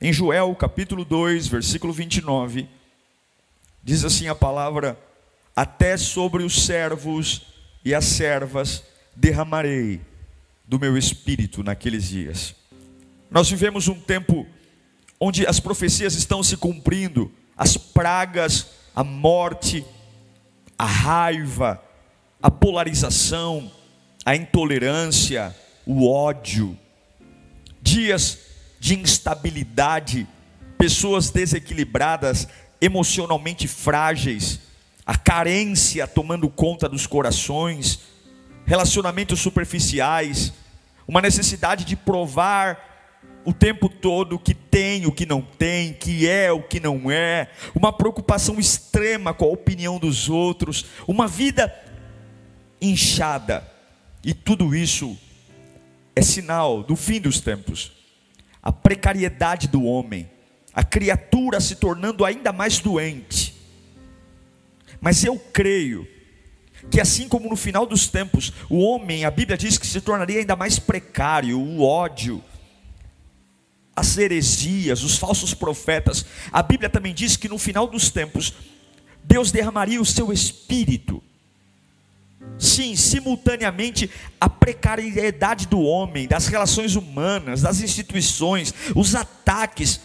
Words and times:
Em 0.00 0.12
Joel, 0.12 0.54
capítulo 0.54 1.04
2, 1.04 1.48
versículo 1.48 1.92
29, 1.92 2.68
diz 3.82 4.04
assim 4.04 4.28
a 4.28 4.34
palavra: 4.34 4.96
Até 5.56 5.96
sobre 5.96 6.44
os 6.44 6.64
servos 6.64 7.42
e 7.84 7.92
as 7.92 8.04
servas 8.04 8.84
derramarei 9.16 10.00
do 10.64 10.78
meu 10.78 10.96
espírito 10.96 11.64
naqueles 11.64 12.08
dias. 12.08 12.54
Nós 13.28 13.50
vivemos 13.50 13.88
um 13.88 14.00
tempo 14.00 14.46
onde 15.18 15.44
as 15.44 15.58
profecias 15.58 16.14
estão 16.14 16.44
se 16.44 16.56
cumprindo, 16.56 17.32
as 17.56 17.76
pragas, 17.76 18.68
a 18.94 19.02
morte, 19.02 19.84
a 20.78 20.86
raiva, 20.86 21.82
a 22.40 22.52
polarização, 22.52 23.68
a 24.24 24.36
intolerância, 24.36 25.52
o 25.84 26.08
ódio, 26.08 26.78
dias 27.82 28.47
de 28.78 28.98
instabilidade, 28.98 30.26
pessoas 30.76 31.30
desequilibradas, 31.30 32.48
emocionalmente 32.80 33.66
frágeis, 33.66 34.60
a 35.04 35.16
carência 35.16 36.06
tomando 36.06 36.48
conta 36.48 36.88
dos 36.88 37.06
corações, 37.06 38.00
relacionamentos 38.66 39.40
superficiais, 39.40 40.52
uma 41.06 41.22
necessidade 41.22 41.84
de 41.84 41.96
provar 41.96 42.88
o 43.44 43.52
tempo 43.52 43.88
todo 43.88 44.34
o 44.34 44.38
que 44.38 44.52
tem, 44.52 45.06
o 45.06 45.12
que 45.12 45.24
não 45.24 45.40
tem, 45.40 45.94
que 45.94 46.28
é, 46.28 46.52
o 46.52 46.62
que 46.62 46.78
não 46.78 47.10
é, 47.10 47.50
uma 47.74 47.90
preocupação 47.90 48.60
extrema 48.60 49.32
com 49.32 49.46
a 49.46 49.48
opinião 49.48 49.98
dos 49.98 50.28
outros, 50.28 50.84
uma 51.06 51.26
vida 51.26 51.74
inchada. 52.78 53.66
E 54.22 54.34
tudo 54.34 54.74
isso 54.74 55.16
é 56.14 56.20
sinal 56.20 56.82
do 56.82 56.94
fim 56.94 57.20
dos 57.20 57.40
tempos. 57.40 57.97
A 58.68 58.72
precariedade 58.72 59.66
do 59.66 59.82
homem, 59.82 60.28
a 60.74 60.84
criatura 60.84 61.58
se 61.58 61.76
tornando 61.76 62.22
ainda 62.22 62.52
mais 62.52 62.80
doente. 62.80 63.56
Mas 65.00 65.24
eu 65.24 65.38
creio 65.38 66.06
que 66.90 67.00
assim 67.00 67.30
como 67.30 67.48
no 67.48 67.56
final 67.56 67.86
dos 67.86 68.08
tempos, 68.08 68.52
o 68.68 68.80
homem, 68.80 69.24
a 69.24 69.30
Bíblia 69.30 69.56
diz 69.56 69.78
que 69.78 69.86
se 69.86 70.02
tornaria 70.02 70.40
ainda 70.40 70.54
mais 70.54 70.78
precário, 70.78 71.58
o 71.58 71.82
ódio, 71.82 72.44
as 73.96 74.18
heresias, 74.18 75.02
os 75.02 75.16
falsos 75.16 75.54
profetas. 75.54 76.26
A 76.52 76.62
Bíblia 76.62 76.90
também 76.90 77.14
diz 77.14 77.38
que 77.38 77.48
no 77.48 77.56
final 77.56 77.86
dos 77.86 78.10
tempos, 78.10 78.52
Deus 79.24 79.50
derramaria 79.50 79.98
o 79.98 80.04
seu 80.04 80.30
espírito. 80.30 81.22
Sim, 82.58 82.96
simultaneamente 82.96 84.10
a 84.40 84.48
precariedade 84.48 85.66
do 85.66 85.80
homem, 85.80 86.26
das 86.26 86.48
relações 86.48 86.96
humanas, 86.96 87.62
das 87.62 87.80
instituições, 87.80 88.74
os 88.94 89.14
ataques. 89.14 90.00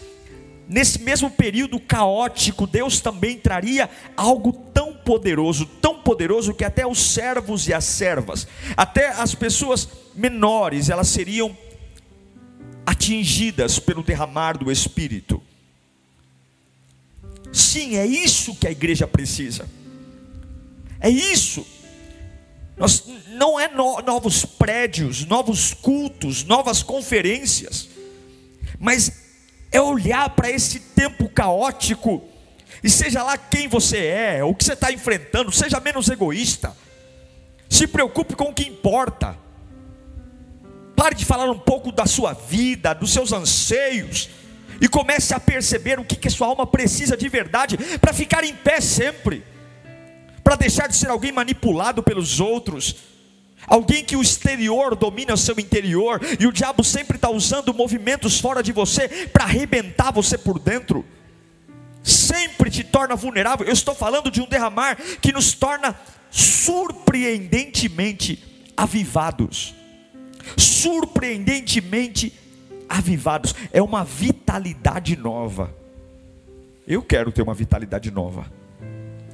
Nesse 0.67 1.02
mesmo 1.02 1.30
período 1.30 1.80
caótico, 1.80 2.66
Deus 2.66 2.99
também 2.99 3.38
traria 3.38 3.89
algo 4.16 4.53
tão 4.73 4.94
poderoso, 4.94 5.66
tão 5.66 5.99
poderoso 5.99 6.54
que 6.54 6.64
até 6.64 6.86
os 6.87 6.99
servos 6.99 7.67
e 7.67 7.73
as 7.73 7.83
servas, 7.83 8.48
até 8.77 9.10
as 9.10 9.36
pessoas 9.36 9.87
menores, 10.15 10.89
elas 10.89 11.08
seriam 11.08 11.55
atingidas 12.86 13.80
pelo 13.80 14.04
derramar 14.04 14.58
do 14.58 14.71
Espírito. 14.71 15.42
Sim, 17.52 17.98
é 17.98 18.05
isso 18.05 18.55
que 18.55 18.67
a 18.67 18.71
igreja 18.71 19.05
precisa. 19.05 19.67
É 20.99 21.10
isso. 21.10 21.65
Nós, 22.76 23.04
não 23.30 23.60
é 23.60 23.67
no, 23.67 24.02
novos 24.02 24.45
prédios, 24.45 25.26
novos 25.26 25.73
cultos, 25.73 26.44
novas 26.44 26.82
conferências, 26.82 27.89
mas 28.80 29.11
é 29.72 29.82
olhar 29.82 30.30
para 30.32 30.50
esse 30.50 30.80
tempo 30.80 31.30
caótico, 31.30 32.23
e 32.84 32.89
seja 32.89 33.23
lá 33.23 33.38
quem 33.38 33.67
você 33.67 33.98
é, 34.06 34.44
o 34.44 34.54
que 34.54 34.64
você 34.64 34.73
está 34.73 34.92
enfrentando, 34.92 35.52
seja 35.52 35.80
menos 35.80 36.10
egoísta, 36.10 36.76
se 37.70 37.88
preocupe 37.88 38.36
com 38.36 38.45
o 38.45 38.54
que 38.54 38.64
importa. 38.64 39.38
Pare 40.95 41.16
de 41.16 41.26
falar 41.26 41.50
um 41.50 41.58
pouco 41.58 41.92
da 41.92 42.05
sua 42.05 42.34
vida, 42.34 42.94
dos 42.94 43.11
seus 43.11 43.32
anseios, 43.32 44.30
e 44.82 44.88
comece 44.88 45.34
a 45.34 45.40
perceber 45.40 46.00
o 46.00 46.05
que, 46.05 46.16
que 46.16 46.28
a 46.28 46.32
sua 46.32 46.48
alma 46.48 46.67
precisa 46.67 47.16
de 47.16 47.30
verdade 47.30 47.78
para 48.00 48.14
ficar 48.14 48.44
em 48.44 48.54
pé 48.54 48.82
sempre, 48.82 49.44
para 50.43 50.55
deixar 50.55 50.87
de 50.87 50.95
ser 50.95 51.09
alguém 51.09 51.31
manipulado 51.31 52.04
pelos 52.04 52.39
outros, 52.39 52.95
alguém 53.65 54.04
que 54.04 54.15
o 54.15 54.21
exterior 54.21 54.95
domina 54.95 55.33
o 55.33 55.37
seu 55.37 55.59
interior, 55.59 56.21
e 56.39 56.45
o 56.45 56.52
diabo 56.52 56.83
sempre 56.83 57.17
está 57.17 57.30
usando 57.30 57.73
movimentos 57.73 58.39
fora 58.39 58.61
de 58.61 58.71
você 58.71 59.08
para 59.27 59.45
arrebentar 59.45 60.11
você 60.11 60.37
por 60.37 60.59
dentro. 60.59 61.04
Sempre 62.04 62.70
te 62.70 62.83
torna 62.83 63.15
vulnerável. 63.15 63.65
Eu 63.65 63.73
estou 63.73 63.95
falando 63.95 64.30
de 64.30 64.42
um 64.42 64.45
derramar 64.45 64.98
que 65.21 65.31
nos 65.31 65.54
torna 65.54 65.98
surpreendentemente 66.30 68.43
avivados 68.75 69.73
surpreendentemente 70.58 72.33
avivados. 72.87 73.55
É 73.71 73.81
uma 73.81 74.04
vitalidade 74.04 75.15
nova. 75.15 75.73
Eu 76.86 77.02
quero 77.02 77.31
ter 77.31 77.42
uma 77.42 77.54
vitalidade 77.54 78.11
nova. 78.11 78.52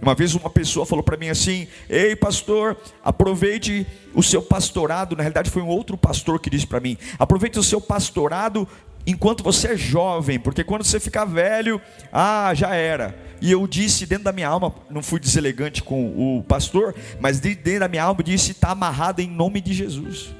Uma 0.02 0.16
vez 0.16 0.34
uma 0.34 0.50
pessoa 0.50 0.86
falou 0.86 1.04
para 1.04 1.18
mim 1.18 1.30
assim: 1.30 1.68
Ei, 1.90 2.16
pastor, 2.16 2.78
aproveite 3.04 3.86
o 4.14 4.24
seu 4.24 4.42
pastorado. 4.42 5.16
Na 5.16 5.24
realidade, 5.24 5.50
foi 5.50 5.62
um 5.62 5.68
outro 5.68 5.98
pastor 5.98 6.40
que 6.40 6.50
disse 6.50 6.66
para 6.66 6.80
mim: 6.80 6.98
Aproveite 7.18 7.60
o 7.60 7.64
seu 7.64 7.82
pastorado 7.82 8.68
enquanto 9.06 9.44
você 9.44 9.70
é 9.70 9.78
jovem, 9.78 10.40
porque 10.40 10.64
quando 10.64 10.84
você 10.84 11.00
ficar 11.00 11.26
velho, 11.26 11.82
ah, 12.12 12.54
já 12.54 12.74
era. 12.76 13.18
E 13.42 13.52
eu 13.52 13.66
disse 13.68 14.06
dentro 14.06 14.26
da 14.26 14.32
minha 14.32 14.48
alma, 14.48 14.74
não 14.90 15.02
fui 15.02 15.20
deselegante 15.20 15.82
com 15.82 16.38
o 16.38 16.44
pastor, 16.44 16.94
mas 17.20 17.40
dentro 17.40 17.80
da 17.80 17.88
minha 17.88 18.04
alma 18.04 18.24
disse: 18.24 18.52
Está 18.52 18.72
amarrado 18.72 19.22
em 19.22 19.28
nome 19.28 19.60
de 19.60 19.74
Jesus. 19.74 20.34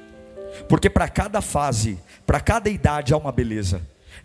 Porque 0.68 0.90
para 0.90 1.08
cada 1.08 1.42
fase, 1.42 1.98
para 2.26 2.40
cada 2.40 2.70
idade 2.70 3.14
há 3.14 3.18
uma 3.18 3.32
beleza. 3.32 3.82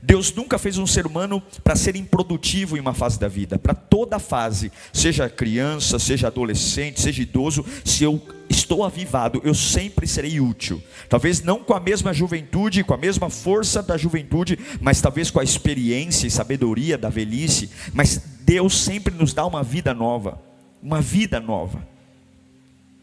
Deus 0.06 0.34
nunca 0.34 0.58
fez 0.58 0.76
um 0.76 0.86
ser 0.86 1.06
humano 1.06 1.42
para 1.62 1.74
ser 1.74 1.96
improdutivo 1.96 2.76
em 2.76 2.80
uma 2.80 2.92
fase 2.92 3.18
da 3.18 3.26
vida. 3.26 3.58
Para 3.58 3.72
toda 3.72 4.18
fase, 4.18 4.70
seja 4.92 5.30
criança, 5.30 5.98
seja 5.98 6.26
adolescente, 6.26 7.00
seja 7.00 7.22
idoso, 7.22 7.64
se 7.82 8.04
eu 8.04 8.20
estou 8.46 8.84
avivado, 8.84 9.40
eu 9.42 9.54
sempre 9.54 10.06
serei 10.06 10.38
útil. 10.40 10.82
Talvez 11.08 11.42
não 11.42 11.64
com 11.64 11.72
a 11.72 11.80
mesma 11.80 12.12
juventude, 12.12 12.84
com 12.84 12.92
a 12.92 12.98
mesma 12.98 13.30
força 13.30 13.82
da 13.82 13.96
juventude, 13.96 14.58
mas 14.78 15.00
talvez 15.00 15.30
com 15.30 15.40
a 15.40 15.44
experiência 15.44 16.26
e 16.26 16.30
sabedoria 16.30 16.98
da 16.98 17.08
velhice. 17.08 17.70
Mas 17.94 18.20
Deus 18.40 18.78
sempre 18.78 19.14
nos 19.14 19.32
dá 19.32 19.46
uma 19.46 19.62
vida 19.62 19.94
nova. 19.94 20.38
Uma 20.82 21.00
vida 21.00 21.40
nova. 21.40 21.82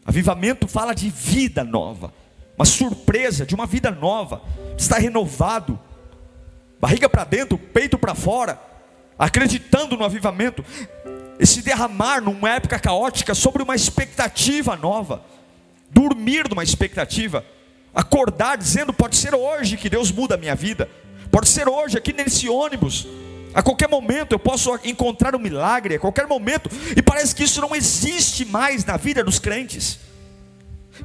Avivamento 0.04 0.68
fala 0.68 0.94
de 0.94 1.10
vida 1.10 1.64
nova 1.64 2.14
uma 2.56 2.64
surpresa 2.64 3.44
de 3.44 3.54
uma 3.54 3.66
vida 3.66 3.90
nova, 3.90 4.42
está 4.78 4.98
renovado, 4.98 5.78
barriga 6.82 7.08
para 7.08 7.22
dentro, 7.22 7.56
peito 7.56 7.96
para 7.96 8.12
fora, 8.12 8.60
acreditando 9.16 9.96
no 9.96 10.04
avivamento, 10.04 10.64
esse 11.38 11.62
derramar 11.62 12.20
numa 12.20 12.50
época 12.50 12.76
caótica 12.76 13.36
sobre 13.36 13.62
uma 13.62 13.76
expectativa 13.76 14.74
nova, 14.74 15.22
dormir 15.88 16.48
numa 16.50 16.64
expectativa, 16.64 17.46
acordar 17.94 18.58
dizendo: 18.58 18.92
pode 18.92 19.14
ser 19.14 19.32
hoje 19.32 19.76
que 19.76 19.88
Deus 19.88 20.10
muda 20.10 20.34
a 20.34 20.38
minha 20.38 20.56
vida, 20.56 20.90
pode 21.30 21.48
ser 21.48 21.68
hoje 21.68 21.96
aqui 21.96 22.12
nesse 22.12 22.48
ônibus. 22.48 23.06
A 23.54 23.62
qualquer 23.62 23.88
momento 23.88 24.32
eu 24.32 24.38
posso 24.38 24.76
encontrar 24.82 25.36
um 25.36 25.38
milagre, 25.38 25.96
a 25.96 26.00
qualquer 26.00 26.26
momento, 26.26 26.68
e 26.96 27.02
parece 27.02 27.32
que 27.32 27.44
isso 27.44 27.60
não 27.60 27.76
existe 27.76 28.44
mais 28.44 28.84
na 28.84 28.96
vida 28.96 29.22
dos 29.22 29.38
crentes. 29.38 30.00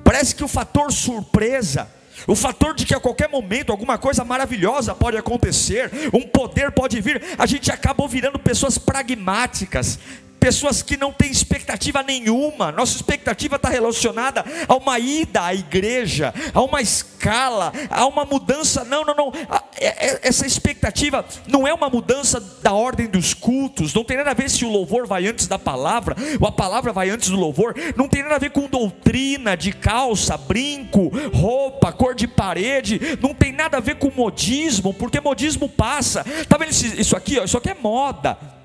Parece 0.03 0.33
que 0.33 0.43
o 0.43 0.47
fator 0.47 0.91
surpresa, 0.91 1.87
o 2.25 2.35
fator 2.35 2.73
de 2.73 2.85
que 2.85 2.95
a 2.95 2.99
qualquer 2.99 3.29
momento 3.29 3.71
alguma 3.71 3.97
coisa 3.97 4.23
maravilhosa 4.23 4.95
pode 4.95 5.17
acontecer, 5.17 5.91
um 6.13 6.21
poder 6.21 6.71
pode 6.71 6.99
vir, 7.01 7.21
a 7.37 7.45
gente 7.45 7.71
acabou 7.71 8.07
virando 8.07 8.39
pessoas 8.39 8.77
pragmáticas, 8.77 9.99
pessoas 10.39 10.81
que 10.81 10.97
não 10.97 11.11
têm 11.11 11.31
expectativa 11.31 12.01
nenhuma. 12.03 12.71
Nossa 12.71 12.95
expectativa 12.95 13.55
está 13.55 13.69
relacionada 13.69 14.43
a 14.67 14.75
uma 14.75 14.97
ida 14.99 15.43
à 15.43 15.53
igreja, 15.53 16.33
a 16.53 16.61
uma 16.61 16.81
escala, 16.81 17.71
a 17.89 18.05
uma 18.05 18.25
mudança. 18.25 18.83
Não, 18.83 19.03
não, 19.03 19.15
não. 19.15 19.31
É, 19.79 20.07
é, 20.07 20.19
essa 20.23 20.45
expectativa 20.45 21.25
não 21.47 21.67
é 21.67 21.73
uma 21.73 21.89
mudança 21.89 22.39
da 22.61 22.73
ordem 22.73 23.07
dos 23.07 23.33
cultos, 23.33 23.93
não 23.93 24.03
tem 24.03 24.17
nada 24.17 24.31
a 24.31 24.33
ver 24.33 24.49
se 24.49 24.65
o 24.65 24.71
louvor 24.71 25.07
vai 25.07 25.27
antes 25.27 25.47
da 25.47 25.59
palavra, 25.59 26.15
ou 26.39 26.47
a 26.47 26.51
palavra 26.51 26.91
vai 26.91 27.09
antes 27.09 27.29
do 27.29 27.37
louvor, 27.37 27.75
não 27.95 28.07
tem 28.07 28.23
nada 28.23 28.35
a 28.35 28.39
ver 28.39 28.51
com 28.51 28.67
doutrina 28.67 29.55
de 29.55 29.71
calça, 29.71 30.37
brinco, 30.37 31.11
roupa, 31.33 31.91
cor 31.91 32.15
de 32.15 32.27
parede, 32.27 32.99
não 33.21 33.33
tem 33.33 33.51
nada 33.51 33.77
a 33.77 33.81
ver 33.81 33.95
com 33.95 34.11
modismo, 34.11 34.93
porque 34.93 35.19
modismo 35.19 35.69
passa. 35.69 36.25
Tá 36.47 36.57
vendo 36.57 36.71
isso 36.71 37.15
aqui? 37.15 37.39
Ó, 37.39 37.43
isso 37.43 37.57
aqui 37.57 37.69
é 37.69 37.75
moda. 37.75 38.56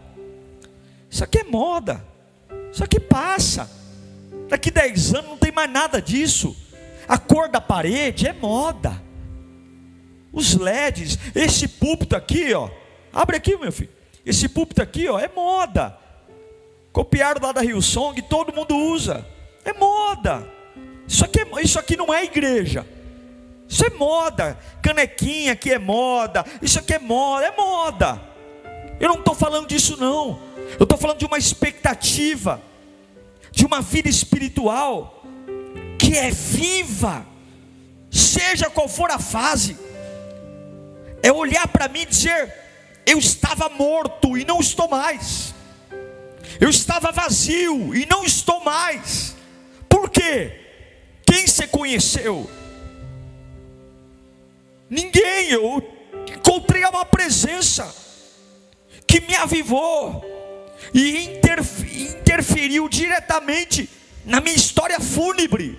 Isso 1.12 1.22
aqui 1.22 1.40
é 1.40 1.44
moda. 1.44 2.02
Isso 2.72 2.82
aqui 2.82 2.98
passa. 2.98 3.70
Daqui 4.48 4.70
10 4.70 5.14
anos 5.14 5.30
não 5.32 5.36
tem 5.36 5.52
mais 5.52 5.70
nada 5.70 6.00
disso. 6.00 6.56
A 7.06 7.18
cor 7.18 7.50
da 7.50 7.60
parede 7.60 8.26
é 8.26 8.32
moda. 8.32 8.98
Os 10.32 10.54
LEDs, 10.54 11.18
esse 11.34 11.68
púlpito 11.68 12.16
aqui, 12.16 12.54
ó. 12.54 12.70
Abre 13.12 13.36
aqui, 13.36 13.54
meu 13.58 13.70
filho. 13.70 13.90
Esse 14.24 14.48
púlpito 14.48 14.80
aqui, 14.80 15.06
ó, 15.06 15.18
é 15.18 15.28
moda. 15.28 15.98
Copiaram 16.90 17.42
lá 17.42 17.52
da 17.52 17.60
Rio 17.60 17.82
Song, 17.82 18.20
todo 18.22 18.54
mundo 18.54 18.74
usa. 18.74 19.26
É 19.66 19.74
moda. 19.74 20.48
Isso 21.06 21.26
aqui, 21.26 21.40
é, 21.40 21.62
isso 21.62 21.78
aqui 21.78 21.94
não 21.94 22.12
é 22.12 22.24
igreja. 22.24 22.86
Isso 23.68 23.84
é 23.84 23.90
moda. 23.90 24.58
Canequinha 24.80 25.52
aqui 25.52 25.72
é 25.72 25.78
moda. 25.78 26.42
Isso 26.62 26.78
aqui 26.78 26.94
é 26.94 26.98
moda. 26.98 27.44
É 27.44 27.54
moda. 27.54 28.22
Eu 28.98 29.10
não 29.10 29.16
estou 29.16 29.34
falando 29.34 29.66
disso, 29.66 29.98
não. 29.98 30.51
Eu 30.78 30.84
estou 30.84 30.98
falando 30.98 31.18
de 31.18 31.26
uma 31.26 31.38
expectativa, 31.38 32.62
de 33.50 33.64
uma 33.64 33.80
vida 33.80 34.08
espiritual 34.08 35.22
que 35.98 36.16
é 36.16 36.30
viva, 36.30 37.26
seja 38.10 38.68
qual 38.70 38.88
for 38.88 39.10
a 39.10 39.18
fase 39.18 39.76
é 41.22 41.30
olhar 41.32 41.66
para 41.68 41.88
mim 41.88 42.00
e 42.00 42.06
dizer: 42.06 42.52
eu 43.06 43.18
estava 43.18 43.68
morto 43.68 44.36
e 44.36 44.44
não 44.44 44.58
estou 44.60 44.88
mais, 44.88 45.54
eu 46.60 46.68
estava 46.68 47.12
vazio 47.12 47.94
e 47.94 48.06
não 48.06 48.24
estou 48.24 48.62
mais. 48.64 49.36
Por 49.88 50.10
quê? 50.10 50.60
Quem 51.24 51.46
você 51.46 51.66
conheceu? 51.66 52.50
Ninguém, 54.90 55.50
eu 55.50 55.82
encontrei 56.34 56.84
uma 56.84 57.04
presença 57.04 57.94
que 59.06 59.20
me 59.20 59.34
avivou 59.34 60.41
e 60.94 61.24
interferiu 61.24 62.88
diretamente 62.88 63.88
na 64.24 64.40
minha 64.40 64.56
história 64.56 65.00
fúnebre. 65.00 65.78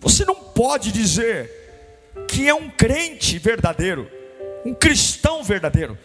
Você 0.00 0.24
não 0.24 0.34
pode 0.34 0.92
dizer 0.92 1.50
que 2.28 2.48
é 2.48 2.54
um 2.54 2.70
crente 2.70 3.38
verdadeiro, 3.38 4.10
um 4.64 4.74
cristão 4.74 5.42
verdadeiro, 5.44 5.98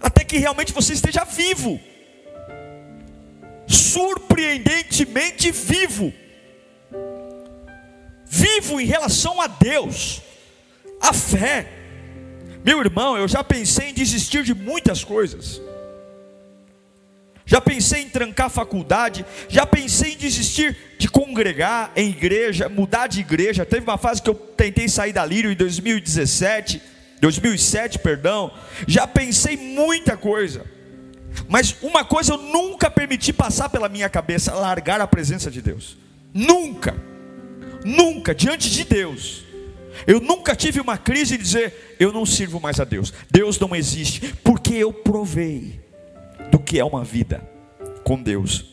até 0.00 0.24
que 0.24 0.38
realmente 0.38 0.72
você 0.72 0.92
esteja 0.92 1.24
vivo, 1.24 1.80
surpreendentemente 3.66 5.50
vivo, 5.50 6.12
vivo 8.26 8.80
em 8.80 8.86
relação 8.86 9.40
a 9.40 9.46
Deus, 9.46 10.20
a 11.00 11.12
fé. 11.12 11.66
Meu 12.64 12.80
irmão, 12.80 13.16
eu 13.16 13.28
já 13.28 13.42
pensei 13.42 13.90
em 13.90 13.94
desistir 13.94 14.42
de 14.42 14.52
muitas 14.52 15.04
coisas. 15.04 15.60
Já 17.48 17.62
pensei 17.62 18.02
em 18.02 18.10
trancar 18.10 18.48
a 18.48 18.50
faculdade, 18.50 19.24
já 19.48 19.64
pensei 19.64 20.12
em 20.12 20.16
desistir 20.18 20.76
de 20.98 21.08
congregar 21.08 21.90
em 21.96 22.10
igreja, 22.10 22.68
mudar 22.68 23.06
de 23.06 23.20
igreja. 23.20 23.64
Teve 23.64 23.84
uma 23.84 23.96
fase 23.96 24.20
que 24.20 24.28
eu 24.28 24.34
tentei 24.34 24.86
sair 24.86 25.14
da 25.14 25.24
Lírio 25.24 25.50
em 25.50 25.56
2017, 25.56 26.82
2007, 27.22 28.00
perdão. 28.00 28.52
Já 28.86 29.06
pensei 29.06 29.56
muita 29.56 30.14
coisa. 30.14 30.66
Mas 31.48 31.74
uma 31.80 32.04
coisa 32.04 32.34
eu 32.34 32.36
nunca 32.36 32.90
permiti 32.90 33.32
passar 33.32 33.70
pela 33.70 33.88
minha 33.88 34.10
cabeça, 34.10 34.52
largar 34.52 35.00
a 35.00 35.06
presença 35.06 35.50
de 35.50 35.62
Deus. 35.62 35.96
Nunca. 36.34 36.94
Nunca 37.82 38.34
diante 38.34 38.68
de 38.70 38.84
Deus. 38.84 39.42
Eu 40.06 40.20
nunca 40.20 40.54
tive 40.54 40.82
uma 40.82 40.98
crise 40.98 41.38
de 41.38 41.44
dizer, 41.44 41.96
eu 41.98 42.12
não 42.12 42.26
sirvo 42.26 42.60
mais 42.60 42.78
a 42.78 42.84
Deus. 42.84 43.10
Deus 43.30 43.58
não 43.58 43.74
existe, 43.74 44.34
porque 44.44 44.74
eu 44.74 44.92
provei 44.92 45.87
do 46.58 46.64
que 46.64 46.80
é 46.80 46.84
uma 46.84 47.04
vida 47.04 47.48
com 48.02 48.20
Deus. 48.20 48.64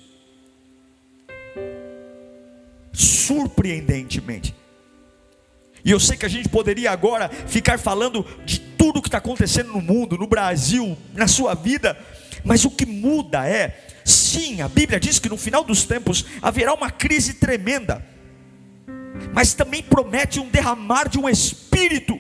Surpreendentemente. 2.92 4.56
E 5.84 5.92
eu 5.92 6.00
sei 6.00 6.18
que 6.18 6.26
a 6.26 6.30
gente 6.30 6.50
poderia 6.50 6.90
agora 6.90 7.30
ficar 7.30 7.78
falando 7.78 8.26
de 8.44 8.60
tudo 8.60 9.02
que 9.02 9.08
está 9.08 9.20
acontecendo 9.20 9.72
no 9.72 9.82
mundo, 9.82 10.18
no 10.18 10.26
Brasil, 10.26 10.98
na 11.14 11.28
sua 11.28 11.54
vida, 11.54 11.96
mas 12.44 12.66
o 12.66 12.72
que 12.72 12.88
muda 12.88 13.48
é, 13.48 13.86
sim, 14.04 14.62
a 14.62 14.68
Bíblia 14.68 15.00
diz 15.00 15.20
que 15.20 15.30
no 15.30 15.38
final 15.38 15.64
dos 15.64 15.86
tempos 15.86 16.26
haverá 16.42 16.74
uma 16.74 16.90
crise 16.90 17.36
tremenda, 17.36 18.04
mas 19.32 19.54
também 19.54 19.84
promete 19.84 20.40
um 20.40 20.50
derramar 20.50 21.08
de 21.08 21.20
um 21.20 21.30
espírito 21.30 22.20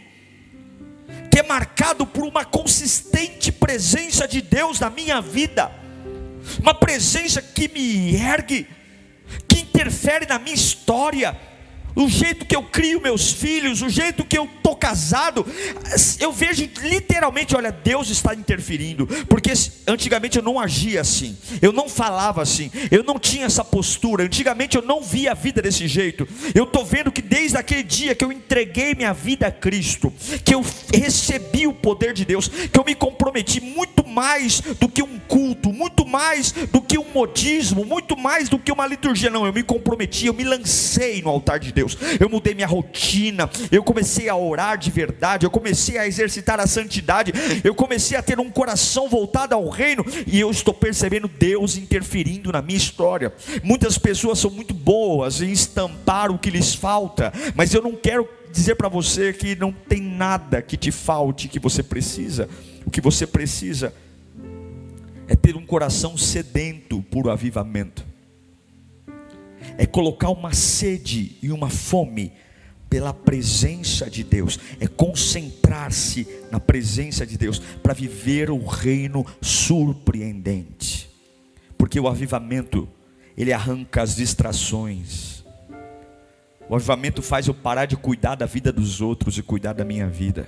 que 1.35 1.39
é 1.39 1.43
marcado 1.43 2.07
por 2.07 2.23
uma 2.23 2.45
consistente 2.45 3.51
presença 3.51 4.25
de 4.25 4.41
Deus 4.41 4.79
na 4.79 4.89
minha 4.89 5.19
vida, 5.19 5.69
uma 6.61 6.73
presença 6.73 7.41
que 7.41 7.67
me 7.67 8.15
ergue, 8.15 8.65
que 9.45 9.59
interfere 9.59 10.25
na 10.25 10.39
minha 10.39 10.55
história, 10.55 11.37
o 11.95 12.09
jeito 12.09 12.45
que 12.45 12.55
eu 12.55 12.63
crio 12.63 13.01
meus 13.01 13.31
filhos, 13.31 13.81
o 13.81 13.89
jeito 13.89 14.25
que 14.25 14.37
eu 14.37 14.45
estou 14.45 14.75
casado, 14.75 15.45
eu 16.19 16.31
vejo 16.31 16.69
literalmente, 16.81 17.55
olha, 17.55 17.71
Deus 17.71 18.09
está 18.09 18.35
interferindo, 18.35 19.07
porque 19.27 19.51
antigamente 19.87 20.37
eu 20.37 20.43
não 20.43 20.59
agia 20.59 21.01
assim, 21.01 21.37
eu 21.61 21.71
não 21.71 21.87
falava 21.87 22.41
assim, 22.41 22.69
eu 22.91 23.03
não 23.03 23.17
tinha 23.17 23.45
essa 23.45 23.63
postura, 23.63 24.23
antigamente 24.23 24.75
eu 24.75 24.81
não 24.81 25.01
via 25.01 25.31
a 25.31 25.35
vida 25.35 25.61
desse 25.61 25.87
jeito, 25.87 26.27
eu 26.53 26.65
estou 26.65 26.83
vendo 26.83 27.11
que 27.11 27.21
desde 27.21 27.57
aquele 27.57 27.83
dia 27.83 28.13
que 28.13 28.25
eu 28.25 28.31
entreguei 28.31 28.93
minha 28.93 29.13
vida 29.13 29.47
a 29.47 29.51
Cristo, 29.51 30.11
que 30.43 30.53
eu 30.53 30.63
recebi 30.93 31.67
o 31.67 31.73
poder 31.73 32.13
de 32.13 32.25
Deus, 32.25 32.47
que 32.47 32.79
eu 32.79 32.83
me 32.83 32.95
comprometi 32.95 33.61
muito 33.61 34.05
mais 34.05 34.59
do 34.59 34.89
que 34.89 35.01
um 35.01 35.19
culto, 35.19 35.71
muito 35.71 36.05
mais 36.05 36.51
do 36.51 36.81
que 36.81 36.97
um 36.97 37.05
modismo, 37.13 37.85
muito 37.85 38.17
mais 38.17 38.49
do 38.49 38.59
que 38.59 38.71
uma 38.71 38.87
liturgia, 38.87 39.29
não, 39.29 39.45
eu 39.45 39.53
me 39.53 39.63
comprometi, 39.63 40.27
eu 40.27 40.33
me 40.33 40.43
lancei 40.43 41.21
no 41.21 41.29
altar 41.29 41.59
de 41.59 41.71
Deus. 41.71 41.84
Deus, 41.85 41.97
eu 42.19 42.27
mudei 42.27 42.55
minha 42.55 42.67
rotina, 42.67 43.49
eu 43.71 43.83
comecei 43.83 44.27
a 44.27 44.35
orar 44.35 44.77
de 44.77 44.89
verdade, 44.89 45.45
eu 45.45 45.51
comecei 45.51 45.97
a 45.97 46.07
exercitar 46.07 46.59
a 46.59 46.65
santidade, 46.65 47.31
eu 47.63 47.75
comecei 47.75 48.17
a 48.17 48.23
ter 48.23 48.39
um 48.39 48.49
coração 48.49 49.07
voltado 49.07 49.53
ao 49.53 49.69
reino, 49.69 50.03
e 50.25 50.39
eu 50.39 50.49
estou 50.49 50.73
percebendo 50.73 51.27
Deus 51.27 51.77
interferindo 51.77 52.51
na 52.51 52.61
minha 52.61 52.77
história. 52.77 53.31
Muitas 53.63 53.97
pessoas 53.97 54.39
são 54.39 54.49
muito 54.49 54.73
boas 54.73 55.41
em 55.41 55.51
estampar 55.51 56.31
o 56.31 56.39
que 56.39 56.49
lhes 56.49 56.73
falta, 56.73 57.31
mas 57.55 57.73
eu 57.73 57.81
não 57.81 57.95
quero 57.95 58.27
dizer 58.51 58.75
para 58.75 58.89
você 58.89 59.31
que 59.31 59.55
não 59.55 59.71
tem 59.71 60.01
nada 60.01 60.61
que 60.61 60.77
te 60.77 60.91
falte, 60.91 61.47
que 61.47 61.59
você 61.59 61.83
precisa. 61.83 62.49
O 62.85 62.89
que 62.89 63.01
você 63.01 63.27
precisa 63.27 63.93
é 65.27 65.35
ter 65.35 65.55
um 65.55 65.65
coração 65.65 66.17
sedento 66.17 67.01
por 67.09 67.29
avivamento 67.29 68.14
é 69.77 69.85
colocar 69.85 70.29
uma 70.29 70.53
sede 70.53 71.37
e 71.41 71.51
uma 71.51 71.69
fome 71.69 72.33
pela 72.89 73.13
presença 73.13 74.09
de 74.09 74.23
Deus, 74.23 74.59
é 74.79 74.87
concentrar-se 74.87 76.27
na 76.51 76.59
presença 76.59 77.25
de 77.25 77.37
Deus 77.37 77.59
para 77.59 77.93
viver 77.93 78.49
o 78.49 78.65
reino 78.65 79.25
surpreendente. 79.41 81.09
Porque 81.77 81.99
o 81.99 82.07
avivamento, 82.07 82.87
ele 83.35 83.51
arranca 83.51 84.01
as 84.01 84.15
distrações. 84.15 85.43
O 86.69 86.75
avivamento 86.75 87.21
faz 87.21 87.47
eu 87.47 87.53
parar 87.53 87.85
de 87.85 87.97
cuidar 87.97 88.35
da 88.35 88.45
vida 88.45 88.71
dos 88.71 89.01
outros 89.01 89.37
e 89.37 89.43
cuidar 89.43 89.73
da 89.73 89.83
minha 89.83 90.07
vida. 90.07 90.47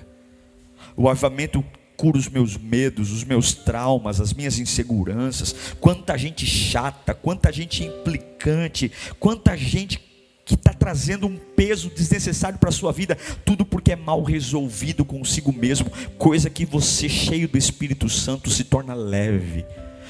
O 0.95 1.09
avivamento 1.09 1.63
cura 1.97 2.17
os 2.17 2.29
meus 2.29 2.55
medos, 2.55 3.11
os 3.11 3.23
meus 3.23 3.53
traumas, 3.53 4.21
as 4.21 4.31
minhas 4.31 4.59
inseguranças. 4.59 5.73
Quanta 5.81 6.15
gente 6.15 6.45
chata, 6.45 7.13
quanta 7.13 7.51
gente 7.51 7.83
implicante, 7.83 8.91
quanta 9.19 9.57
gente 9.57 9.99
que 10.45 10.53
está 10.53 10.71
trazendo 10.71 11.27
um 11.27 11.35
peso 11.35 11.89
desnecessário 11.89 12.57
para 12.57 12.69
a 12.69 12.71
sua 12.71 12.93
vida, 12.93 13.17
tudo 13.43 13.65
porque 13.65 13.91
é 13.91 13.95
mal 13.97 14.23
resolvido 14.23 15.03
consigo 15.03 15.51
mesmo, 15.51 15.91
coisa 16.17 16.49
que 16.49 16.65
você, 16.65 17.09
cheio 17.09 17.49
do 17.49 17.57
Espírito 17.57 18.07
Santo, 18.07 18.49
se 18.49 18.63
torna 18.63 18.93
leve, 18.93 19.65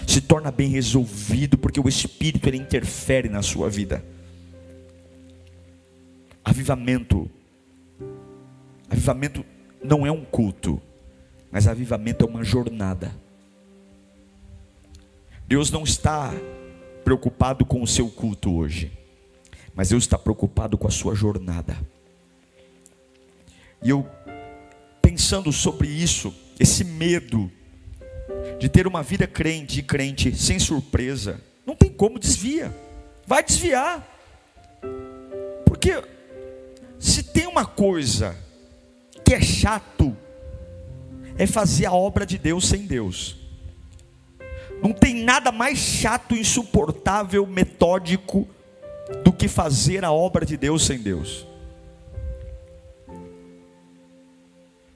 se 0.06 0.22
torna 0.22 0.52
bem 0.52 0.68
resolvido, 0.68 1.58
porque 1.58 1.80
o 1.80 1.90
Espírito 1.90 2.48
ele 2.48 2.58
interfere 2.58 3.30
na 3.30 3.42
sua 3.42 3.68
vida. 3.68 4.06
Avivamento, 6.46 7.28
avivamento 8.88 9.44
não 9.84 10.06
é 10.06 10.12
um 10.12 10.24
culto, 10.24 10.80
mas 11.58 11.68
avivamento 11.68 12.24
é 12.24 12.28
uma 12.28 12.44
jornada. 12.44 13.12
Deus 15.48 15.72
não 15.72 15.84
está 15.84 16.32
preocupado 17.04 17.66
com 17.66 17.82
o 17.82 17.88
seu 17.88 18.12
culto 18.12 18.56
hoje, 18.56 18.92
mas 19.74 19.90
Deus 19.90 20.04
está 20.04 20.20
preocupado 20.20 20.78
com 20.78 20.88
a 20.88 20.92
sua 20.92 21.16
jornada. 21.16 21.76
E 23.82 23.90
eu 23.90 24.08
pensando 25.02 25.52
sobre 25.52 25.88
isso, 25.88 26.32
esse 26.60 26.84
medo 26.84 27.52
de 28.60 28.70
ter 28.70 28.86
uma 28.86 29.02
vida 29.02 29.26
crente 29.26 29.80
e 29.80 29.84
crente 29.84 30.36
sem 30.36 30.60
surpresa. 30.60 31.42
Não 31.66 31.76
tem 31.76 31.90
como 31.90 32.20
desvia. 32.20 32.72
Vai 33.26 33.44
desviar. 33.44 34.08
Porque 35.66 36.04
se 37.00 37.24
tem 37.24 37.48
uma 37.48 37.66
coisa 37.66 38.38
que 39.26 39.34
é 39.34 39.42
chato, 39.42 40.16
é 41.38 41.46
fazer 41.46 41.86
a 41.86 41.94
obra 41.94 42.26
de 42.26 42.38
Deus 42.38 42.68
sem 42.68 42.86
Deus. 42.86 43.38
Não 44.82 44.92
tem 44.92 45.24
nada 45.24 45.52
mais 45.52 45.78
chato, 45.78 46.36
insuportável, 46.36 47.46
metódico 47.46 48.48
do 49.24 49.32
que 49.32 49.48
fazer 49.48 50.04
a 50.04 50.12
obra 50.12 50.46
de 50.46 50.58
Deus 50.58 50.86
sem 50.86 51.00
Deus. 51.00 51.46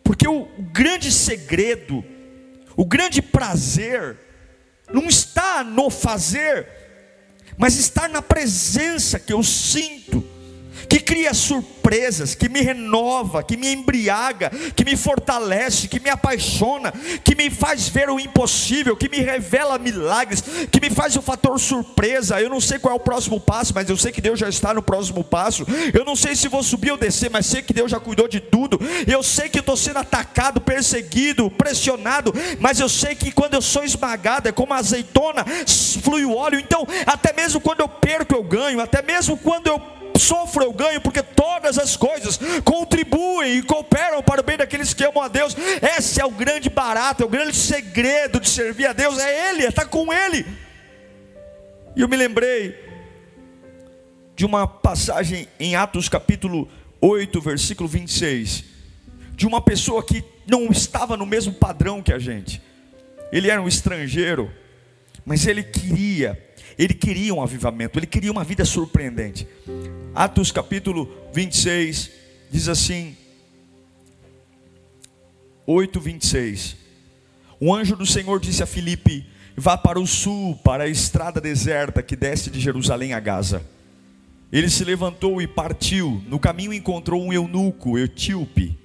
Porque 0.04 0.28
o 0.28 0.48
grande 0.72 1.12
segredo, 1.12 2.04
o 2.76 2.86
grande 2.86 3.22
prazer, 3.22 4.18
não 4.92 5.06
está 5.08 5.64
no 5.64 5.90
fazer, 5.90 6.68
mas 7.58 7.78
está 7.78 8.08
na 8.08 8.22
presença 8.22 9.20
que 9.20 9.34
eu 9.34 9.42
sinto 9.42 10.24
que 10.88 11.00
cria 11.00 11.34
surpresas, 11.34 12.36
que 12.36 12.50
me 12.50 12.62
renova, 12.62 13.44
que 13.44 13.58
me 13.58 13.72
embriaga, 13.72 14.50
que 14.75 14.84
me 14.84 14.96
fortalece, 14.96 15.88
que 15.88 16.00
me 16.00 16.10
apaixona, 16.10 16.94
que 17.24 17.36
me 17.36 17.50
faz 17.50 17.88
ver 17.88 18.10
o 18.10 18.20
impossível, 18.20 18.96
que 18.96 19.10
me 19.10 19.18
revela 19.18 19.78
milagres, 19.78 20.44
que 20.72 20.80
me 20.80 20.90
faz 20.90 21.16
o 21.16 21.22
fator 21.22 21.60
surpresa. 21.60 22.42
Eu 22.42 22.50
não 22.50 22.62
sei 22.62 22.80
qual 22.80 22.94
é 22.94 22.98
o 22.98 23.00
próximo 23.00 23.40
passo, 23.40 23.74
mas 23.74 23.90
eu 23.90 23.98
sei 23.98 24.12
que 24.12 24.22
Deus 24.22 24.40
já 24.40 24.50
está 24.50 24.74
no 24.74 24.82
próximo 24.82 25.24
passo. 25.24 25.66
Eu 25.94 26.06
não 26.06 26.16
sei 26.16 26.36
se 26.36 26.48
vou 26.48 26.63
subir 26.63 26.92
ou 26.92 26.98
descer, 26.98 27.30
mas 27.30 27.46
sei 27.46 27.62
que 27.62 27.74
Deus 27.74 27.92
já 27.92 28.00
cuidou 28.00 28.28
de 28.28 28.40
tudo. 28.40 28.80
Eu 29.08 29.24
sei 29.24 29.50
que 29.50 29.60
estou 29.60 29.78
sendo 29.78 30.00
atacado, 30.00 30.62
perseguido, 30.62 31.50
pressionado, 31.51 32.34
mas 32.60 32.80
eu 32.80 32.90
sei 32.90 33.16
que 33.16 33.32
quando 33.32 33.54
eu 33.54 33.62
sou 33.62 33.84
esmagado, 33.84 34.48
é 34.48 34.51
como 34.51 34.74
a 34.74 34.78
azeitona, 34.78 35.46
flui 36.01 36.25
o 36.25 36.36
óleo. 36.36 36.60
Então, 36.60 36.88
até 37.06 37.34
mesmo 37.34 37.62
quando 37.62 37.82
eu 37.82 37.88
perco, 37.88 38.36
eu 38.36 38.44
ganho, 38.44 38.80
até 38.80 39.01
mesmo 39.01 39.38
quando 39.38 39.68
eu 39.68 40.00
sofro, 40.22 40.63
eu 40.63 40.74
ganho, 40.74 41.01
porque 41.01 41.22
todas 41.24 41.78
as 41.78 41.98
coisas 41.98 42.40
contribuem 42.63 43.58
e 43.58 43.63
cooperam 43.63 44.22
para 44.22 44.42
o 44.42 44.44
bem 44.44 44.58
daqueles 44.58 44.94
que 44.94 45.04
amam 45.04 45.24
a 45.24 45.28
Deus. 45.28 45.56
Esse 45.98 46.22
é 46.22 46.25
o 46.25 46.32
grande 46.32 46.70
barato, 46.70 47.24
é 47.24 47.25
o 47.25 47.30
grande 47.30 47.56
segredo 47.56 48.40
de 48.40 48.50
servir 48.50 48.88
a 48.88 48.94
Deus, 48.94 49.18
é 49.18 49.50
Ele, 49.50 49.66
é 49.66 49.70
estar 49.70 49.86
com 49.86 50.12
Ele. 50.13 50.46
E 51.96 52.01
eu 52.01 52.08
me 52.08 52.16
lembrei 52.16 52.75
de 54.36 54.46
uma 54.46 54.68
passagem 54.68 55.48
em 55.60 55.75
Atos 55.75 56.08
capítulo 56.08 56.70
8, 57.01 57.42
versículo 57.42 57.90
26, 57.90 58.63
de 59.36 59.46
uma 59.46 59.62
pessoa 59.62 60.04
que 60.04 60.24
não 60.48 60.68
estava 60.68 61.18
no 61.18 61.25
mesmo 61.25 61.54
padrão 61.54 62.01
que 62.01 62.13
a 62.13 62.20
gente. 62.20 62.62
Ele 63.32 63.50
era 63.50 63.62
um 63.62 63.68
estrangeiro, 63.68 64.51
mas 65.25 65.48
ele 65.48 65.63
queria 65.63 66.50
ele 66.84 66.96
queria 66.96 67.32
um 67.32 67.44
avivamento, 67.44 68.00
ele 68.00 68.08
queria 68.08 68.32
uma 68.32 68.44
vida 68.44 68.66
surpreendente. 68.66 69.48
Atos 70.16 70.52
capítulo 70.52 71.08
26 71.32 72.10
diz 72.50 72.68
assim: 72.68 73.16
8, 75.68 76.00
26. 76.00 76.76
O 77.60 77.72
anjo 77.72 77.96
do 77.96 78.04
Senhor 78.04 78.40
disse 78.40 78.64
a 78.64 78.66
Filipe: 78.66 79.28
Vá 79.56 79.78
para 79.78 80.00
o 80.00 80.08
sul, 80.08 80.56
para 80.64 80.86
a 80.86 80.88
estrada 80.88 81.40
deserta 81.40 82.02
que 82.02 82.16
desce 82.16 82.50
de 82.50 82.60
Jerusalém 82.60 83.14
a 83.14 83.20
Gaza. 83.20 83.64
Ele 84.52 84.68
se 84.68 84.84
levantou 84.84 85.40
e 85.40 85.46
partiu. 85.46 86.24
No 86.28 86.40
caminho 86.40 86.74
encontrou 86.74 87.22
um 87.22 87.32
eunuco 87.32 87.96
etíope, 87.96 88.76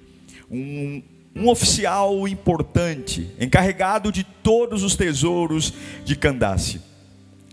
um, 0.51 1.01
um 1.35 1.49
oficial 1.49 2.27
importante, 2.27 3.27
encarregado 3.39 4.11
de 4.11 4.23
todos 4.23 4.83
os 4.83 4.95
tesouros 4.95 5.73
de 6.05 6.15
Candace 6.15 6.79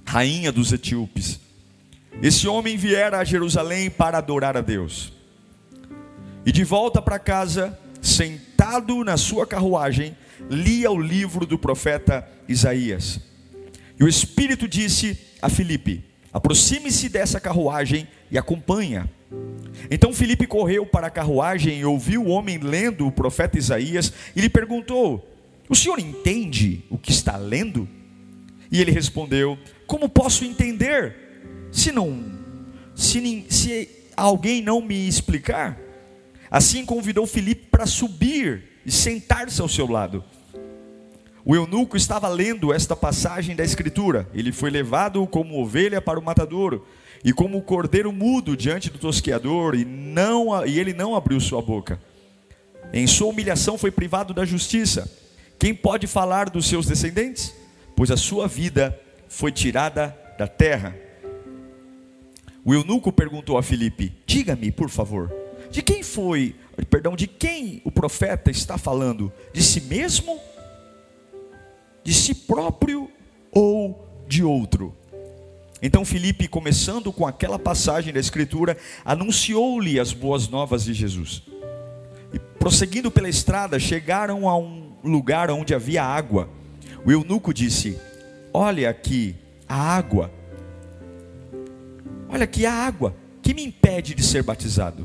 rainha 0.06 0.52
dos 0.52 0.72
etíopes. 0.72 1.40
Esse 2.22 2.46
homem 2.46 2.76
viera 2.76 3.18
a 3.18 3.24
Jerusalém 3.24 3.90
para 3.90 4.18
adorar 4.18 4.56
a 4.56 4.60
Deus. 4.60 5.12
E 6.46 6.52
de 6.52 6.62
volta 6.62 7.00
para 7.00 7.18
casa, 7.18 7.78
sentado 8.00 9.02
na 9.02 9.16
sua 9.16 9.46
carruagem, 9.46 10.16
lia 10.48 10.90
o 10.90 11.00
livro 11.00 11.46
do 11.46 11.58
profeta 11.58 12.28
Isaías. 12.48 13.20
E 13.98 14.04
o 14.04 14.08
Espírito 14.08 14.68
disse 14.68 15.18
a 15.40 15.48
Filipe: 15.48 16.04
aproxime-se 16.32 17.08
dessa 17.08 17.40
carruagem 17.40 18.06
e 18.30 18.36
acompanha. 18.36 19.10
Então 19.90 20.12
Filipe 20.12 20.46
correu 20.46 20.86
para 20.86 21.06
a 21.06 21.10
carruagem 21.10 21.80
e 21.80 21.84
ouviu 21.84 22.24
o 22.24 22.28
homem 22.28 22.58
lendo 22.58 23.06
o 23.06 23.12
profeta 23.12 23.58
Isaías 23.58 24.12
e 24.34 24.40
lhe 24.40 24.48
perguntou: 24.48 25.28
O 25.68 25.74
senhor 25.74 25.98
entende 25.98 26.84
o 26.90 26.98
que 26.98 27.10
está 27.10 27.36
lendo? 27.36 27.88
E 28.70 28.80
ele 28.80 28.90
respondeu: 28.90 29.58
Como 29.86 30.08
posso 30.08 30.44
entender 30.44 31.68
se 31.70 31.92
não 31.92 32.32
se, 32.94 33.46
se 33.48 33.88
alguém 34.16 34.62
não 34.62 34.80
me 34.80 35.08
explicar? 35.08 35.78
Assim 36.50 36.84
convidou 36.84 37.26
Filipe 37.26 37.66
para 37.70 37.86
subir 37.86 38.80
e 38.86 38.92
sentar-se 38.92 39.60
ao 39.60 39.68
seu 39.68 39.90
lado. 39.90 40.22
O 41.44 41.54
eunuco 41.54 41.96
estava 41.96 42.28
lendo 42.28 42.72
esta 42.72 42.94
passagem 42.94 43.56
da 43.56 43.64
Escritura. 43.64 44.28
Ele 44.32 44.52
foi 44.52 44.70
levado 44.70 45.26
como 45.26 45.60
ovelha 45.60 46.00
para 46.00 46.18
o 46.18 46.22
matadouro 46.22 46.86
e 47.24 47.32
como 47.32 47.60
cordeiro 47.62 48.12
mudo 48.12 48.56
diante 48.56 48.90
do 48.90 48.98
tosqueador, 48.98 49.74
e, 49.74 49.84
não, 49.84 50.64
e 50.66 50.78
ele 50.78 50.92
não 50.92 51.14
abriu 51.14 51.40
sua 51.40 51.60
boca. 51.60 52.00
Em 52.92 53.06
sua 53.06 53.28
humilhação 53.28 53.76
foi 53.76 53.90
privado 53.90 54.32
da 54.32 54.44
justiça. 54.44 55.10
Quem 55.58 55.74
pode 55.74 56.06
falar 56.06 56.50
dos 56.50 56.66
seus 56.66 56.86
descendentes? 56.86 57.52
pois 57.96 58.10
a 58.10 58.16
sua 58.16 58.46
vida 58.46 58.98
foi 59.34 59.50
tirada 59.50 60.16
da 60.38 60.46
terra. 60.46 60.96
O 62.64 62.72
eunuco 62.72 63.12
perguntou 63.12 63.58
a 63.58 63.62
Filipe: 63.62 64.12
Diga-me, 64.24 64.70
por 64.70 64.88
favor, 64.88 65.32
de 65.70 65.82
quem 65.82 66.02
foi, 66.02 66.54
perdão, 66.88 67.16
de 67.16 67.26
quem 67.26 67.82
o 67.84 67.90
profeta 67.90 68.50
está 68.50 68.78
falando? 68.78 69.32
De 69.52 69.62
si 69.62 69.80
mesmo? 69.82 70.38
De 72.04 72.14
si 72.14 72.34
próprio 72.34 73.10
ou 73.50 74.08
de 74.28 74.44
outro? 74.44 74.94
Então 75.82 76.04
Filipe, 76.04 76.46
começando 76.46 77.12
com 77.12 77.26
aquela 77.26 77.58
passagem 77.58 78.12
da 78.12 78.20
Escritura, 78.20 78.76
anunciou-lhe 79.04 79.98
as 79.98 80.12
boas 80.12 80.48
novas 80.48 80.84
de 80.84 80.94
Jesus. 80.94 81.42
E 82.32 82.38
prosseguindo 82.38 83.10
pela 83.10 83.28
estrada, 83.28 83.80
chegaram 83.80 84.48
a 84.48 84.56
um 84.56 84.92
lugar 85.02 85.50
onde 85.50 85.74
havia 85.74 86.04
água. 86.04 86.48
O 87.04 87.10
eunuco 87.10 87.52
disse: 87.52 87.98
Olha 88.56 88.88
aqui 88.88 89.34
a 89.68 89.74
água. 89.74 90.30
Olha 92.28 92.44
aqui 92.44 92.64
a 92.64 92.72
água. 92.72 93.16
Que 93.42 93.52
me 93.52 93.64
impede 93.64 94.14
de 94.14 94.22
ser 94.22 94.44
batizado? 94.44 95.04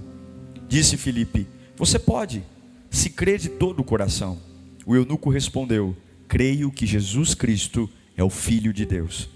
Disse 0.67 0.95
Filipe: 0.95 1.47
Você 1.75 1.97
pode, 1.97 2.43
se 2.91 3.09
crê 3.09 3.39
de 3.39 3.49
todo 3.49 3.79
o 3.79 3.83
coração. 3.83 4.37
O 4.85 4.95
eunuco 4.95 5.31
respondeu: 5.31 5.97
Creio 6.27 6.71
que 6.71 6.85
Jesus 6.85 7.33
Cristo 7.33 7.89
é 8.15 8.23
o 8.23 8.29
Filho 8.29 8.71
de 8.71 8.85
Deus. 8.85 9.27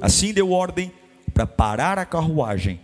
Assim 0.00 0.32
deu 0.32 0.52
ordem 0.52 0.92
para 1.34 1.44
parar 1.44 1.98
a 1.98 2.06
carruagem. 2.06 2.78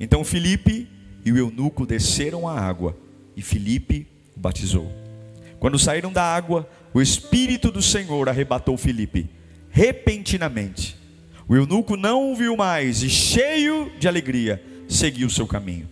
Então 0.00 0.24
Filipe 0.24 0.88
e 1.24 1.30
o 1.30 1.38
eunuco 1.38 1.86
desceram 1.86 2.48
a 2.48 2.58
água 2.58 2.98
e 3.36 3.40
Filipe 3.40 4.08
batizou. 4.34 4.90
Quando 5.60 5.78
saíram 5.78 6.12
da 6.12 6.24
água, 6.24 6.68
o 6.92 7.00
Espírito 7.00 7.70
do 7.70 7.80
Senhor 7.80 8.28
arrebatou 8.28 8.76
Filipe, 8.76 9.30
repentinamente. 9.72 10.96
O 11.48 11.56
eunuco 11.56 11.96
não 11.96 12.30
o 12.30 12.36
viu 12.36 12.56
mais 12.56 13.02
e, 13.02 13.10
cheio 13.10 13.90
de 13.98 14.06
alegria, 14.06 14.62
seguiu 14.88 15.28
seu 15.28 15.46
caminho. 15.46 15.88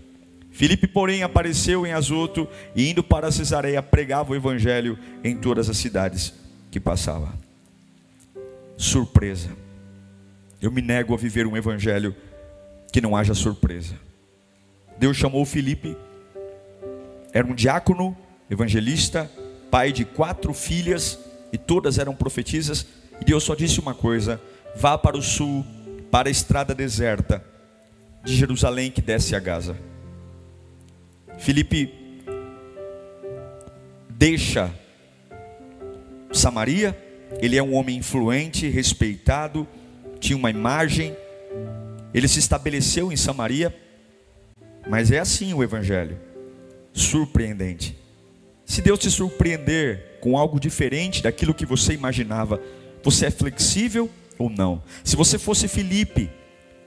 Filipe, 0.53 0.87
porém, 0.87 1.23
apareceu 1.23 1.87
em 1.87 1.93
Azoto 1.93 2.47
e, 2.77 2.91
indo 2.91 3.03
para 3.03 3.33
Cesareia, 3.33 3.83
pregava 3.83 4.33
o 4.33 4.37
evangelho 4.37 4.99
em 5.25 5.35
todas 5.35 5.69
as 5.71 5.79
cidades 5.79 6.35
que 6.71 6.79
passava. 6.79 7.33
Surpresa. 8.77 9.51
Eu 10.61 10.71
me 10.71 10.83
nego 10.83 11.15
a 11.15 11.17
viver 11.17 11.47
um 11.47 11.57
evangelho 11.57 12.15
que 12.93 13.01
não 13.01 13.17
haja 13.17 13.35
surpresa. 13.35 13.95
Deus 14.99 15.17
chamou 15.17 15.47
Filipe, 15.47 15.97
era 17.33 17.47
um 17.47 17.55
diácono, 17.55 18.15
evangelista, 18.51 19.31
pai 19.71 19.93
de 19.93 20.05
quatro 20.05 20.53
filhas, 20.53 21.19
e 21.53 21.59
todas 21.59 21.99
eram 21.99 22.15
profetisas, 22.15 22.87
e 23.21 23.25
Deus 23.25 23.45
só 23.45 23.55
disse 23.55 23.81
uma 23.81 23.95
coisa: 23.95 24.41
vá 24.77 24.97
para 24.97 25.17
o 25.17 25.23
sul, 25.23 25.65
para 26.11 26.29
a 26.29 26.33
estrada 26.33 26.75
deserta 26.75 27.45
de 28.25 28.35
Jerusalém 28.35 28.91
que 28.91 29.01
desce 29.01 29.35
a 29.35 29.41
Gaza. 29.41 29.77
Filipe 31.39 31.93
deixa 34.09 34.71
Samaria, 36.33 36.97
ele 37.41 37.57
é 37.57 37.63
um 37.63 37.75
homem 37.75 37.97
influente, 37.97 38.69
respeitado, 38.69 39.67
tinha 40.21 40.37
uma 40.37 40.51
imagem, 40.51 41.17
ele 42.13 42.29
se 42.29 42.39
estabeleceu 42.39 43.11
em 43.11 43.17
Samaria, 43.17 43.75
mas 44.89 45.11
é 45.11 45.19
assim 45.19 45.55
o 45.55 45.63
Evangelho, 45.63 46.19
surpreendente. 46.93 47.97
Se 48.65 48.83
Deus 48.83 48.99
te 48.99 49.11
surpreender 49.11 50.19
com 50.21 50.37
algo 50.37 50.61
diferente 50.61 51.23
daquilo 51.23 51.55
que 51.55 51.67
você 51.67 51.95
imaginava, 51.95 52.61
você 53.03 53.27
é 53.27 53.31
flexível 53.31 54.11
ou 54.39 54.49
não? 54.49 54.83
Se 55.05 55.17
você 55.17 55.39
fosse 55.39 55.69
Felipe, 55.69 56.31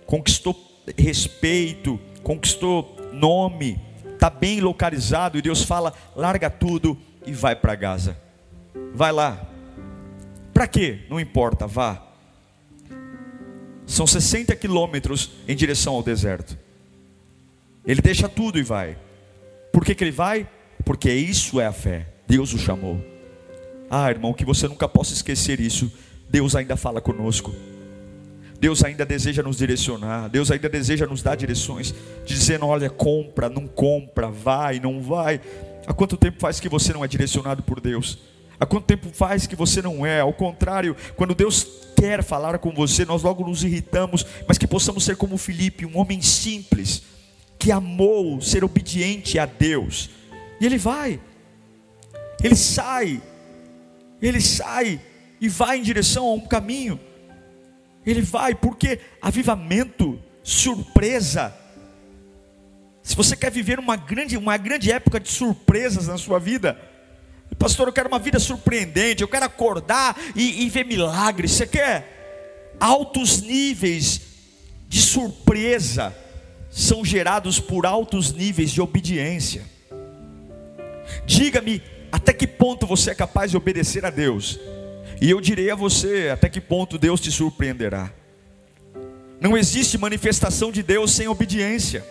conquistou 0.05 0.55
respeito, 0.98 2.00
conquistou 2.22 2.96
nome, 3.12 3.79
está 4.13 4.29
bem 4.29 4.60
localizado, 4.60 5.38
e 5.38 5.41
Deus 5.41 5.63
fala: 5.63 5.93
larga 6.15 6.50
tudo 6.50 6.98
e 7.25 7.32
vai 7.32 7.55
para 7.55 7.75
Gaza. 7.75 8.17
Vai 8.93 9.12
lá. 9.12 9.50
Para 10.53 10.67
quê? 10.67 11.00
Não 11.10 11.20
importa, 11.20 11.65
vá. 11.65 12.01
São 13.86 14.08
60 14.08 14.55
quilômetros 14.55 15.32
em 15.48 15.55
direção 15.55 15.96
ao 15.96 16.03
deserto. 16.03 16.58
Ele 17.86 18.01
deixa 18.01 18.29
tudo 18.29 18.58
e 18.58 18.63
vai. 18.63 18.98
Por 19.72 19.84
que, 19.84 19.93
que 19.93 20.03
ele 20.03 20.12
vai? 20.12 20.48
Porque 20.86 21.12
isso 21.12 21.60
é 21.60 21.65
a 21.65 21.74
fé. 21.74 22.08
Deus 22.27 22.53
o 22.53 22.58
chamou. 22.58 23.12
Ah, 23.95 24.09
irmão, 24.09 24.33
que 24.33 24.43
você 24.43 24.67
nunca 24.67 24.89
possa 24.89 25.13
esquecer 25.13 25.59
isso. 25.59 25.91
Deus 26.27 26.55
ainda 26.55 26.75
fala 26.75 27.00
conosco. 27.00 27.53
Deus 28.59 28.83
ainda 28.83 29.05
deseja 29.05 29.43
nos 29.43 29.57
direcionar, 29.57 30.29
Deus 30.29 30.50
ainda 30.50 30.67
deseja 30.67 31.05
nos 31.05 31.21
dar 31.21 31.35
direções, 31.35 31.93
dizendo: 32.25 32.65
olha, 32.65 32.89
compra, 32.89 33.50
não 33.50 33.67
compra, 33.67 34.31
vai, 34.31 34.79
não 34.79 35.00
vai. 35.00 35.39
Há 35.85 35.93
quanto 35.93 36.17
tempo 36.17 36.39
faz 36.39 36.59
que 36.59 36.67
você 36.67 36.91
não 36.91 37.05
é 37.05 37.07
direcionado 37.07 37.62
por 37.62 37.79
Deus? 37.79 38.17
Há 38.59 38.65
quanto 38.65 38.85
tempo 38.85 39.09
faz 39.13 39.45
que 39.45 39.55
você 39.55 39.79
não 39.79 40.03
é? 40.03 40.21
Ao 40.21 40.33
contrário, 40.33 40.95
quando 41.15 41.35
Deus 41.35 41.67
quer 41.95 42.23
falar 42.23 42.57
com 42.57 42.71
você, 42.71 43.05
nós 43.05 43.21
logo 43.21 43.47
nos 43.47 43.63
irritamos, 43.63 44.25
mas 44.47 44.57
que 44.57 44.65
possamos 44.65 45.03
ser 45.03 45.17
como 45.17 45.38
Felipe, 45.38 45.85
um 45.85 46.00
homem 46.00 46.19
simples, 46.19 47.03
que 47.59 47.71
amou 47.71 48.41
ser 48.41 48.63
obediente 48.63 49.38
a 49.38 49.45
Deus. 49.45 50.09
E 50.59 50.65
ele 50.65 50.79
vai, 50.79 51.19
ele 52.43 52.55
sai, 52.55 53.21
ele 54.27 54.42
sai 54.42 55.00
e 55.39 55.50
vai 55.50 55.77
em 55.77 55.84
direção 55.84 56.25
a 56.25 56.34
um 56.34 56.39
caminho. 56.39 57.00
Ele 58.06 58.22
vai, 58.22 58.56
porque 58.56 59.00
avivamento, 59.22 60.20
surpresa. 60.42 61.53
Se 63.01 63.15
você 63.15 63.36
quer 63.36 63.51
viver 63.51 63.80
uma 63.80 63.96
grande, 63.96 64.38
uma 64.38 64.58
grande 64.58 64.92
época 64.92 65.20
de 65.20 65.30
surpresas 65.30 66.08
na 66.08 66.18
sua 66.18 66.39
vida, 66.39 66.80
pastor, 67.60 67.88
eu 67.88 67.94
quero 67.94 68.08
uma 68.08 68.20
vida 68.20 68.39
surpreendente, 68.39 69.22
eu 69.22 69.27
quero 69.27 69.46
acordar 69.46 70.18
e, 70.36 70.63
e 70.63 70.70
ver 70.70 70.86
milagres. 70.86 71.51
Você 71.51 71.68
quer 71.68 72.75
altos 72.80 73.42
níveis 73.42 74.22
de 74.88 75.01
surpresa 75.01 76.15
são 76.70 77.03
gerados 77.06 77.60
por 77.60 77.86
altos 77.86 78.32
níveis 78.32 78.72
de 78.72 78.82
obediência. 78.82 79.63
Diga-me 81.25 81.82
até 82.13 82.32
que 82.32 82.46
ponto 82.46 82.86
você 82.86 83.10
é 83.10 83.15
capaz 83.15 83.50
de 83.50 83.58
obedecer 83.58 84.05
a 84.05 84.12
Deus 84.12 84.60
e 85.20 85.32
eu 85.32 85.41
direi 85.41 85.72
a 85.72 85.75
você 85.75 86.29
até 86.32 86.48
que 86.48 86.62
ponto 86.62 87.00
Deus 87.00 87.20
te 87.20 87.32
surpreenderá. 87.32 88.13
Não 89.41 89.58
existe 89.58 89.98
manifestação 89.98 90.72
de 90.72 90.84
Deus 90.84 91.12
sem 91.12 91.27
obediência. 91.27 92.05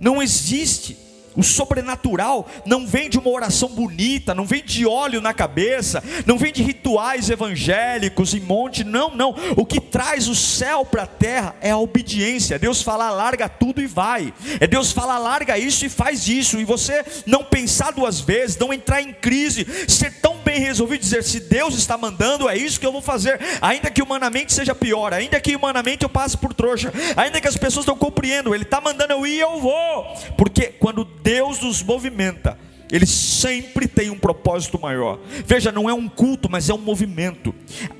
Não 0.00 0.22
existe. 0.22 0.96
O 1.36 1.42
sobrenatural 1.42 2.48
não 2.66 2.86
vem 2.86 3.08
de 3.08 3.18
uma 3.18 3.30
oração 3.30 3.68
bonita, 3.68 4.34
não 4.34 4.44
vem 4.44 4.64
de 4.64 4.84
óleo 4.84 5.20
na 5.20 5.32
cabeça, 5.32 6.02
não 6.26 6.36
vem 6.36 6.52
de 6.52 6.62
rituais 6.62 7.30
evangélicos 7.30 8.34
em 8.34 8.40
monte, 8.40 8.82
não, 8.82 9.14
não. 9.14 9.34
O 9.56 9.64
que 9.64 9.80
traz 9.80 10.28
o 10.28 10.34
céu 10.34 10.84
para 10.84 11.04
a 11.04 11.06
terra 11.06 11.54
é 11.60 11.70
a 11.70 11.78
obediência. 11.78 12.58
Deus 12.58 12.82
fala, 12.82 13.10
larga 13.10 13.48
tudo 13.48 13.80
e 13.80 13.86
vai. 13.86 14.34
É 14.58 14.66
Deus 14.66 14.92
fala, 14.92 15.18
larga 15.18 15.56
isso 15.56 15.86
e 15.86 15.88
faz 15.88 16.28
isso. 16.28 16.58
E 16.58 16.64
você 16.64 17.04
não 17.26 17.44
pensar 17.44 17.92
duas 17.92 18.20
vezes, 18.20 18.58
não 18.58 18.72
entrar 18.72 19.00
em 19.00 19.12
crise, 19.12 19.66
ser 19.88 20.12
tão 20.20 20.40
bem 20.50 20.60
resolvido 20.60 21.00
dizer: 21.00 21.22
se 21.22 21.40
Deus 21.40 21.74
está 21.74 21.96
mandando, 21.96 22.48
é 22.48 22.56
isso 22.56 22.80
que 22.80 22.86
eu 22.86 22.92
vou 22.92 23.02
fazer, 23.02 23.40
ainda 23.60 23.90
que 23.90 24.02
humanamente 24.02 24.52
seja 24.52 24.74
pior, 24.74 25.12
ainda 25.14 25.40
que 25.40 25.54
humanamente 25.54 26.02
eu 26.02 26.08
passe 26.08 26.36
por 26.36 26.52
trouxa, 26.52 26.92
ainda 27.16 27.40
que 27.40 27.48
as 27.48 27.56
pessoas 27.56 27.86
não 27.86 27.96
compreendam, 27.96 28.54
Ele 28.54 28.64
está 28.64 28.80
mandando 28.80 29.12
eu 29.12 29.26
ir, 29.26 29.38
eu 29.38 29.60
vou, 29.60 30.04
porque 30.36 30.66
quando 30.66 31.04
Deus 31.22 31.60
nos 31.60 31.82
movimenta, 31.82 32.58
ele 32.90 33.06
sempre 33.06 33.86
tem 33.86 34.10
um 34.10 34.18
propósito 34.18 34.80
maior. 34.80 35.18
Veja, 35.46 35.70
não 35.70 35.88
é 35.88 35.94
um 35.94 36.08
culto, 36.08 36.50
mas 36.50 36.68
é 36.68 36.74
um 36.74 36.78
movimento. 36.78 37.54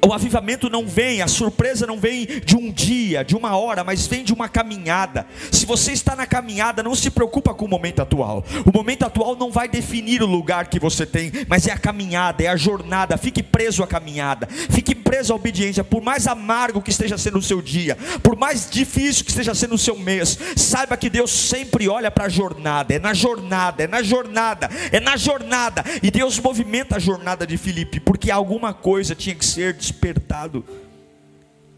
O 0.04 0.12
avivamento 0.12 0.68
não 0.68 0.86
vem, 0.86 1.22
a 1.22 1.28
surpresa 1.28 1.86
não 1.86 1.98
vem 1.98 2.26
de 2.44 2.56
um 2.56 2.72
dia, 2.72 3.24
de 3.24 3.36
uma 3.36 3.56
hora, 3.56 3.84
mas 3.84 4.06
vem 4.06 4.24
de 4.24 4.32
uma 4.32 4.48
caminhada. 4.48 5.26
Se 5.52 5.64
você 5.64 5.92
está 5.92 6.16
na 6.16 6.26
caminhada, 6.26 6.82
não 6.82 6.94
se 6.94 7.10
preocupa 7.10 7.54
com 7.54 7.64
o 7.64 7.68
momento 7.68 8.02
atual. 8.02 8.44
O 8.66 8.76
momento 8.76 9.04
atual 9.04 9.36
não 9.36 9.50
vai 9.50 9.68
definir 9.68 10.22
o 10.22 10.26
lugar 10.26 10.66
que 10.66 10.80
você 10.80 11.06
tem, 11.06 11.30
mas 11.46 11.66
é 11.66 11.72
a 11.72 11.78
caminhada, 11.78 12.42
é 12.42 12.48
a 12.48 12.56
jornada. 12.56 13.16
Fique 13.16 13.42
preso 13.42 13.82
à 13.82 13.86
caminhada, 13.86 14.48
fique 14.70 14.94
preso 14.94 15.32
à 15.32 15.36
obediência. 15.36 15.84
Por 15.84 16.02
mais 16.02 16.26
amargo 16.26 16.82
que 16.82 16.90
esteja 16.90 17.16
sendo 17.16 17.38
o 17.38 17.42
seu 17.42 17.62
dia, 17.62 17.96
por 18.22 18.36
mais 18.36 18.68
difícil 18.68 19.24
que 19.24 19.30
esteja 19.30 19.54
sendo 19.54 19.74
o 19.74 19.78
seu 19.78 19.96
mês, 19.96 20.36
saiba 20.56 20.96
que 20.96 21.08
Deus 21.08 21.30
sempre 21.30 21.88
olha 21.88 22.10
para 22.10 22.24
a 22.24 22.28
jornada. 22.28 22.92
É 22.92 22.98
na 22.98 23.14
jornada, 23.14 23.84
é 23.84 23.86
na 23.86 24.02
jornada 24.02 24.68
é 24.92 25.00
na 25.00 25.16
jornada. 25.16 25.84
E 26.02 26.10
Deus 26.10 26.38
movimenta 26.38 26.96
a 26.96 26.98
jornada 26.98 27.46
de 27.46 27.56
Filipe, 27.56 28.00
porque 28.00 28.30
alguma 28.30 28.72
coisa 28.72 29.14
tinha 29.14 29.34
que 29.34 29.44
ser 29.44 29.72
despertado. 29.74 30.64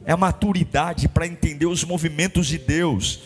É 0.04 0.12
a 0.12 0.16
maturidade 0.16 1.08
para 1.08 1.26
entender 1.26 1.66
os 1.66 1.84
movimentos 1.84 2.46
de 2.46 2.58
Deus. 2.58 3.20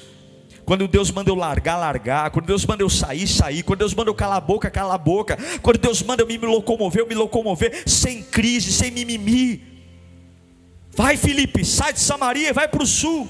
Quando 0.65 0.89
Deus 0.89 1.11
manda 1.11 1.31
eu 1.31 1.35
largar, 1.35 1.77
largar. 1.77 2.31
Quando 2.31 2.47
Deus 2.47 2.67
manda 2.67 2.83
eu 2.83 2.91
sair, 2.91 3.27
sair. 3.27 3.63
Quando 3.63 3.79
Deus 3.79 3.95
manda 3.95 4.11
eu 4.11 4.15
calar 4.15 4.39
a 4.39 4.41
boca, 4.41 4.69
calar 4.69 4.97
a 4.97 4.99
boca. 4.99 5.39
Quando 5.63 5.79
Deus 5.79 6.03
manda 6.03 6.23
eu 6.23 6.27
me 6.27 6.37
locomover, 6.39 7.03
eu 7.03 7.07
me 7.07 7.15
locomover. 7.15 7.83
Sem 7.87 8.23
crise, 8.23 8.73
sem 8.73 8.91
mimimi. 8.91 9.63
Vai, 10.91 11.17
Felipe, 11.17 11.65
sai 11.65 11.93
de 11.93 12.01
Samaria 12.01 12.49
e 12.49 12.53
vai 12.53 12.67
para 12.67 12.83
o 12.83 12.87
sul. 12.87 13.29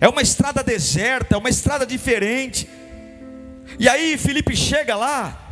É 0.00 0.08
uma 0.08 0.22
estrada 0.22 0.62
deserta, 0.62 1.36
é 1.36 1.38
uma 1.38 1.48
estrada 1.48 1.86
diferente. 1.86 2.68
E 3.78 3.88
aí 3.88 4.16
Felipe 4.16 4.56
chega 4.56 4.96
lá, 4.96 5.45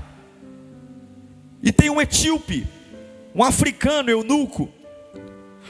e 1.64 1.72
tem 1.72 1.88
um 1.88 2.00
etíope, 2.00 2.66
um 3.34 3.42
africano, 3.42 4.10
eunuco, 4.10 4.68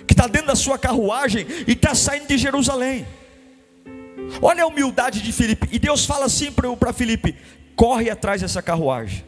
que 0.06 0.12
está 0.12 0.26
dentro 0.26 0.48
da 0.48 0.56
sua 0.56 0.76
carruagem 0.76 1.46
e 1.68 1.72
está 1.72 1.94
saindo 1.94 2.26
de 2.26 2.36
Jerusalém. 2.36 3.06
Olha 4.42 4.64
a 4.64 4.66
humildade 4.66 5.22
de 5.22 5.32
Filipe. 5.32 5.68
E 5.70 5.78
Deus 5.78 6.04
fala 6.04 6.26
assim 6.26 6.50
para 6.50 6.92
Filipe: 6.92 7.36
corre 7.76 8.10
atrás 8.10 8.40
dessa 8.40 8.60
carruagem, 8.60 9.24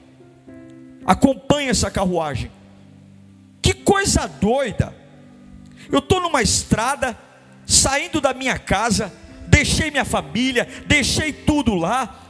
acompanha 1.07 1.71
essa 1.71 1.89
carruagem. 1.89 2.51
Que 3.63 3.73
coisa 3.73 4.27
doida! 4.27 4.93
Eu 5.91 6.01
estou 6.01 6.21
numa 6.21 6.43
estrada, 6.43 7.17
saindo 7.65 8.21
da 8.21 8.35
minha 8.35 8.59
casa, 8.59 9.13
deixei 9.47 9.89
minha 9.89 10.05
família, 10.05 10.67
deixei 10.89 11.33
tudo 11.33 11.77
lá, 11.77 12.26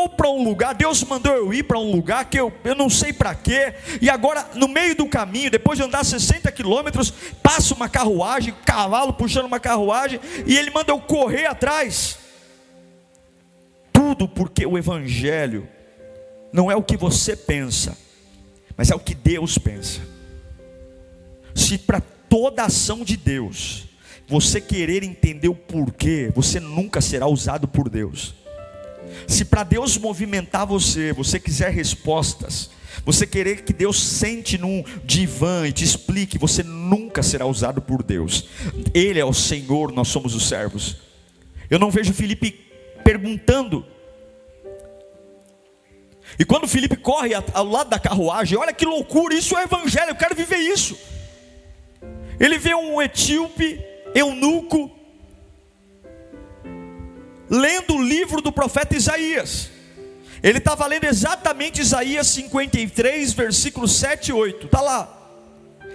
estou 0.00 0.08
para 0.08 0.30
um 0.30 0.42
lugar, 0.42 0.74
Deus 0.74 1.02
mandou 1.04 1.34
eu 1.34 1.52
ir 1.52 1.64
para 1.64 1.78
um 1.78 1.90
lugar 1.90 2.24
que 2.24 2.38
eu, 2.38 2.52
eu 2.64 2.74
não 2.74 2.88
sei 2.88 3.12
para 3.12 3.34
quê, 3.34 3.74
e 4.00 4.08
agora 4.08 4.48
no 4.54 4.68
meio 4.68 4.94
do 4.94 5.06
caminho, 5.06 5.50
depois 5.50 5.78
de 5.78 5.84
andar 5.84 6.04
60 6.04 6.50
quilômetros, 6.52 7.10
passa 7.42 7.74
uma 7.74 7.88
carruagem, 7.88 8.54
cavalo 8.64 9.12
puxando 9.12 9.46
uma 9.46 9.60
carruagem, 9.60 10.20
e 10.46 10.56
ele 10.56 10.70
manda 10.70 10.92
eu 10.92 11.00
correr 11.00 11.46
atrás. 11.46 12.18
Tudo 13.92 14.26
porque 14.26 14.64
o 14.64 14.78
Evangelho 14.78 15.68
não 16.52 16.70
é 16.70 16.76
o 16.76 16.82
que 16.82 16.96
você 16.96 17.36
pensa, 17.36 17.96
mas 18.76 18.90
é 18.90 18.94
o 18.94 19.00
que 19.00 19.14
Deus 19.14 19.58
pensa. 19.58 20.00
Se 21.54 21.76
para 21.76 22.00
toda 22.00 22.64
ação 22.64 23.04
de 23.04 23.16
Deus, 23.16 23.88
você 24.26 24.60
querer 24.60 25.02
entender 25.02 25.48
o 25.48 25.54
porquê, 25.54 26.32
você 26.34 26.60
nunca 26.60 27.00
será 27.00 27.26
usado 27.26 27.66
por 27.68 27.88
Deus. 27.88 28.39
Se 29.30 29.44
para 29.44 29.62
Deus 29.62 29.96
movimentar 29.96 30.66
você, 30.66 31.12
você 31.12 31.38
quiser 31.38 31.70
respostas, 31.70 32.68
você 33.06 33.24
querer 33.24 33.62
que 33.62 33.72
Deus 33.72 34.02
sente 34.02 34.58
num 34.58 34.84
divã 35.04 35.68
e 35.68 35.72
te 35.72 35.84
explique, 35.84 36.36
você 36.36 36.64
nunca 36.64 37.22
será 37.22 37.46
usado 37.46 37.80
por 37.80 38.02
Deus. 38.02 38.48
Ele 38.92 39.20
é 39.20 39.24
o 39.24 39.32
Senhor, 39.32 39.92
nós 39.92 40.08
somos 40.08 40.34
os 40.34 40.48
servos. 40.48 40.96
Eu 41.70 41.78
não 41.78 41.92
vejo 41.92 42.12
Felipe 42.12 42.50
perguntando. 43.04 43.86
E 46.36 46.44
quando 46.44 46.66
Felipe 46.66 46.96
corre 46.96 47.30
ao 47.34 47.64
lado 47.64 47.88
da 47.88 48.00
carruagem, 48.00 48.58
olha 48.58 48.72
que 48.72 48.84
loucura, 48.84 49.32
isso 49.32 49.56
é 49.56 49.62
evangelho, 49.62 50.10
eu 50.10 50.16
quero 50.16 50.34
viver 50.34 50.58
isso. 50.58 50.98
Ele 52.40 52.58
vê 52.58 52.74
um 52.74 53.00
etíope, 53.00 53.80
eunuco, 54.12 54.90
lendo 57.50 57.96
o 57.96 58.02
livro 58.02 58.40
do 58.40 58.52
profeta 58.52 58.96
Isaías. 58.96 59.70
Ele 60.42 60.58
estava 60.58 60.86
lendo 60.86 61.04
exatamente 61.04 61.80
Isaías 61.80 62.28
53, 62.28 63.32
versículos 63.32 63.96
7 63.96 64.28
e 64.28 64.32
8. 64.32 64.66
Está 64.66 64.80
lá. 64.80 65.16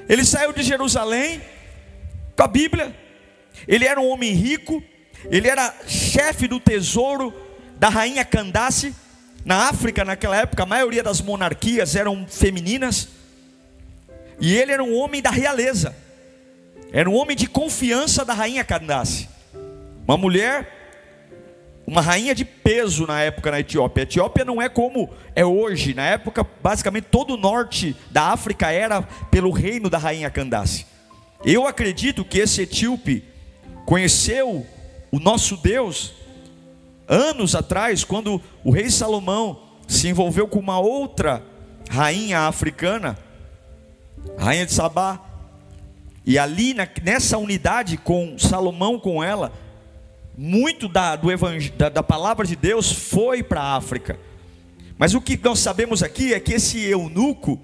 Ele 0.07 0.23
saiu 0.23 0.51
de 0.51 0.61
Jerusalém 0.61 1.41
com 2.35 2.43
a 2.43 2.47
Bíblia. 2.47 2.95
Ele 3.67 3.85
era 3.85 3.99
um 3.99 4.09
homem 4.09 4.33
rico. 4.33 4.83
Ele 5.31 5.47
era 5.47 5.73
chefe 5.87 6.47
do 6.47 6.59
tesouro 6.59 7.33
da 7.77 7.89
rainha 7.89 8.25
Candace. 8.25 8.93
Na 9.43 9.69
África, 9.69 10.03
naquela 10.03 10.35
época, 10.35 10.63
a 10.63 10.65
maioria 10.65 11.01
das 11.01 11.21
monarquias 11.21 11.95
eram 11.95 12.27
femininas. 12.27 13.07
E 14.39 14.55
ele 14.55 14.71
era 14.71 14.83
um 14.83 14.93
homem 14.95 15.21
da 15.21 15.29
realeza. 15.29 15.95
Era 16.91 17.09
um 17.09 17.15
homem 17.15 17.35
de 17.35 17.47
confiança 17.47 18.23
da 18.23 18.33
rainha 18.33 18.63
Candace. 18.63 19.27
Uma 20.07 20.17
mulher, 20.17 20.74
uma 21.87 22.01
rainha 22.01 22.33
de 22.33 22.43
peso 22.43 23.05
na 23.05 23.21
época 23.21 23.51
na 23.51 23.59
Etiópia. 23.59 24.01
A 24.01 24.05
Etiópia 24.05 24.43
não 24.43 24.61
é 24.61 24.67
como 24.67 25.09
é 25.35 25.45
hoje. 25.45 25.93
Na 25.93 26.03
época, 26.03 26.45
basicamente, 26.61 27.05
todo 27.05 27.35
o 27.35 27.37
norte 27.37 27.95
da 28.09 28.31
África 28.31 28.71
era 28.71 29.01
pelo 29.29 29.51
reino 29.51 29.89
da 29.89 29.97
rainha 29.97 30.29
Candace. 30.29 30.85
Eu 31.43 31.67
acredito 31.67 32.25
que 32.25 32.39
esse 32.39 32.63
etíope 32.63 33.23
conheceu 33.85 34.65
o 35.11 35.19
nosso 35.19 35.57
Deus 35.57 36.13
anos 37.07 37.53
atrás, 37.53 38.03
quando 38.03 38.41
o 38.63 38.71
rei 38.71 38.89
Salomão 38.89 39.61
se 39.87 40.07
envolveu 40.07 40.47
com 40.47 40.57
uma 40.57 40.79
outra 40.79 41.43
rainha 41.87 42.41
africana, 42.41 43.15
rainha 44.39 44.65
de 44.65 44.73
Sabá, 44.73 45.21
e 46.25 46.39
ali 46.39 46.75
nessa 47.03 47.37
unidade 47.37 47.97
com 47.97 48.39
Salomão 48.39 48.99
com 48.99 49.23
ela, 49.23 49.53
muito 50.37 50.87
da, 50.87 51.15
do 51.15 51.29
da, 51.77 51.89
da 51.89 52.03
palavra 52.03 52.45
de 52.45 52.55
Deus 52.55 52.91
foi 52.91 53.41
para 53.41 53.61
a 53.61 53.75
África. 53.75 54.19
Mas 54.97 55.13
o 55.13 55.21
que 55.21 55.39
nós 55.41 55.59
sabemos 55.59 56.03
aqui 56.03 56.33
é 56.33 56.39
que 56.39 56.53
esse 56.53 56.79
eunuco, 56.79 57.61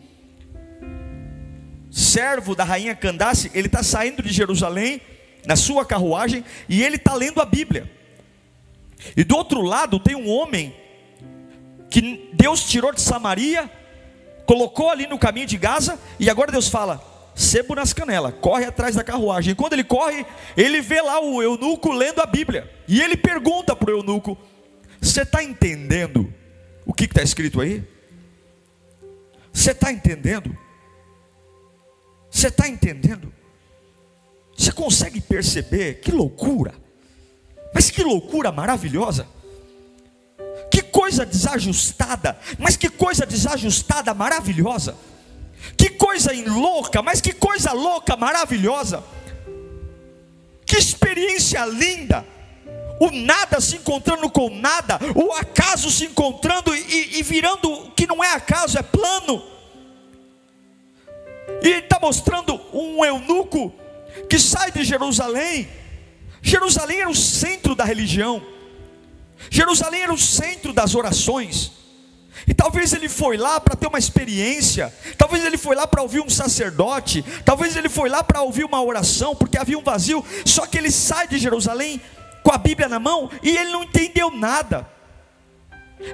servo 1.89 2.55
da 2.55 2.63
rainha 2.63 2.95
Candace, 2.95 3.51
ele 3.53 3.67
está 3.67 3.83
saindo 3.83 4.21
de 4.21 4.31
Jerusalém 4.31 5.01
na 5.45 5.55
sua 5.55 5.85
carruagem 5.85 6.43
e 6.67 6.83
ele 6.83 6.95
está 6.95 7.13
lendo 7.13 7.41
a 7.41 7.45
Bíblia. 7.45 7.89
E 9.15 9.23
do 9.23 9.35
outro 9.35 9.61
lado 9.61 9.99
tem 9.99 10.15
um 10.15 10.29
homem 10.29 10.75
que 11.89 12.29
Deus 12.33 12.63
tirou 12.63 12.93
de 12.93 13.01
Samaria, 13.01 13.69
colocou 14.45 14.89
ali 14.89 15.07
no 15.07 15.19
caminho 15.19 15.47
de 15.47 15.57
Gaza, 15.57 15.99
e 16.19 16.29
agora 16.29 16.51
Deus 16.51 16.69
fala: 16.69 17.10
sebo 17.35 17.75
nas 17.75 17.93
canelas, 17.93 18.33
corre 18.41 18.65
atrás 18.65 18.95
da 18.95 19.03
carruagem. 19.03 19.51
E 19.51 19.55
quando 19.55 19.73
ele 19.73 19.83
corre, 19.83 20.25
ele 20.55 20.81
vê 20.81 21.01
lá 21.01 21.19
o 21.19 21.41
eunuco 21.41 21.91
lendo 21.91 22.19
a 22.19 22.25
Bíblia. 22.25 22.69
E 22.87 23.01
ele 23.01 23.15
pergunta 23.17 23.75
para 23.75 23.91
o 23.91 23.97
eunuco: 23.97 24.37
Você 24.99 25.21
está 25.21 25.43
entendendo 25.43 26.31
o 26.85 26.93
que 26.93 27.05
está 27.05 27.21
escrito 27.21 27.61
aí? 27.61 27.83
Você 29.53 29.71
está 29.71 29.91
entendendo? 29.91 30.57
Você 32.29 32.47
está 32.47 32.67
entendendo? 32.67 33.33
Você 34.57 34.71
consegue 34.71 35.19
perceber? 35.19 35.95
Que 35.95 36.11
loucura! 36.11 36.73
Mas 37.73 37.89
que 37.89 38.03
loucura 38.03 38.51
maravilhosa! 38.51 39.27
Que 40.69 40.81
coisa 40.81 41.25
desajustada, 41.25 42.39
mas 42.57 42.77
que 42.77 42.89
coisa 42.89 43.25
desajustada 43.25 44.13
maravilhosa! 44.13 44.95
Que 45.77 45.89
coisa 45.89 46.31
louca, 46.47 47.01
mas 47.01 47.21
que 47.21 47.33
coisa 47.33 47.71
louca 47.71 48.15
maravilhosa! 48.15 49.03
Que 50.65 50.77
experiência 50.77 51.65
linda! 51.65 52.25
O 52.99 53.09
nada 53.09 53.59
se 53.59 53.77
encontrando 53.77 54.29
com 54.29 54.49
nada, 54.49 54.99
o 55.15 55.33
acaso 55.33 55.89
se 55.89 56.05
encontrando 56.05 56.75
e, 56.75 57.19
e 57.19 57.23
virando 57.23 57.91
que 57.95 58.05
não 58.05 58.23
é 58.23 58.33
acaso, 58.33 58.77
é 58.77 58.83
plano. 58.83 59.43
E 61.63 61.67
ele 61.67 61.79
está 61.79 61.99
mostrando 61.99 62.61
um 62.71 63.03
eunuco 63.03 63.73
que 64.29 64.37
sai 64.37 64.71
de 64.71 64.83
Jerusalém 64.83 65.67
Jerusalém 66.41 67.01
era 67.01 67.09
o 67.09 67.15
centro 67.15 67.75
da 67.75 67.83
religião, 67.83 68.43
Jerusalém 69.49 70.01
era 70.01 70.13
o 70.13 70.17
centro 70.17 70.73
das 70.73 70.95
orações. 70.95 71.71
E 72.47 72.53
talvez 72.53 72.93
ele 72.93 73.07
foi 73.07 73.37
lá 73.37 73.59
para 73.59 73.75
ter 73.75 73.87
uma 73.87 73.99
experiência, 73.99 74.93
talvez 75.17 75.45
ele 75.45 75.57
foi 75.57 75.75
lá 75.75 75.85
para 75.85 76.01
ouvir 76.01 76.21
um 76.21 76.29
sacerdote, 76.29 77.23
talvez 77.45 77.75
ele 77.75 77.89
foi 77.89 78.09
lá 78.09 78.23
para 78.23 78.41
ouvir 78.41 78.65
uma 78.65 78.81
oração, 78.83 79.35
porque 79.35 79.57
havia 79.57 79.77
um 79.77 79.83
vazio. 79.83 80.25
Só 80.45 80.65
que 80.65 80.77
ele 80.77 80.91
sai 80.91 81.27
de 81.27 81.37
Jerusalém 81.37 82.01
com 82.43 82.51
a 82.51 82.57
Bíblia 82.57 82.89
na 82.89 82.99
mão 82.99 83.29
e 83.43 83.55
ele 83.55 83.71
não 83.71 83.83
entendeu 83.83 84.31
nada. 84.31 84.87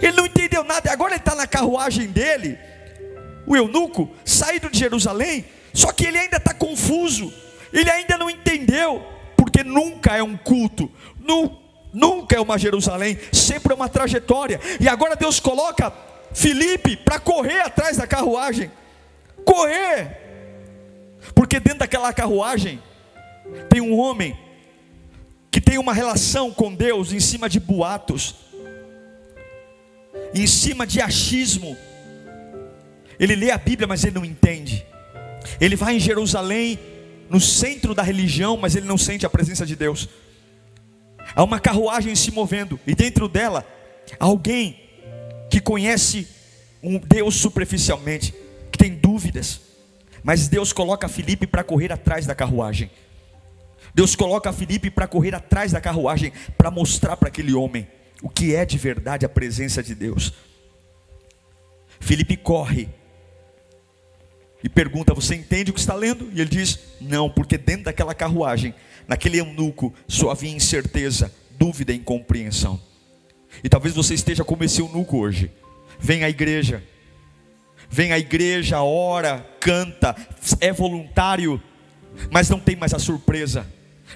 Ele 0.02 0.12
não 0.12 0.26
entendeu 0.26 0.66
nada, 0.66 0.90
e 0.90 0.92
agora 0.92 1.14
ele 1.14 1.22
está 1.22 1.34
na 1.34 1.48
carruagem 1.48 2.08
dele, 2.08 2.60
o 3.46 3.56
eunuco, 3.56 4.12
saído 4.26 4.70
de 4.70 4.78
Jerusalém, 4.78 5.46
só 5.74 5.94
que 5.94 6.06
ele 6.06 6.18
ainda 6.18 6.36
está 6.36 6.54
confuso, 6.54 7.34
ele 7.72 7.90
ainda 7.90 8.18
não 8.18 8.30
entendeu 8.30 9.02
porque 9.38 9.64
nunca 9.64 10.18
é 10.18 10.22
um 10.22 10.36
culto, 10.36 10.92
nunca 11.94 12.36
é 12.36 12.42
uma 12.42 12.58
Jerusalém, 12.58 13.18
sempre 13.32 13.72
é 13.72 13.76
uma 13.76 13.88
trajetória. 13.88 14.60
E 14.78 14.90
agora 14.90 15.16
Deus 15.16 15.40
coloca 15.40 15.94
Felipe 16.38 16.96
para 16.96 17.20
correr 17.20 17.62
atrás 17.62 17.98
da 17.98 18.06
carruagem, 18.06 18.72
correr, 19.44 20.16
porque 21.34 21.60
dentro 21.60 21.80
daquela 21.80 22.14
carruagem 22.14 22.80
tem 23.68 23.82
um 23.82 23.98
homem 23.98 24.38
que 25.50 25.60
tem 25.60 25.80
uma 25.80 25.96
relação 25.96 26.52
com 26.52 26.72
Deus 26.72 27.12
em 27.12 27.20
cima 27.20 27.50
de 27.50 27.60
boatos, 27.60 28.36
em 30.32 30.46
cima 30.46 30.86
de 30.86 31.02
achismo. 31.02 31.76
Ele 33.20 33.36
lê 33.36 33.50
a 33.50 33.58
Bíblia, 33.58 33.88
mas 33.88 34.04
ele 34.04 34.14
não 34.14 34.24
entende. 34.24 34.86
Ele 35.60 35.76
vai 35.76 35.96
em 35.96 36.00
Jerusalém 36.00 36.78
no 37.32 37.42
centro 37.42 37.96
da 37.96 38.04
religião, 38.04 38.58
mas 38.58 38.76
ele 38.76 38.86
não 38.86 38.98
sente 38.98 39.26
a 39.26 39.30
presença 39.30 39.66
de 39.66 39.76
Deus. 39.76 40.08
Há 41.36 41.44
uma 41.44 41.60
carruagem 41.60 42.14
se 42.14 42.30
movendo, 42.30 42.80
e 42.86 42.94
dentro 42.94 43.28
dela, 43.28 43.66
alguém 44.20 44.87
que 45.58 45.62
conhece 45.62 46.28
um 46.84 47.00
Deus 47.00 47.34
superficialmente, 47.36 48.32
que 48.72 48.78
tem 48.78 48.94
dúvidas, 48.94 49.60
mas 50.22 50.48
Deus 50.48 50.72
coloca 50.72 51.08
Felipe 51.08 51.48
para 51.48 51.64
correr 51.64 51.92
atrás 51.92 52.28
da 52.28 52.36
carruagem. 52.36 52.92
Deus 53.92 54.16
coloca 54.16 54.54
Felipe 54.54 54.92
para 54.92 55.08
correr 55.08 55.34
atrás 55.34 55.72
da 55.72 55.82
carruagem, 55.82 56.32
para 56.56 56.70
mostrar 56.70 57.18
para 57.18 57.30
aquele 57.30 57.56
homem 57.56 57.88
o 58.22 58.30
que 58.30 58.54
é 58.54 58.66
de 58.66 58.78
verdade 58.78 59.26
a 59.26 59.30
presença 59.30 59.82
de 59.82 59.96
Deus. 59.96 60.32
Felipe 62.00 62.38
corre, 62.38 62.88
e 64.64 64.70
pergunta: 64.70 65.12
Você 65.16 65.34
entende 65.34 65.72
o 65.72 65.74
que 65.74 65.80
está 65.80 65.96
lendo? 65.96 66.30
E 66.34 66.40
ele 66.40 66.50
diz: 66.52 66.80
Não, 67.02 67.32
porque 67.32 67.58
dentro 67.58 67.86
daquela 67.86 68.14
carruagem, 68.14 68.76
naquele 69.08 69.40
eunuco, 69.40 69.92
só 70.08 70.30
havia 70.30 70.52
incerteza, 70.52 71.34
dúvida 71.58 71.94
e 71.94 71.98
incompreensão. 71.98 72.80
E 73.64 73.70
talvez 73.70 73.94
você 73.94 74.14
esteja 74.14 74.44
como 74.44 74.64
esse 74.64 74.82
eunuco 74.82 75.18
hoje. 75.18 75.52
Vem 76.00 76.24
à 76.24 76.30
igreja, 76.30 76.84
vem 77.90 78.12
à 78.12 78.20
igreja, 78.20 78.82
ora, 78.82 79.46
canta, 79.60 80.16
é 80.60 80.72
voluntário, 80.72 81.62
mas 82.30 82.50
não 82.50 82.60
tem 82.60 82.76
mais 82.76 82.94
a 82.94 83.00
surpresa, 83.00 83.66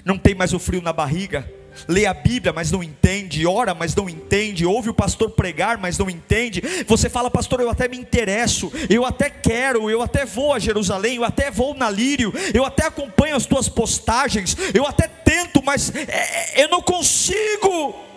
não 0.05 0.17
tem 0.17 0.35
mais 0.35 0.53
o 0.53 0.59
frio 0.59 0.81
na 0.81 0.93
barriga. 0.93 1.51
Lê 1.87 2.05
a 2.05 2.13
Bíblia, 2.13 2.51
mas 2.51 2.69
não 2.69 2.83
entende, 2.83 3.47
ora, 3.47 3.73
mas 3.73 3.95
não 3.95 4.09
entende, 4.09 4.65
ouve 4.65 4.89
o 4.89 4.93
pastor 4.93 5.31
pregar, 5.31 5.77
mas 5.77 5.97
não 5.97 6.09
entende. 6.09 6.61
Você 6.85 7.09
fala, 7.09 7.31
pastor, 7.31 7.61
eu 7.61 7.69
até 7.69 7.87
me 7.87 7.97
interesso, 7.97 8.71
eu 8.89 9.05
até 9.05 9.29
quero, 9.29 9.89
eu 9.89 10.01
até 10.01 10.25
vou 10.25 10.53
a 10.53 10.59
Jerusalém, 10.59 11.15
eu 11.15 11.23
até 11.23 11.49
vou 11.49 11.73
na 11.73 11.89
Lírio, 11.89 12.33
eu 12.53 12.65
até 12.65 12.85
acompanho 12.85 13.37
as 13.37 13.45
tuas 13.45 13.69
postagens, 13.69 14.55
eu 14.73 14.85
até 14.85 15.07
tento, 15.07 15.63
mas 15.63 15.95
é, 15.95 16.59
é 16.59 16.63
eu 16.63 16.69
não 16.69 16.81
consigo. 16.81 18.10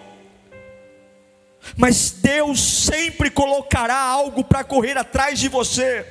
Mas 1.77 2.11
Deus 2.11 2.61
sempre 2.61 3.31
colocará 3.31 3.99
algo 3.99 4.45
para 4.45 4.63
correr 4.65 4.97
atrás 4.97 5.39
de 5.39 5.49
você, 5.49 6.07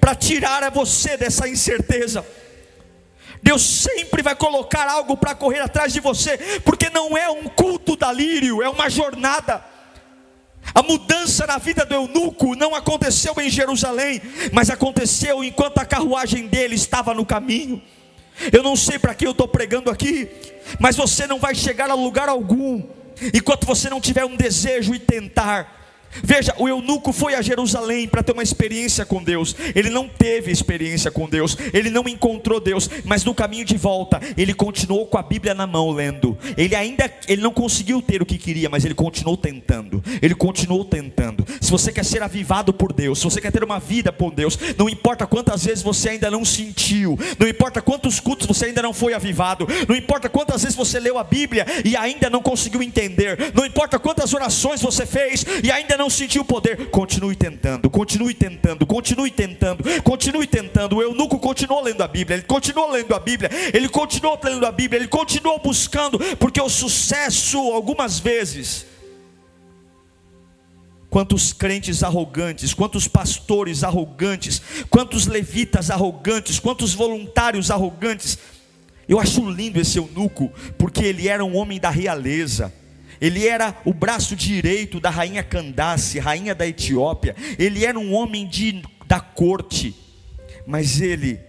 para 0.00 0.14
tirar 0.14 0.68
você 0.70 1.16
dessa 1.16 1.48
incerteza. 1.48 2.24
Deus 3.42 3.62
sempre 3.62 4.22
vai 4.22 4.34
colocar 4.34 4.88
algo 4.88 5.16
para 5.16 5.34
correr 5.34 5.60
atrás 5.60 5.92
de 5.92 6.00
você, 6.00 6.38
porque 6.64 6.88
não 6.90 7.16
é 7.16 7.28
um 7.28 7.44
culto 7.44 7.94
da 7.94 8.10
lírio, 8.10 8.62
é 8.62 8.68
uma 8.68 8.88
jornada. 8.88 9.62
A 10.74 10.82
mudança 10.82 11.46
na 11.46 11.58
vida 11.58 11.84
do 11.84 11.94
eunuco 11.94 12.54
não 12.54 12.74
aconteceu 12.74 13.34
em 13.38 13.50
Jerusalém, 13.50 14.22
mas 14.52 14.70
aconteceu 14.70 15.44
enquanto 15.44 15.78
a 15.78 15.84
carruagem 15.84 16.46
dele 16.46 16.74
estava 16.74 17.12
no 17.12 17.26
caminho. 17.26 17.82
Eu 18.52 18.62
não 18.62 18.74
sei 18.74 18.98
para 18.98 19.14
que 19.14 19.26
eu 19.26 19.32
estou 19.32 19.46
pregando 19.46 19.90
aqui, 19.90 20.28
mas 20.80 20.96
você 20.96 21.26
não 21.26 21.38
vai 21.38 21.54
chegar 21.54 21.90
a 21.90 21.94
lugar 21.94 22.28
algum 22.28 22.82
enquanto 23.32 23.66
você 23.66 23.88
não 23.88 24.00
tiver 24.00 24.24
um 24.24 24.36
desejo 24.36 24.94
e 24.94 24.98
tentar. 24.98 25.83
Veja, 26.22 26.54
o 26.58 26.68
eunuco 26.68 27.12
foi 27.12 27.34
a 27.34 27.42
Jerusalém 27.42 28.06
para 28.06 28.22
ter 28.22 28.32
uma 28.32 28.42
experiência 28.42 29.04
com 29.04 29.22
Deus. 29.22 29.54
Ele 29.74 29.90
não 29.90 30.08
teve 30.08 30.50
experiência 30.50 31.10
com 31.10 31.28
Deus, 31.28 31.56
ele 31.72 31.90
não 31.90 32.08
encontrou 32.08 32.60
Deus, 32.60 32.88
mas 33.04 33.24
no 33.24 33.34
caminho 33.34 33.64
de 33.64 33.76
volta, 33.76 34.20
ele 34.36 34.54
continuou 34.54 35.06
com 35.06 35.18
a 35.18 35.22
Bíblia 35.22 35.54
na 35.54 35.66
mão 35.66 35.90
lendo. 35.90 36.36
Ele 36.56 36.74
ainda 36.74 37.10
ele 37.28 37.42
não 37.42 37.52
conseguiu 37.52 38.00
ter 38.02 38.22
o 38.22 38.26
que 38.26 38.38
queria, 38.38 38.68
mas 38.68 38.84
ele 38.84 38.94
continuou 38.94 39.36
tentando. 39.36 40.02
Ele 40.20 40.34
continuou 40.34 40.84
tentando. 40.84 41.44
Se 41.60 41.70
você 41.70 41.92
quer 41.92 42.04
ser 42.04 42.22
avivado 42.22 42.72
por 42.72 42.92
Deus, 42.92 43.18
se 43.18 43.24
você 43.24 43.40
quer 43.40 43.52
ter 43.52 43.64
uma 43.64 43.78
vida 43.78 44.12
por 44.12 44.32
Deus, 44.32 44.58
não 44.76 44.88
importa 44.88 45.26
quantas 45.26 45.64
vezes 45.64 45.82
você 45.82 46.10
ainda 46.10 46.30
não 46.30 46.44
sentiu, 46.44 47.18
não 47.38 47.48
importa 47.48 47.80
quantos 47.80 48.20
cultos 48.20 48.46
você 48.46 48.66
ainda 48.66 48.82
não 48.82 48.92
foi 48.92 49.14
avivado, 49.14 49.66
não 49.88 49.96
importa 49.96 50.28
quantas 50.28 50.62
vezes 50.62 50.76
você 50.76 51.00
leu 51.00 51.18
a 51.18 51.24
Bíblia 51.24 51.66
e 51.84 51.96
ainda 51.96 52.28
não 52.30 52.42
conseguiu 52.42 52.82
entender, 52.82 53.52
não 53.54 53.64
importa 53.64 53.98
quantas 53.98 54.32
orações 54.34 54.80
você 54.80 55.06
fez 55.06 55.44
e 55.62 55.70
ainda 55.70 55.96
não 55.96 56.03
não 56.04 56.10
sentiu 56.10 56.42
o 56.42 56.44
poder. 56.44 56.90
Continue 56.90 57.34
tentando, 57.34 57.88
continue 57.88 58.34
tentando, 58.34 58.86
continue 58.86 59.30
tentando, 59.30 60.02
continue 60.02 60.46
tentando. 60.46 60.96
O 60.96 61.02
eunuco 61.02 61.38
continuou 61.38 61.82
lendo 61.82 62.02
a 62.02 62.08
Bíblia, 62.08 62.36
ele 62.36 62.46
continuou 62.46 62.90
lendo 62.90 63.14
a 63.14 63.18
Bíblia, 63.18 63.50
ele 63.72 63.88
continuou 63.88 64.38
lendo 64.42 64.66
a 64.66 64.72
Bíblia, 64.72 64.98
ele 64.98 65.08
continuou 65.08 65.58
buscando, 65.60 66.18
porque 66.36 66.60
o 66.60 66.68
sucesso, 66.68 67.58
algumas 67.72 68.18
vezes, 68.18 68.86
quantos 71.08 71.52
crentes 71.52 72.02
arrogantes, 72.02 72.74
quantos 72.74 73.08
pastores 73.08 73.82
arrogantes, 73.82 74.60
quantos 74.90 75.26
levitas 75.26 75.90
arrogantes, 75.90 76.58
quantos 76.58 76.92
voluntários 76.92 77.70
arrogantes. 77.70 78.38
Eu 79.08 79.18
acho 79.20 79.48
lindo 79.50 79.80
esse 79.80 79.98
eunuco, 79.98 80.50
porque 80.78 81.04
ele 81.04 81.28
era 81.28 81.44
um 81.44 81.56
homem 81.56 81.78
da 81.78 81.90
realeza. 81.90 82.72
Ele 83.24 83.48
era 83.48 83.74
o 83.86 83.94
braço 83.94 84.36
direito 84.36 85.00
da 85.00 85.08
rainha 85.08 85.42
Candace, 85.42 86.18
rainha 86.18 86.54
da 86.54 86.68
Etiópia. 86.68 87.34
Ele 87.58 87.82
era 87.82 87.98
um 87.98 88.12
homem 88.12 88.46
de, 88.46 88.82
da 89.06 89.18
corte. 89.18 89.96
Mas 90.66 91.00
ele, 91.00 91.40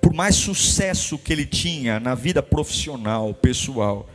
por 0.00 0.12
mais 0.12 0.34
sucesso 0.34 1.16
que 1.16 1.32
ele 1.32 1.46
tinha 1.46 2.00
na 2.00 2.16
vida 2.16 2.42
profissional, 2.42 3.32
pessoal, 3.34 4.10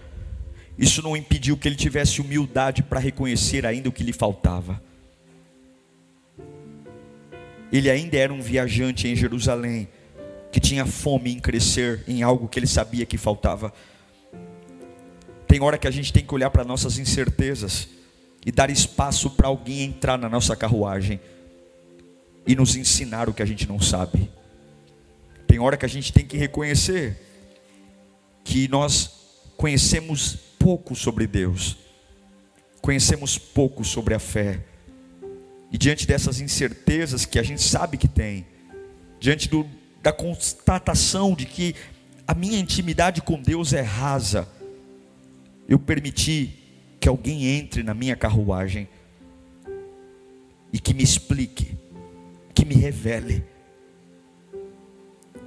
isso 0.78 1.02
não 1.02 1.16
impediu 1.16 1.56
que 1.56 1.66
ele 1.66 1.78
tivesse 1.78 2.20
humildade 2.20 2.84
para 2.84 3.00
reconhecer 3.00 3.66
ainda 3.66 3.88
o 3.88 3.94
que 3.94 4.04
lhe 4.04 4.12
faltava. 4.12 4.84
Ele 7.72 7.90
ainda 7.90 8.18
era 8.18 8.34
um 8.34 8.42
viajante 8.42 9.08
em 9.08 9.16
Jerusalém, 9.16 9.88
que 10.52 10.60
tinha 10.60 10.86
fome 10.86 11.32
em 11.32 11.40
crescer 11.40 12.04
em 12.06 12.22
algo 12.22 12.50
que 12.50 12.60
ele 12.60 12.68
sabia 12.68 13.06
que 13.06 13.18
faltava. 13.18 13.72
Tem 15.52 15.62
hora 15.62 15.78
que 15.78 15.86
a 15.86 15.92
gente 15.92 16.14
tem 16.14 16.24
que 16.24 16.34
olhar 16.34 16.50
para 16.50 16.64
nossas 16.64 16.98
incertezas 16.98 17.90
e 18.46 18.54
dar 18.54 18.70
espaço 18.70 19.32
para 19.32 19.50
alguém 19.50 19.82
entrar 19.82 20.18
na 20.18 20.30
nossa 20.30 20.56
carruagem 20.56 21.20
e 22.48 22.56
nos 22.56 22.78
ensinar 22.78 23.28
o 23.28 23.34
que 23.34 23.44
a 23.44 23.46
gente 23.46 23.68
não 23.68 23.78
sabe. 23.78 24.32
Tem 25.46 25.60
hora 25.60 25.76
que 25.76 25.86
a 25.86 25.90
gente 25.90 26.14
tem 26.14 26.26
que 26.26 26.38
reconhecer 26.38 27.18
que 28.46 28.70
nós 28.70 29.12
conhecemos 29.58 30.38
pouco 30.58 30.96
sobre 30.96 31.28
Deus, 31.28 31.76
conhecemos 32.82 33.38
pouco 33.38 33.84
sobre 33.84 34.14
a 34.14 34.20
fé, 34.20 34.64
e 35.70 35.78
diante 35.78 36.08
dessas 36.08 36.40
incertezas 36.40 37.26
que 37.26 37.38
a 37.38 37.44
gente 37.44 37.62
sabe 37.62 37.98
que 37.98 38.08
tem, 38.08 38.48
diante 39.20 39.50
do, 39.50 39.68
da 40.02 40.14
constatação 40.14 41.36
de 41.36 41.46
que 41.46 41.76
a 42.26 42.34
minha 42.34 42.58
intimidade 42.58 43.22
com 43.22 43.38
Deus 43.38 43.74
é 43.74 43.82
rasa, 43.82 44.48
eu 45.68 45.80
permiti 45.80 46.58
que 47.00 47.10
alguém 47.10 47.46
entre 47.46 47.84
na 47.84 47.94
minha 47.94 48.16
carruagem 48.16 48.88
e 50.72 50.80
que 50.80 50.94
me 50.94 51.04
explique, 51.04 51.78
que 52.54 52.66
me 52.66 52.76
revele, 52.76 53.44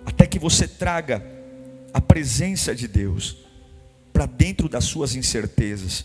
até 0.04 0.26
que 0.26 0.38
você 0.38 0.66
traga 0.66 1.24
a 1.92 2.00
presença 2.00 2.74
de 2.74 2.88
Deus 2.88 3.38
para 4.12 4.26
dentro 4.26 4.68
das 4.68 4.84
suas 4.84 5.14
incertezas, 5.14 6.04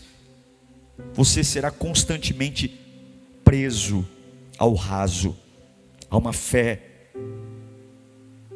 você 1.12 1.42
será 1.42 1.70
constantemente 1.70 2.68
preso 3.44 4.06
ao 4.58 4.74
raso, 4.74 5.36
a 6.08 6.16
uma 6.16 6.32
fé 6.32 7.10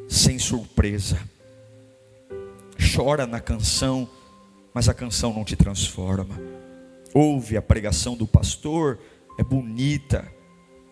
sem 0.07 0.39
surpresa. 0.39 1.19
Chora 2.95 3.25
na 3.25 3.39
canção, 3.39 4.09
mas 4.75 4.89
a 4.89 4.93
canção 4.93 5.33
não 5.33 5.45
te 5.45 5.55
transforma. 5.55 6.37
Ouve 7.13 7.55
a 7.55 7.61
pregação 7.61 8.17
do 8.17 8.27
pastor, 8.27 8.99
é 9.39 9.43
bonita, 9.43 10.29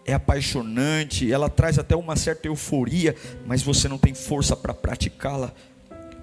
é 0.06 0.14
apaixonante, 0.14 1.30
ela 1.30 1.50
traz 1.50 1.78
até 1.78 1.94
uma 1.94 2.16
certa 2.16 2.48
euforia, 2.48 3.14
mas 3.46 3.62
você 3.62 3.90
não 3.90 3.98
tem 3.98 4.14
força 4.14 4.56
para 4.56 4.74
praticá-la, 4.74 5.54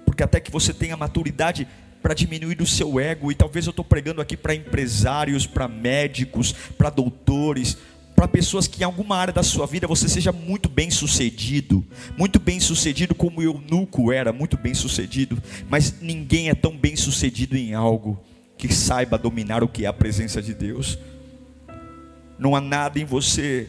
porque 0.07 0.23
até 0.23 0.39
que 0.39 0.51
você 0.51 0.73
tenha 0.73 0.97
maturidade 0.97 1.67
para 2.01 2.15
diminuir 2.15 2.59
o 2.63 2.65
seu 2.65 2.99
ego, 2.99 3.31
e 3.31 3.35
talvez 3.35 3.67
eu 3.67 3.69
estou 3.69 3.85
pregando 3.85 4.21
aqui 4.21 4.35
para 4.35 4.55
empresários, 4.55 5.45
para 5.45 5.67
médicos, 5.67 6.53
para 6.75 6.89
doutores, 6.89 7.77
para 8.21 8.27
pessoas 8.27 8.67
que 8.67 8.83
em 8.83 8.85
alguma 8.85 9.17
área 9.17 9.33
da 9.33 9.41
sua 9.41 9.65
vida 9.65 9.87
você 9.87 10.07
seja 10.07 10.31
muito 10.31 10.69
bem 10.69 10.91
sucedido, 10.91 11.83
muito 12.15 12.39
bem 12.39 12.59
sucedido 12.59 13.15
como 13.15 13.39
o 13.39 13.43
eunuco 13.43 14.11
era, 14.11 14.31
muito 14.31 14.55
bem 14.55 14.75
sucedido, 14.75 15.41
mas 15.67 15.99
ninguém 15.99 16.47
é 16.47 16.53
tão 16.53 16.77
bem 16.77 16.95
sucedido 16.95 17.57
em 17.57 17.73
algo 17.73 18.23
que 18.59 18.71
saiba 18.71 19.17
dominar 19.17 19.63
o 19.63 19.67
que 19.67 19.85
é 19.85 19.87
a 19.87 19.93
presença 19.93 20.39
de 20.39 20.53
Deus. 20.53 20.99
Não 22.37 22.55
há 22.55 22.61
nada 22.61 22.99
em 22.99 23.05
você 23.05 23.67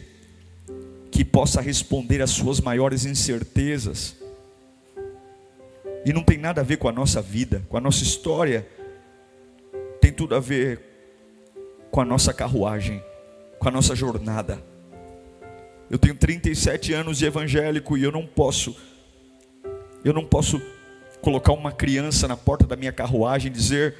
que 1.09 1.25
possa 1.25 1.59
responder 1.59 2.21
às 2.21 2.29
suas 2.29 2.61
maiores 2.61 3.05
incertezas 3.05 4.15
e 6.05 6.13
não 6.13 6.21
tem 6.21 6.37
nada 6.37 6.61
a 6.61 6.63
ver 6.63 6.77
com 6.77 6.87
a 6.87 6.91
nossa 6.91 7.23
vida, 7.23 7.65
com 7.67 7.75
a 7.75 7.81
nossa 7.81 8.03
história. 8.03 8.67
Tem 9.99 10.11
tudo 10.11 10.35
a 10.35 10.39
ver 10.39 10.79
com 11.89 11.99
a 11.99 12.05
nossa 12.05 12.31
carruagem, 12.31 13.01
com 13.63 13.69
a 13.69 13.71
nossa 13.71 13.95
jornada. 13.95 14.61
Eu 15.89 15.97
tenho 15.97 16.15
37 16.15 16.91
anos 16.91 17.17
de 17.17 17.25
evangélico 17.25 17.97
e 17.97 18.03
eu 18.03 18.11
não 18.11 18.27
posso 18.27 18.75
eu 20.03 20.11
não 20.11 20.25
posso 20.25 20.61
colocar 21.21 21.53
uma 21.53 21.71
criança 21.71 22.27
na 22.27 22.35
porta 22.35 22.67
da 22.67 22.75
minha 22.75 22.91
carruagem 22.91 23.49
e 23.49 23.53
dizer 23.55 23.95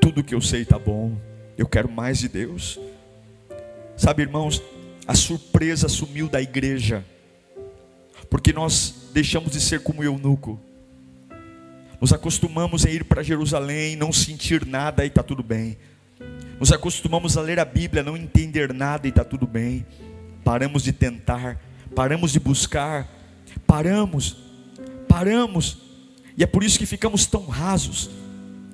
tudo 0.00 0.22
que 0.22 0.32
eu 0.32 0.40
sei 0.40 0.62
está 0.62 0.78
bom. 0.78 1.18
Eu 1.58 1.66
quero 1.66 1.90
mais 1.90 2.20
de 2.20 2.28
Deus. 2.28 2.78
Sabe, 3.96 4.22
irmãos, 4.22 4.62
a 5.04 5.16
surpresa 5.16 5.88
sumiu 5.88 6.28
da 6.28 6.40
igreja. 6.40 7.04
Porque 8.30 8.52
nós 8.52 9.10
deixamos 9.12 9.50
de 9.50 9.60
ser 9.60 9.80
como 9.80 10.04
eunuco. 10.04 10.60
Nos 12.00 12.12
acostumamos 12.12 12.86
a 12.86 12.90
ir 12.90 13.02
para 13.02 13.24
Jerusalém, 13.24 13.96
não 13.96 14.12
sentir 14.12 14.64
nada 14.64 15.04
e 15.04 15.08
está 15.08 15.24
tudo 15.24 15.42
bem. 15.42 15.76
Nos 16.58 16.72
acostumamos 16.72 17.36
a 17.36 17.42
ler 17.42 17.60
a 17.60 17.64
Bíblia, 17.64 18.02
não 18.02 18.16
entender 18.16 18.72
nada 18.72 19.06
e 19.06 19.10
está 19.10 19.22
tudo 19.22 19.46
bem. 19.46 19.84
Paramos 20.42 20.82
de 20.82 20.92
tentar, 20.92 21.60
paramos 21.94 22.32
de 22.32 22.40
buscar, 22.40 23.06
paramos, 23.66 24.36
paramos. 25.06 25.78
E 26.36 26.42
é 26.42 26.46
por 26.46 26.64
isso 26.64 26.78
que 26.78 26.86
ficamos 26.86 27.26
tão 27.26 27.46
rasos, 27.46 28.08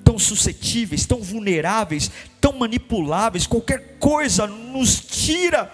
tão 0.03 0.17
suscetíveis, 0.17 1.05
tão 1.05 1.21
vulneráveis, 1.21 2.09
tão 2.39 2.53
manipuláveis. 2.53 3.45
Qualquer 3.45 3.97
coisa 3.99 4.47
nos 4.47 5.01
tira. 5.01 5.69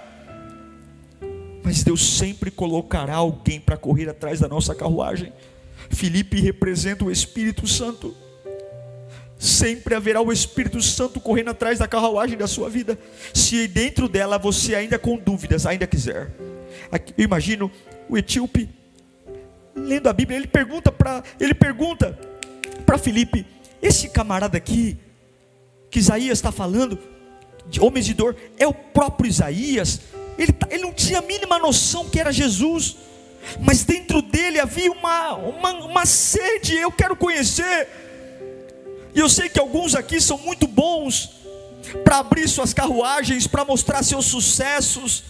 Mas 1.64 1.84
Deus 1.84 2.18
sempre 2.18 2.50
colocará 2.50 3.16
alguém 3.16 3.60
para 3.60 3.78
correr 3.78 4.10
atrás 4.10 4.40
da 4.40 4.48
nossa 4.48 4.74
carruagem. 4.74 5.32
Filipe 5.92 6.42
representa 6.42 7.06
o 7.06 7.12
Espírito 7.12 7.68
Santo. 7.68 8.16
Sempre 9.40 9.96
haverá 9.96 10.22
o 10.22 10.32
Espírito 10.32 10.82
Santo 10.82 11.20
correndo 11.20 11.50
atrás 11.50 11.80
da 11.80 11.88
carruagem 11.88 12.38
da 12.38 12.46
sua 12.46 12.70
vida. 12.70 13.00
Se 13.34 13.68
dentro 13.68 14.08
dela 14.08 14.38
você 14.38 14.76
ainda 14.76 15.00
com 15.00 15.18
dúvidas, 15.18 15.66
ainda 15.66 15.88
quiser. 15.88 16.30
Eu 17.18 17.24
imagino 17.26 17.72
o 18.08 18.18
etíope 18.18 18.70
lendo 19.76 20.08
a 20.08 20.14
Bíblia, 20.14 20.38
ele 20.38 20.48
pergunta 20.48 20.92
para 20.92 21.24
ele 21.40 21.54
pergunta 21.54 22.20
para 22.86 22.98
Filipe, 22.98 23.46
esse 23.82 24.10
camarada 24.10 24.58
aqui 24.58 24.98
que 25.90 26.00
Isaías 26.00 26.38
está 26.38 26.52
falando, 26.52 27.00
de 27.68 27.80
homens 27.80 28.06
de 28.06 28.14
dor, 28.14 28.36
é 28.58 28.68
o 28.68 28.74
próprio 28.74 29.30
Isaías. 29.30 30.02
Ele, 30.38 30.52
tá, 30.52 30.68
ele 30.70 30.84
não 30.84 30.94
tinha 30.94 31.20
a 31.20 31.22
mínima 31.22 31.58
noção 31.60 32.10
que 32.10 32.20
era 32.20 32.32
Jesus 32.32 32.98
mas 33.60 33.84
dentro 33.84 34.22
dele 34.22 34.60
havia 34.60 34.92
uma, 34.92 35.34
uma, 35.36 35.72
uma 35.86 36.06
sede, 36.06 36.76
eu 36.76 36.92
quero 36.92 37.16
conhecer. 37.16 37.88
E 39.14 39.20
eu 39.20 39.30
sei 39.30 39.50
que 39.50 39.60
alguns 39.60 39.96
aqui 39.96 40.22
são 40.22 40.38
muito 40.38 40.68
bons 40.68 41.32
para 42.04 42.20
abrir 42.20 42.48
suas 42.48 42.74
carruagens, 42.74 43.48
para 43.48 43.66
mostrar 43.66 44.04
seus 44.04 44.26
sucessos, 44.26 45.24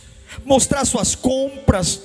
mostrar 0.46 0.86
suas 0.86 1.16
compras. 1.16 2.02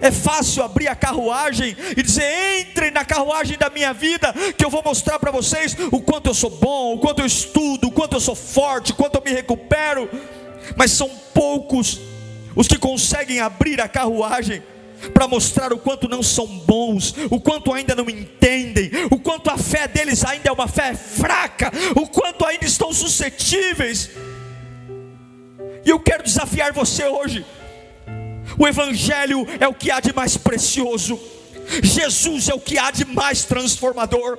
É 0.00 0.10
fácil 0.10 0.62
abrir 0.62 0.88
a 0.88 0.96
carruagem 0.96 1.76
e 1.96 2.02
dizer: 2.02 2.60
entrem 2.60 2.90
na 2.90 3.04
carruagem 3.04 3.56
da 3.56 3.70
minha 3.70 3.92
vida, 3.92 4.34
que 4.56 4.64
eu 4.64 4.70
vou 4.70 4.82
mostrar 4.82 5.18
para 5.18 5.30
vocês 5.30 5.76
o 5.92 6.00
quanto 6.00 6.28
eu 6.28 6.34
sou 6.34 6.50
bom, 6.50 6.94
o 6.94 6.98
quanto 6.98 7.20
eu 7.20 7.26
estudo, 7.26 7.88
o 7.88 7.92
quanto 7.92 8.16
eu 8.16 8.20
sou 8.20 8.34
forte, 8.34 8.92
o 8.92 8.96
quanto 8.96 9.16
eu 9.16 9.22
me 9.24 9.30
recupero. 9.30 10.10
Mas 10.76 10.90
são 10.90 11.08
poucos 11.32 12.00
os 12.56 12.66
que 12.66 12.78
conseguem 12.78 13.38
abrir 13.38 13.80
a 13.80 13.88
carruagem 13.88 14.62
para 15.12 15.28
mostrar 15.28 15.72
o 15.72 15.78
quanto 15.78 16.08
não 16.08 16.22
são 16.22 16.46
bons, 16.46 17.14
o 17.30 17.40
quanto 17.40 17.72
ainda 17.72 17.94
não 17.94 18.08
entendem, 18.08 18.90
o 19.10 19.18
quanto 19.18 19.50
a 19.50 19.58
fé 19.58 19.86
deles 19.86 20.24
ainda 20.24 20.48
é 20.48 20.52
uma 20.52 20.68
fé 20.68 20.94
fraca, 20.94 21.70
o 21.94 22.06
quanto 22.06 22.44
ainda 22.44 22.64
estão 22.64 22.92
suscetíveis. 22.92 24.10
E 25.84 25.90
eu 25.90 26.00
quero 26.00 26.22
desafiar 26.22 26.72
você 26.72 27.04
hoje. 27.04 27.44
O 28.58 28.66
Evangelho 28.66 29.46
é 29.60 29.68
o 29.68 29.74
que 29.74 29.90
há 29.90 30.00
de 30.00 30.12
mais 30.12 30.36
precioso. 30.36 31.18
Jesus 31.82 32.48
é 32.48 32.54
o 32.54 32.60
que 32.60 32.78
há 32.78 32.90
de 32.90 33.04
mais 33.04 33.44
transformador. 33.44 34.38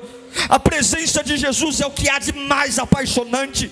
A 0.50 0.60
presença 0.60 1.24
de 1.24 1.38
Jesus 1.38 1.82
é 1.82 1.86
o 1.86 1.91
que 1.91 2.10
há 2.10 2.20
de 2.20 2.34
mais 2.34 2.80
apaixonante. 2.80 3.72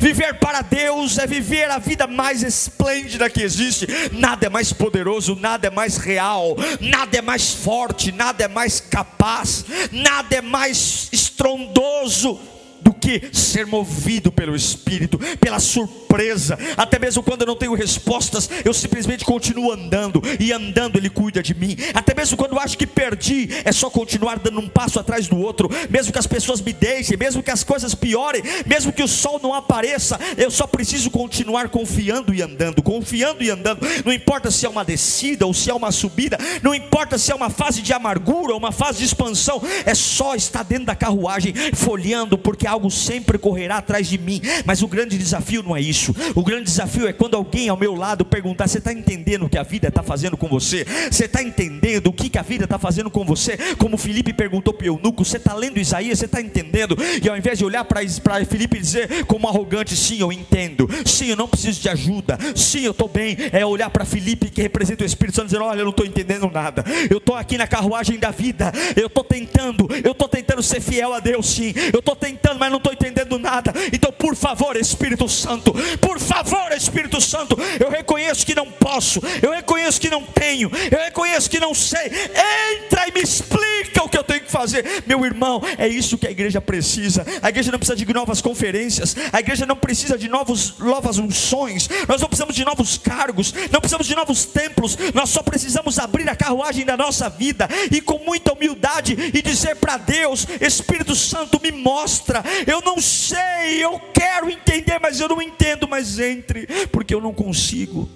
Viver 0.00 0.38
para 0.38 0.62
Deus 0.62 1.18
é 1.18 1.26
viver 1.26 1.70
a 1.70 1.78
vida 1.78 2.06
mais 2.06 2.42
esplêndida 2.42 3.28
que 3.28 3.42
existe. 3.42 3.86
Nada 4.12 4.46
é 4.46 4.48
mais 4.48 4.72
poderoso, 4.72 5.34
nada 5.34 5.66
é 5.66 5.70
mais 5.70 5.96
real, 5.96 6.56
nada 6.80 7.18
é 7.18 7.22
mais 7.22 7.52
forte, 7.52 8.12
nada 8.12 8.44
é 8.44 8.48
mais 8.48 8.80
capaz, 8.80 9.64
nada 9.90 10.36
é 10.36 10.40
mais 10.40 11.08
estrondoso 11.12 12.51
do 12.82 12.92
que 12.92 13.30
ser 13.32 13.66
movido 13.66 14.30
pelo 14.32 14.54
Espírito, 14.54 15.18
pela 15.40 15.60
surpresa. 15.60 16.58
Até 16.76 16.98
mesmo 16.98 17.22
quando 17.22 17.42
eu 17.42 17.46
não 17.46 17.56
tenho 17.56 17.74
respostas, 17.74 18.50
eu 18.64 18.74
simplesmente 18.74 19.24
continuo 19.24 19.72
andando, 19.72 20.22
e 20.38 20.52
andando 20.52 20.96
Ele 20.96 21.08
cuida 21.08 21.42
de 21.42 21.54
mim. 21.54 21.76
Até 21.94 22.14
mesmo 22.14 22.36
quando 22.36 22.52
eu 22.52 22.60
acho 22.60 22.76
que 22.76 22.86
perdi, 22.86 23.48
é 23.64 23.72
só 23.72 23.88
continuar 23.88 24.38
dando 24.38 24.60
um 24.60 24.68
passo 24.68 24.98
atrás 24.98 25.28
do 25.28 25.38
outro, 25.38 25.70
mesmo 25.88 26.12
que 26.12 26.18
as 26.18 26.26
pessoas 26.26 26.60
me 26.60 26.72
deixem, 26.72 27.16
mesmo 27.16 27.42
que 27.42 27.50
as 27.50 27.64
coisas 27.64 27.94
piorem, 27.94 28.42
mesmo 28.66 28.92
que 28.92 29.02
o 29.02 29.08
sol 29.08 29.40
não 29.42 29.54
apareça, 29.54 30.18
eu 30.36 30.50
só 30.50 30.66
preciso 30.66 31.10
continuar 31.10 31.68
confiando 31.68 32.34
e 32.34 32.42
andando, 32.42 32.82
confiando 32.82 33.42
e 33.42 33.50
andando. 33.50 33.80
Não 34.04 34.12
importa 34.12 34.50
se 34.50 34.66
é 34.66 34.68
uma 34.68 34.84
descida 34.84 35.46
ou 35.46 35.54
se 35.54 35.70
é 35.70 35.74
uma 35.74 35.92
subida, 35.92 36.38
não 36.62 36.74
importa 36.74 37.18
se 37.18 37.30
é 37.30 37.34
uma 37.34 37.50
fase 37.50 37.82
de 37.82 37.92
amargura 37.92 38.52
ou 38.52 38.58
uma 38.58 38.72
fase 38.72 38.98
de 38.98 39.04
expansão, 39.04 39.62
é 39.84 39.94
só 39.94 40.34
estar 40.34 40.62
dentro 40.62 40.86
da 40.86 40.94
carruagem, 40.94 41.54
folheando, 41.74 42.36
porque 42.36 42.66
algo 42.72 42.90
sempre 42.90 43.38
correrá 43.38 43.76
atrás 43.76 44.08
de 44.08 44.18
mim. 44.18 44.40
Mas 44.64 44.82
o 44.82 44.88
grande 44.88 45.16
desafio 45.18 45.62
não 45.62 45.76
é 45.76 45.80
isso. 45.80 46.14
O 46.34 46.42
grande 46.42 46.64
desafio 46.64 47.06
é 47.06 47.12
quando 47.12 47.36
alguém 47.36 47.68
ao 47.68 47.76
meu 47.76 47.94
lado 47.94 48.24
perguntar: 48.24 48.66
Você 48.66 48.78
está 48.78 48.92
entendendo 48.92 49.46
o 49.46 49.48
que 49.48 49.58
a 49.58 49.62
vida 49.62 49.88
está 49.88 50.02
fazendo 50.02 50.36
com 50.36 50.48
você? 50.48 50.84
Você 51.10 51.26
está 51.26 51.42
entendendo 51.42 52.08
o 52.08 52.12
que, 52.12 52.28
que 52.28 52.38
a 52.38 52.42
vida 52.42 52.64
está 52.64 52.78
fazendo 52.78 53.10
com 53.10 53.24
você? 53.24 53.56
Como 53.78 53.96
Felipe 53.96 54.32
perguntou 54.32 54.72
para 54.72 54.84
o 54.84 54.88
eunuco: 54.88 55.24
Você 55.24 55.36
está 55.36 55.54
lendo 55.54 55.78
Isaías? 55.78 56.18
Você 56.18 56.24
está 56.24 56.40
entendendo? 56.40 56.96
E 57.22 57.28
ao 57.28 57.36
invés 57.36 57.58
de 57.58 57.64
olhar 57.64 57.84
para 57.84 58.00
Felipe 58.46 58.78
e 58.78 58.80
dizer 58.80 59.24
como 59.26 59.48
arrogante: 59.48 59.96
Sim, 59.96 60.20
eu 60.20 60.32
entendo. 60.32 60.88
Sim, 61.04 61.26
eu 61.26 61.36
não 61.36 61.48
preciso 61.48 61.80
de 61.80 61.88
ajuda. 61.88 62.38
Sim, 62.56 62.84
eu 62.84 62.92
estou 62.92 63.08
bem. 63.08 63.36
É 63.52 63.64
olhar 63.64 63.90
para 63.90 64.04
Felipe 64.04 64.50
que 64.50 64.62
representa 64.62 65.02
o 65.02 65.06
Espírito 65.06 65.36
Santo 65.36 65.46
dizendo: 65.46 65.64
Olha, 65.64 65.80
eu 65.80 65.84
não 65.84 65.90
estou 65.90 66.06
entendendo 66.06 66.50
nada. 66.50 66.84
Eu 67.10 67.18
estou 67.18 67.36
aqui 67.36 67.58
na 67.58 67.66
carruagem 67.66 68.18
da 68.18 68.30
vida. 68.30 68.72
Eu 68.96 69.06
estou 69.06 69.24
tentando. 69.24 69.88
Eu 70.04 70.12
estou 70.12 70.28
tentando 70.28 70.62
ser 70.62 70.80
fiel 70.80 71.12
a 71.12 71.20
Deus, 71.20 71.46
sim. 71.46 71.74
Eu 71.92 71.98
estou 72.00 72.16
tentando 72.16 72.58
mas 72.62 72.70
não 72.70 72.78
estou 72.78 72.92
entendendo 72.92 73.40
nada. 73.40 73.74
Então, 73.92 74.12
por 74.12 74.36
favor, 74.36 74.76
Espírito 74.76 75.28
Santo, 75.28 75.74
por 76.00 76.20
favor, 76.20 76.70
Espírito 76.70 77.20
Santo, 77.20 77.58
eu 77.80 77.90
reconheço 77.90 78.46
que 78.46 78.54
não 78.54 78.70
posso, 78.70 79.20
eu 79.42 79.50
reconheço 79.50 80.00
que 80.00 80.08
não 80.08 80.22
tenho, 80.22 80.70
eu 80.88 80.98
reconheço 81.00 81.50
que 81.50 81.58
não 81.58 81.74
sei. 81.74 82.06
Entra 82.06 83.08
e 83.08 83.12
me 83.12 83.20
explica 83.20 84.04
o 84.04 84.08
que 84.08 84.16
eu 84.16 84.22
tenho 84.22 84.42
que 84.42 84.52
fazer, 84.52 85.02
meu 85.08 85.26
irmão. 85.26 85.60
É 85.76 85.88
isso 85.88 86.16
que 86.16 86.24
a 86.24 86.30
igreja 86.30 86.60
precisa. 86.60 87.26
A 87.42 87.48
igreja 87.48 87.72
não 87.72 87.80
precisa 87.80 87.96
de 87.96 88.14
novas 88.14 88.40
conferências, 88.40 89.16
a 89.32 89.40
igreja 89.40 89.66
não 89.66 89.74
precisa 89.74 90.16
de 90.16 90.28
novos, 90.28 90.78
novas 90.78 91.18
unções, 91.18 91.90
nós 92.06 92.20
não 92.20 92.28
precisamos 92.28 92.54
de 92.54 92.64
novos 92.64 92.96
cargos, 92.96 93.52
não 93.72 93.80
precisamos 93.80 94.06
de 94.06 94.14
novos 94.14 94.44
templos, 94.44 94.96
nós 95.12 95.30
só 95.30 95.42
precisamos 95.42 95.98
abrir 95.98 96.28
a 96.28 96.36
carruagem 96.36 96.84
da 96.84 96.96
nossa 96.96 97.28
vida 97.28 97.68
e 97.90 98.00
com 98.00 98.18
muita 98.18 98.52
humildade 98.52 99.16
e 99.34 99.42
dizer 99.42 99.74
para 99.76 99.96
Deus: 99.96 100.46
Espírito 100.60 101.16
Santo, 101.16 101.60
me 101.60 101.72
mostra, 101.72 102.44
eu 102.66 102.80
não 102.80 103.00
sei, 103.00 103.84
eu 103.84 104.00
quero 104.12 104.50
entender, 104.50 104.98
mas 105.00 105.20
eu 105.20 105.28
não 105.28 105.40
entendo, 105.40 105.88
mas 105.88 106.18
entre, 106.18 106.66
porque 106.90 107.14
eu 107.14 107.20
não 107.20 107.32
consigo. 107.32 108.08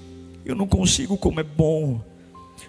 Eu 0.44 0.54
não 0.54 0.66
consigo 0.66 1.16
como 1.16 1.40
é 1.40 1.42
bom. 1.42 2.00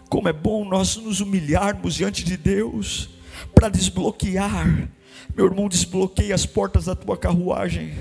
Como 0.09 0.27
é 0.27 0.33
bom 0.33 0.65
nós 0.65 0.95
nos 0.97 1.21
humilharmos 1.21 1.95
diante 1.95 2.23
de 2.23 2.35
Deus 2.35 3.09
para 3.53 3.69
desbloquear. 3.69 4.89
Meu 5.35 5.45
irmão, 5.45 5.69
desbloqueie 5.69 6.33
as 6.33 6.45
portas 6.45 6.85
da 6.85 6.95
tua 6.95 7.15
carruagem. 7.15 7.93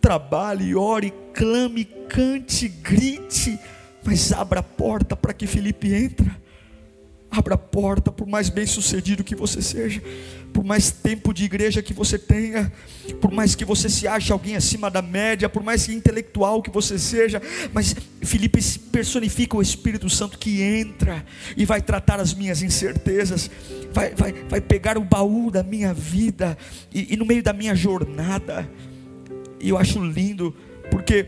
Trabalhe, 0.00 0.74
ore, 0.74 1.12
clame, 1.34 1.84
cante, 1.84 2.66
grite, 2.66 3.58
mas 4.02 4.32
abra 4.32 4.60
a 4.60 4.62
porta 4.62 5.14
para 5.14 5.32
que 5.32 5.46
Felipe 5.46 5.94
entre. 5.94 6.30
Abra 7.30 7.54
a 7.54 7.58
porta, 7.58 8.10
por 8.10 8.26
mais 8.26 8.48
bem 8.48 8.66
sucedido 8.66 9.22
que 9.22 9.36
você 9.36 9.62
seja, 9.62 10.02
por 10.52 10.64
mais 10.64 10.90
tempo 10.90 11.32
de 11.32 11.44
igreja 11.44 11.80
que 11.80 11.94
você 11.94 12.18
tenha, 12.18 12.72
por 13.20 13.30
mais 13.30 13.54
que 13.54 13.64
você 13.64 13.88
se 13.88 14.08
ache 14.08 14.32
alguém 14.32 14.56
acima 14.56 14.90
da 14.90 15.00
média, 15.00 15.48
por 15.48 15.62
mais 15.62 15.88
intelectual 15.88 16.60
que 16.60 16.70
você 16.70 16.98
seja, 16.98 17.40
mas 17.72 17.94
Filipe 18.20 18.60
personifica 18.90 19.56
o 19.56 19.62
Espírito 19.62 20.10
Santo 20.10 20.38
que 20.38 20.60
entra 20.60 21.24
e 21.56 21.64
vai 21.64 21.80
tratar 21.80 22.18
as 22.18 22.34
minhas 22.34 22.62
incertezas, 22.62 23.48
vai, 23.92 24.12
vai, 24.12 24.32
vai 24.32 24.60
pegar 24.60 24.98
o 24.98 25.04
baú 25.04 25.52
da 25.52 25.62
minha 25.62 25.94
vida 25.94 26.58
e, 26.92 27.14
e 27.14 27.16
no 27.16 27.24
meio 27.24 27.44
da 27.44 27.52
minha 27.52 27.76
jornada, 27.76 28.68
e 29.60 29.68
eu 29.68 29.78
acho 29.78 30.04
lindo, 30.04 30.52
porque 30.90 31.26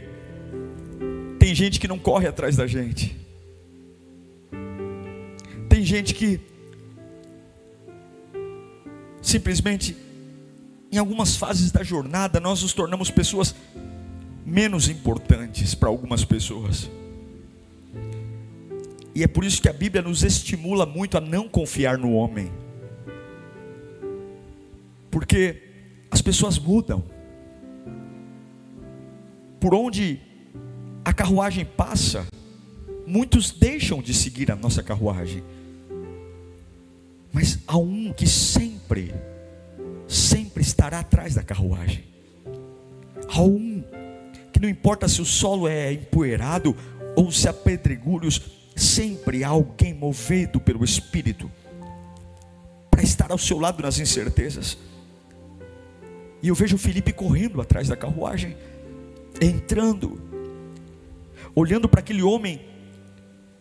tem 1.39 1.55
gente 1.55 1.79
que 1.79 1.87
não 1.87 1.99
corre 1.99 2.27
atrás 2.27 2.57
da 2.57 2.67
gente 2.67 3.22
gente 5.93 6.15
que 6.15 6.41
simplesmente 9.21 9.95
em 10.91 10.97
algumas 10.97 11.37
fases 11.37 11.71
da 11.71 11.83
jornada 11.83 12.41
nós 12.41 12.63
nos 12.63 12.73
tornamos 12.73 13.11
pessoas 13.11 13.55
menos 14.45 14.89
importantes 14.89 15.75
para 15.75 15.91
algumas 15.91 16.25
pessoas. 16.25 16.91
E 19.15 19.23
é 19.23 19.27
por 19.27 19.45
isso 19.45 19.61
que 19.61 19.69
a 19.69 19.73
Bíblia 19.73 20.01
nos 20.01 20.23
estimula 20.23 20.87
muito 20.87 21.19
a 21.19 21.21
não 21.21 21.47
confiar 21.47 21.99
no 21.99 22.15
homem. 22.15 22.51
Porque 25.11 25.63
as 26.11 26.23
pessoas 26.23 26.59
mudam. 26.59 27.05
Por 29.61 29.75
onde 29.75 30.19
a 31.05 31.13
carruagem 31.13 31.67
passa, 31.67 32.27
muitos 33.07 33.51
deixam 33.51 34.01
de 34.01 34.15
seguir 34.15 34.51
a 34.51 34.57
nossa 34.57 34.83
carruagem. 34.83 35.45
Mas 37.33 37.59
há 37.67 37.79
um 37.79 38.13
que 38.13 38.27
sempre, 38.27 39.15
sempre 40.07 40.63
estará 40.63 41.01
atrás 41.01 41.35
da 41.35 41.43
carruagem. 41.43 42.05
Há 43.29 43.41
um 43.41 43.83
que 44.53 44.61
não 44.61 44.69
importa 44.69 45.09
se 45.09 45.23
o 45.23 45.25
solo 45.25 45.67
é 45.67 45.93
empoeirado 45.93 46.77
ou 47.17 47.33
se 47.33 47.49
há 47.49 47.53
pedregulhos, 47.53 48.41
sempre 48.77 49.43
há 49.43 49.49
alguém 49.49 49.95
movido 49.95 50.61
pelo 50.61 50.85
Espírito 50.85 51.51
para 52.91 53.03
estar 53.03 53.31
ao 53.33 53.39
seu 53.39 53.59
lado 53.59 53.83
nas 53.83 53.99
incertezas. 53.99 54.77
E 56.43 56.49
eu 56.49 56.55
vejo 56.55 56.77
Felipe 56.77 57.13
correndo 57.13 57.61
atrás 57.61 57.89
da 57.89 57.97
carruagem, 57.97 58.57
entrando, 59.41 60.21
olhando 61.55 61.89
para 61.89 62.01
aquele 62.01 62.23
homem 62.23 62.61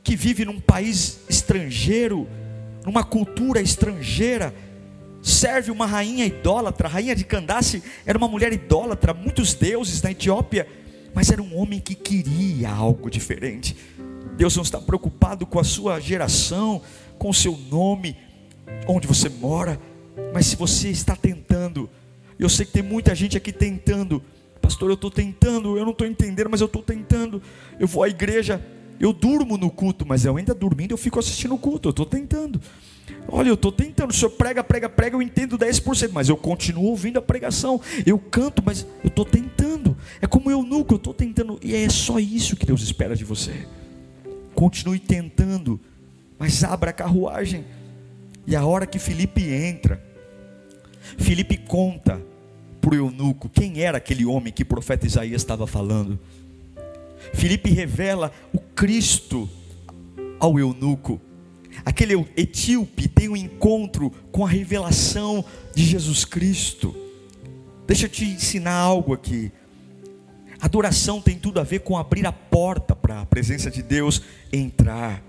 que 0.04 0.16
vive 0.16 0.46
num 0.46 0.60
país 0.60 1.22
estrangeiro, 1.30 2.28
numa 2.86 3.04
cultura 3.04 3.62
estrangeira, 3.62 4.54
serve 5.22 5.72
uma 5.72 5.86
rainha 5.86 6.26
idólatra. 6.26 6.88
A 6.88 6.92
rainha 6.92 7.16
de 7.16 7.24
Candace 7.24 7.84
era 8.06 8.18
uma 8.18 8.28
mulher 8.28 8.52
idólatra, 8.52 9.14
muitos 9.14 9.54
deuses 9.54 10.02
na 10.02 10.12
Etiópia, 10.12 10.68
mas 11.14 11.30
era 11.30 11.42
um 11.42 11.58
homem 11.58 11.80
que 11.80 11.96
queria 11.96 12.70
algo 12.70 13.10
diferente. 13.10 13.76
Deus 14.36 14.56
não 14.56 14.64
está 14.64 14.80
preocupado 14.80 15.46
com 15.46 15.60
a 15.60 15.64
sua 15.64 16.00
geração, 16.00 16.82
com 17.18 17.30
o 17.30 17.34
seu 17.34 17.58
nome, 17.70 18.18
onde 18.88 19.08
você 19.08 19.30
mora, 19.30 19.80
mas 20.34 20.48
se 20.48 20.56
você 20.56 20.90
está 20.90 21.16
tentando, 21.16 21.90
eu 22.40 22.50
sei 22.50 22.66
que 22.66 22.72
tem 22.72 22.82
muita 22.82 23.14
gente 23.14 23.38
aqui 23.38 23.52
tentando, 23.52 24.24
pastor, 24.62 24.90
eu 24.90 24.96
estou 24.96 25.12
tentando, 25.12 25.78
eu 25.78 25.84
não 25.84 25.92
estou 25.92 26.08
entendendo, 26.08 26.50
mas 26.50 26.62
eu 26.62 26.66
estou 26.66 26.82
tentando. 26.82 27.42
Eu 27.80 27.88
vou 27.88 28.04
à 28.04 28.10
igreja, 28.10 28.64
eu 29.00 29.14
durmo 29.14 29.58
no 29.58 29.70
culto, 29.70 30.06
mas 30.06 30.26
eu 30.26 30.38
ainda 30.38 30.54
dormindo, 30.54 30.92
eu 30.92 30.98
fico 30.98 31.20
assistindo 31.20 31.56
o 31.56 31.58
culto, 31.58 31.88
eu 31.88 31.92
estou 31.92 32.06
tentando. 32.06 32.62
Olha, 33.28 33.50
eu 33.50 33.56
estou 33.56 33.72
tentando. 33.72 34.12
O 34.12 34.14
senhor 34.14 34.32
prega, 34.32 34.64
prega, 34.64 34.90
prega, 34.90 35.16
eu 35.16 35.22
entendo 35.22 35.58
10%, 35.58 36.12
mas 36.14 36.30
eu 36.30 36.38
continuo 36.38 36.86
ouvindo 36.86 37.20
a 37.20 37.22
pregação. 37.22 37.80
Eu 38.06 38.18
canto, 38.18 38.64
mas 38.66 38.86
eu 39.04 39.08
estou 39.08 39.26
tentando. 39.26 39.98
É 40.22 40.28
como 40.28 40.50
eu 40.50 40.64
nunca, 40.64 40.94
eu 40.94 40.98
estou 40.98 41.14
tentando. 41.14 41.60
E 41.62 41.76
é 41.76 41.90
só 41.90 42.20
isso 42.20 42.56
que 42.56 42.66
Deus 42.66 42.82
espera 42.82 43.16
de 43.16 43.24
você. 43.24 43.68
Continue 44.54 45.00
tentando, 45.00 45.80
mas 46.38 46.64
abra 46.64 46.90
a 46.90 46.94
carruagem. 46.94 47.66
E 48.46 48.56
a 48.56 48.66
hora 48.66 48.86
que 48.86 49.00
Felipe 49.00 49.44
entra, 49.44 50.04
Felipe 51.18 51.58
conta 51.58 52.22
para 52.80 52.92
o 52.92 52.96
eunuco 52.96 53.48
quem 53.48 53.82
era 53.82 53.98
aquele 54.00 54.26
homem 54.26 54.52
que 54.52 54.64
o 54.64 54.66
profeta 54.66 55.06
Isaías 55.06 55.42
estava 55.42 55.68
falando. 55.68 56.20
Filipe 57.34 57.70
revela 57.70 58.32
o 58.54 58.60
Cristo 58.60 59.50
ao 60.40 60.60
eunuco. 60.60 61.22
Aquele 61.86 62.14
etíope 62.36 63.08
tem 63.08 63.30
um 63.30 63.38
encontro 63.38 64.12
com 64.32 64.46
a 64.46 64.50
revelação 64.50 65.44
de 65.74 65.84
Jesus 65.84 66.26
Cristo. 66.26 66.96
Deixa 67.88 68.06
eu 68.06 68.10
te 68.10 68.26
ensinar 68.26 68.74
algo 68.74 69.14
aqui. 69.14 69.52
Adoração 70.60 71.22
tem 71.22 71.38
tudo 71.38 71.60
a 71.60 71.64
ver 71.64 71.80
com 71.80 71.98
abrir 71.98 72.26
a 72.26 72.32
porta 72.32 72.96
para 72.96 73.22
a 73.22 73.26
presença 73.26 73.72
de 73.72 73.82
Deus 73.82 74.22
entrar. 74.52 75.24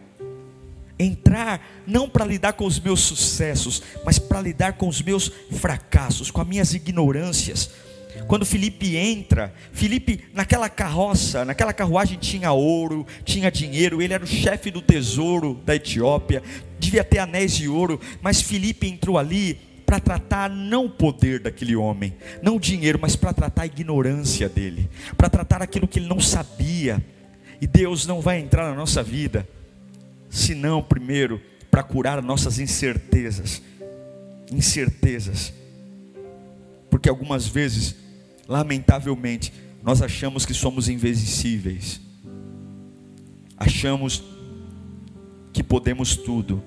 Entrar 0.98 1.82
não 1.86 2.08
para 2.08 2.24
lidar 2.24 2.52
com 2.52 2.66
os 2.66 2.78
meus 2.78 3.00
sucessos, 3.00 3.82
mas 4.04 4.18
para 4.18 4.40
lidar 4.40 4.74
com 4.74 4.88
os 4.88 5.00
meus 5.00 5.32
fracassos, 5.50 6.30
com 6.30 6.40
as 6.40 6.46
minhas 6.46 6.74
ignorâncias 6.74 7.70
Quando 8.26 8.44
Felipe 8.44 8.96
entra, 8.96 9.52
Felipe 9.72 10.24
naquela 10.32 10.68
carroça, 10.68 11.44
naquela 11.44 11.72
carruagem 11.72 12.18
tinha 12.18 12.52
ouro, 12.52 13.06
tinha 13.24 13.50
dinheiro, 13.50 14.02
ele 14.02 14.14
era 14.14 14.24
o 14.24 14.26
chefe 14.26 14.70
do 14.70 14.82
tesouro 14.82 15.60
da 15.64 15.74
Etiópia, 15.74 16.42
devia 16.78 17.04
ter 17.04 17.18
anéis 17.18 17.54
de 17.54 17.68
ouro, 17.68 18.00
mas 18.20 18.42
Felipe 18.42 18.86
entrou 18.86 19.18
ali 19.18 19.58
para 19.86 20.00
tratar 20.00 20.48
não 20.48 20.86
o 20.86 20.90
poder 20.90 21.40
daquele 21.40 21.76
homem, 21.76 22.14
não 22.42 22.56
o 22.56 22.60
dinheiro, 22.60 22.98
mas 23.00 23.14
para 23.14 23.32
tratar 23.32 23.62
a 23.62 23.66
ignorância 23.66 24.48
dele, 24.48 24.88
para 25.16 25.28
tratar 25.28 25.62
aquilo 25.62 25.86
que 25.86 25.98
ele 25.98 26.08
não 26.08 26.20
sabia. 26.20 27.04
E 27.60 27.66
Deus 27.66 28.06
não 28.06 28.20
vai 28.20 28.40
entrar 28.40 28.68
na 28.68 28.74
nossa 28.74 29.02
vida, 29.02 29.46
senão 30.28 30.82
primeiro 30.82 31.40
para 31.70 31.82
curar 31.82 32.20
nossas 32.22 32.58
incertezas. 32.58 33.62
Incertezas. 34.50 35.52
Porque 36.92 37.08
algumas 37.08 37.46
vezes, 37.46 37.96
lamentavelmente, 38.46 39.50
nós 39.82 40.02
achamos 40.02 40.44
que 40.44 40.52
somos 40.52 40.90
invencíveis. 40.90 42.02
Achamos 43.56 44.22
que 45.54 45.62
podemos 45.62 46.14
tudo. 46.14 46.62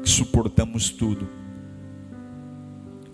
Que 0.00 0.08
suportamos 0.08 0.90
tudo. 0.90 1.28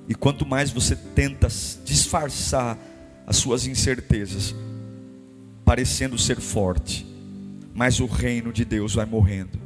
E 0.07 0.15
quanto 0.15 0.45
mais 0.45 0.71
você 0.71 0.95
tenta 0.95 1.49
disfarçar 1.83 2.79
as 3.27 3.37
suas 3.37 3.67
incertezas, 3.67 4.55
parecendo 5.65 6.19
ser 6.19 6.39
forte, 6.39 7.07
mais 7.75 7.99
o 7.99 8.05
reino 8.05 8.53
de 8.53 8.67
Deus 8.67 8.95
vai 8.95 9.07
morrendo. 9.07 9.64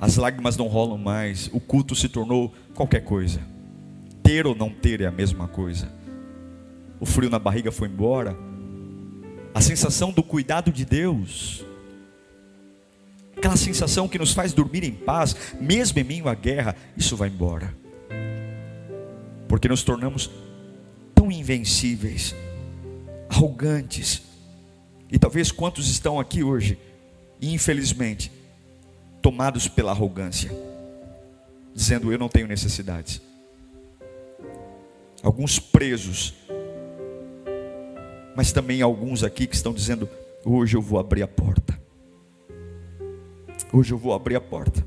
As 0.00 0.16
lágrimas 0.16 0.56
não 0.56 0.68
rolam 0.68 0.96
mais, 0.96 1.50
o 1.52 1.58
culto 1.58 1.94
se 1.96 2.08
tornou 2.08 2.54
qualquer 2.74 3.00
coisa. 3.00 3.40
Ter 4.22 4.46
ou 4.46 4.54
não 4.54 4.70
ter 4.70 5.00
é 5.00 5.06
a 5.06 5.10
mesma 5.10 5.48
coisa. 5.48 5.90
O 7.00 7.06
frio 7.06 7.30
na 7.30 7.38
barriga 7.38 7.72
foi 7.72 7.88
embora. 7.88 8.36
A 9.52 9.60
sensação 9.60 10.12
do 10.12 10.22
cuidado 10.22 10.70
de 10.70 10.84
Deus, 10.84 11.64
aquela 13.36 13.56
sensação 13.56 14.06
que 14.06 14.18
nos 14.18 14.32
faz 14.32 14.52
dormir 14.52 14.84
em 14.84 14.92
paz, 14.92 15.34
mesmo 15.60 15.98
em 15.98 16.04
meio 16.04 16.28
à 16.28 16.34
guerra, 16.34 16.76
isso 16.96 17.16
vai 17.16 17.28
embora. 17.28 17.74
Porque 19.48 19.66
nos 19.66 19.82
tornamos 19.82 20.30
tão 21.14 21.32
invencíveis, 21.32 22.36
arrogantes. 23.28 24.22
E 25.10 25.18
talvez 25.18 25.50
quantos 25.50 25.88
estão 25.88 26.20
aqui 26.20 26.44
hoje, 26.44 26.78
infelizmente, 27.40 28.30
tomados 29.20 29.68
pela 29.68 29.90
arrogância, 29.90 30.50
dizendo: 31.74 32.12
Eu 32.12 32.18
não 32.18 32.28
tenho 32.28 32.46
necessidades. 32.46 33.20
Alguns 35.22 35.58
presos, 35.58 36.34
mas 38.36 38.52
também 38.52 38.82
alguns 38.82 39.24
aqui 39.24 39.46
que 39.46 39.54
estão 39.54 39.72
dizendo: 39.72 40.08
Hoje 40.44 40.76
eu 40.76 40.82
vou 40.82 40.98
abrir 40.98 41.22
a 41.22 41.28
porta. 41.28 41.78
Hoje 43.72 43.92
eu 43.92 43.98
vou 43.98 44.14
abrir 44.14 44.36
a 44.36 44.40
porta. 44.40 44.86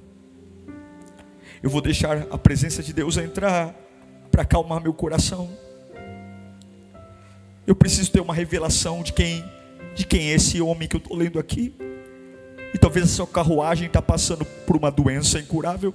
Eu 1.62 1.70
vou 1.70 1.82
deixar 1.82 2.28
a 2.32 2.38
presença 2.38 2.82
de 2.82 2.92
Deus 2.92 3.18
entrar 3.18 3.76
para 4.32 4.42
acalmar 4.42 4.82
meu 4.82 4.94
coração. 4.94 5.50
Eu 7.68 7.76
preciso 7.76 8.12
ter 8.12 8.20
uma 8.20 8.34
revelação 8.34 9.04
de 9.04 9.14
quem, 9.14 9.46
de 9.96 10.06
quem 10.06 10.32
é 10.32 10.34
esse 10.34 10.60
homem 10.62 10.88
que 10.88 10.96
eu 10.96 11.00
estou 11.00 11.16
lendo 11.16 11.38
aqui. 11.38 11.76
E 12.74 12.78
talvez 12.78 13.06
a 13.06 13.10
sua 13.10 13.28
carruagem 13.28 13.88
está 13.88 14.02
passando 14.02 14.46
por 14.46 14.78
uma 14.78 14.90
doença 14.90 15.40
incurável. 15.40 15.94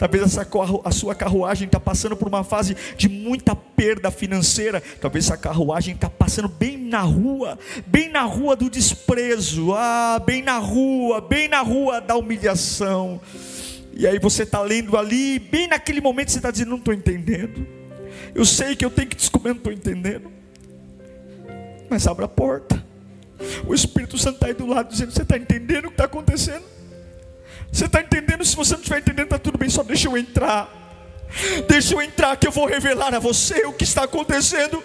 Talvez 0.00 0.24
essa, 0.24 0.48
a 0.82 0.90
sua 0.90 1.14
carruagem 1.14 1.66
está 1.66 1.78
passando 1.78 2.16
por 2.16 2.26
uma 2.26 2.42
fase 2.42 2.74
de 2.96 3.06
muita 3.06 3.54
perda 3.54 4.10
financeira. 4.10 4.82
Talvez 4.98 5.26
essa 5.26 5.36
carruagem 5.36 5.94
está 5.94 6.08
passando 6.08 6.48
bem 6.48 6.78
na 6.78 7.02
rua, 7.02 7.58
bem 7.86 8.08
na 8.08 8.22
rua 8.22 8.56
do 8.56 8.70
desprezo, 8.70 9.74
ah, 9.74 10.18
bem 10.24 10.42
na 10.42 10.56
rua, 10.56 11.20
bem 11.20 11.48
na 11.48 11.60
rua 11.60 12.00
da 12.00 12.16
humilhação. 12.16 13.20
E 13.92 14.06
aí 14.06 14.18
você 14.18 14.44
está 14.44 14.62
lendo 14.62 14.96
ali, 14.96 15.38
bem 15.38 15.68
naquele 15.68 16.00
momento 16.00 16.30
você 16.30 16.38
está 16.38 16.50
dizendo: 16.50 16.70
não 16.70 16.78
estou 16.78 16.94
entendendo. 16.94 17.66
Eu 18.34 18.46
sei 18.46 18.74
que 18.74 18.84
eu 18.86 18.90
tenho 18.90 19.08
que 19.08 19.16
descobrir, 19.16 19.50
não 19.50 19.58
estou 19.58 19.72
entendendo. 19.72 20.32
Mas 21.90 22.06
abra 22.06 22.24
a 22.24 22.28
porta. 22.28 22.82
O 23.66 23.74
Espírito 23.74 24.18
Santo 24.18 24.34
está 24.34 24.46
aí 24.46 24.54
do 24.54 24.66
lado 24.66 24.88
dizendo: 24.88 25.12
Você 25.12 25.22
está 25.22 25.36
entendendo 25.36 25.86
o 25.86 25.88
que 25.88 25.94
está 25.94 26.04
acontecendo? 26.04 26.64
Você 27.72 27.86
está 27.86 28.00
entendendo? 28.00 28.44
Se 28.44 28.56
você 28.56 28.72
não 28.72 28.80
estiver 28.80 28.98
entendendo, 28.98 29.26
está 29.26 29.38
tudo 29.38 29.58
bem, 29.58 29.68
só 29.68 29.82
deixa 29.82 30.08
eu 30.08 30.16
entrar. 30.16 30.78
Deixa 31.68 31.94
eu 31.94 32.02
entrar 32.02 32.36
que 32.36 32.46
eu 32.46 32.52
vou 32.52 32.66
revelar 32.66 33.14
a 33.14 33.18
você 33.18 33.64
o 33.66 33.72
que 33.72 33.84
está 33.84 34.04
acontecendo. 34.04 34.82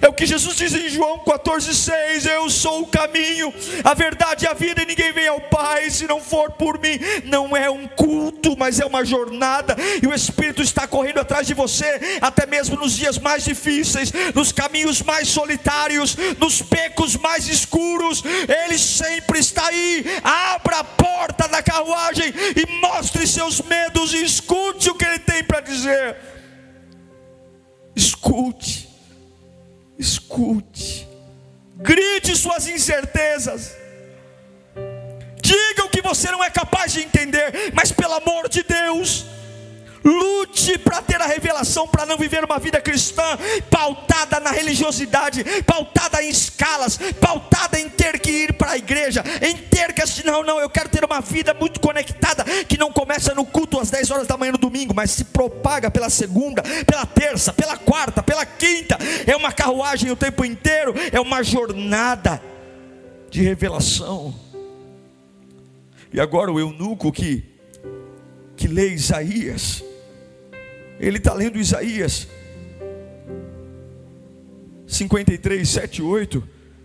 É 0.00 0.08
o 0.08 0.12
que 0.12 0.26
Jesus 0.26 0.56
diz 0.56 0.74
em 0.74 0.88
João 0.88 1.18
14,6: 1.18 2.26
Eu 2.26 2.48
sou 2.50 2.82
o 2.82 2.86
caminho, 2.86 3.52
a 3.84 3.94
verdade 3.94 4.44
e 4.44 4.48
a 4.48 4.54
vida, 4.54 4.82
e 4.82 4.86
ninguém 4.86 5.12
vem 5.12 5.28
ao 5.28 5.40
Pai 5.40 5.90
se 5.90 6.06
não 6.06 6.20
for 6.20 6.52
por 6.52 6.78
mim. 6.78 6.98
Não 7.24 7.56
é 7.56 7.70
um 7.70 7.86
culto, 7.88 8.56
mas 8.56 8.80
é 8.80 8.86
uma 8.86 9.04
jornada, 9.04 9.76
e 10.02 10.06
o 10.06 10.14
Espírito 10.14 10.62
está 10.62 10.86
correndo 10.86 11.18
atrás 11.20 11.46
de 11.46 11.54
você, 11.54 12.18
até 12.20 12.46
mesmo 12.46 12.76
nos 12.76 12.96
dias 12.96 13.18
mais 13.18 13.44
difíceis, 13.44 14.12
nos 14.34 14.52
caminhos 14.52 15.02
mais 15.02 15.28
solitários, 15.28 16.16
nos 16.38 16.60
becos 16.60 17.16
mais 17.16 17.48
escuros. 17.48 18.22
Ele 18.64 18.78
sempre 18.78 19.38
está 19.38 19.66
aí. 19.66 20.04
Abra 20.22 20.78
a 20.78 20.84
porta 20.84 21.48
da 21.48 21.62
carruagem 21.62 22.32
e 22.56 22.80
mostre 22.80 23.26
seus 23.26 23.60
medos, 23.62 24.12
e 24.14 24.24
escute 24.24 24.90
o 24.90 24.94
que 24.94 25.04
ele 25.04 25.18
tem 25.18 25.42
para 25.44 25.60
dizer. 25.60 26.16
Escute 27.94 28.89
escute, 30.00 31.06
grite 31.76 32.34
suas 32.34 32.66
incertezas, 32.66 33.76
diga 35.42 35.84
o 35.84 35.90
que 35.90 36.00
você 36.00 36.30
não 36.30 36.42
é 36.42 36.48
capaz 36.48 36.94
de 36.94 37.00
entender, 37.02 37.70
mas 37.74 37.92
pelo 37.92 38.14
amor 38.14 38.48
de 38.48 38.62
Deus, 38.62 39.26
Lute 40.04 40.78
para 40.78 41.02
ter 41.02 41.20
a 41.20 41.26
revelação, 41.26 41.86
para 41.86 42.06
não 42.06 42.16
viver 42.16 42.44
uma 42.44 42.58
vida 42.58 42.80
cristã 42.80 43.22
pautada 43.70 44.40
na 44.40 44.50
religiosidade, 44.50 45.44
pautada 45.62 46.22
em 46.22 46.28
escalas, 46.28 46.98
pautada 47.20 47.78
em 47.78 47.88
ter 47.88 48.18
que 48.18 48.30
ir 48.30 48.52
para 48.54 48.72
a 48.72 48.78
igreja, 48.78 49.22
em 49.42 49.56
ter 49.56 49.92
que 49.92 50.02
assistir. 50.02 50.24
Não, 50.24 50.42
não, 50.42 50.58
eu 50.58 50.70
quero 50.70 50.88
ter 50.88 51.04
uma 51.04 51.20
vida 51.20 51.52
muito 51.52 51.80
conectada, 51.80 52.44
que 52.64 52.78
não 52.78 52.92
começa 52.92 53.34
no 53.34 53.44
culto 53.44 53.78
às 53.78 53.90
10 53.90 54.10
horas 54.10 54.26
da 54.26 54.36
manhã 54.36 54.52
no 54.52 54.58
domingo, 54.58 54.94
mas 54.94 55.10
se 55.10 55.24
propaga 55.24 55.90
pela 55.90 56.08
segunda, 56.08 56.62
pela 56.86 57.04
terça, 57.04 57.52
pela 57.52 57.76
quarta, 57.76 58.22
pela 58.22 58.46
quinta. 58.46 58.96
É 59.26 59.36
uma 59.36 59.52
carruagem 59.52 60.10
o 60.10 60.16
tempo 60.16 60.44
inteiro, 60.44 60.94
é 61.12 61.20
uma 61.20 61.42
jornada 61.42 62.42
de 63.30 63.42
revelação. 63.42 64.34
E 66.12 66.20
agora 66.20 66.50
o 66.50 66.58
eunuco 66.58 67.12
que, 67.12 67.44
que 68.56 68.66
lê 68.66 68.94
Isaías 68.94 69.84
ele 71.00 71.16
está 71.16 71.32
lendo 71.32 71.58
Isaías 71.58 72.28
53, 74.86 75.66
7, 75.66 76.02
8. 76.02 76.44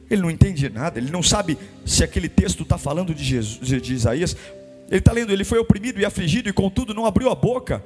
Ele 0.09 0.21
não 0.21 0.31
entende 0.31 0.69
nada, 0.69 0.99
ele 0.99 1.11
não 1.11 1.21
sabe 1.21 1.57
se 1.85 2.03
aquele 2.03 2.29
texto 2.29 2.63
está 2.63 2.77
falando 2.77 3.13
de, 3.13 3.23
Jesus, 3.23 3.81
de 3.81 3.93
Isaías. 3.93 4.37
Ele 4.87 4.99
está 4.99 5.11
lendo, 5.11 5.33
ele 5.33 5.43
foi 5.43 5.59
oprimido 5.59 5.99
e 5.99 6.05
afligido, 6.05 6.47
e 6.47 6.53
contudo 6.53 6.93
não 6.93 7.05
abriu 7.05 7.29
a 7.29 7.35
boca. 7.35 7.83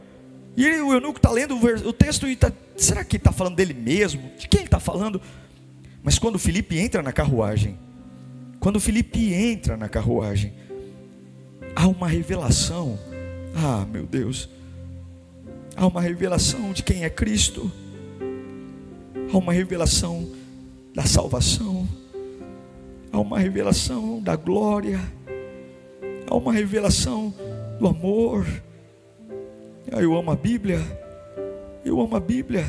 E 0.56 0.66
ele, 0.66 0.82
o 0.82 0.94
eunuco 0.94 1.18
está 1.18 1.32
lendo 1.32 1.56
o 1.56 1.94
texto 1.94 2.28
e 2.28 2.34
está, 2.34 2.52
será 2.76 3.04
que 3.04 3.16
está 3.16 3.32
falando 3.32 3.56
dele 3.56 3.74
mesmo? 3.74 4.32
De 4.38 4.48
quem 4.48 4.66
está 4.66 4.80
falando? 4.80 5.22
Mas 6.04 6.20
quando 6.20 6.38
Felipe 6.38 6.78
entra 6.78 7.02
na 7.02 7.14
carruagem, 7.14 7.80
quando 8.60 8.80
Felipe 8.80 9.34
entra 9.34 9.78
na 9.78 9.88
carruagem, 9.88 10.54
há 11.76 11.88
uma 11.88 12.08
revelação. 12.08 13.00
Ah, 13.56 13.86
meu 13.90 14.06
Deus 14.06 14.50
há 15.76 15.88
uma 15.88 16.02
revelação 16.02 16.74
de 16.74 16.84
quem 16.84 17.04
é 17.04 17.10
Cristo, 17.10 17.72
há 19.32 19.38
uma 19.38 19.54
revelação 19.54 20.30
da 20.94 21.04
salvação, 21.06 21.88
há 23.12 23.20
uma 23.20 23.40
revelação 23.40 24.22
da 24.22 24.36
glória, 24.36 25.00
há 26.28 26.36
uma 26.36 26.52
revelação 26.52 27.34
do 27.80 27.88
amor. 27.88 28.46
Ah, 29.92 30.02
eu 30.02 30.16
amo 30.16 30.32
a 30.32 30.36
Bíblia, 30.36 30.80
eu 31.84 32.00
amo 32.00 32.16
a 32.16 32.20
Bíblia, 32.20 32.66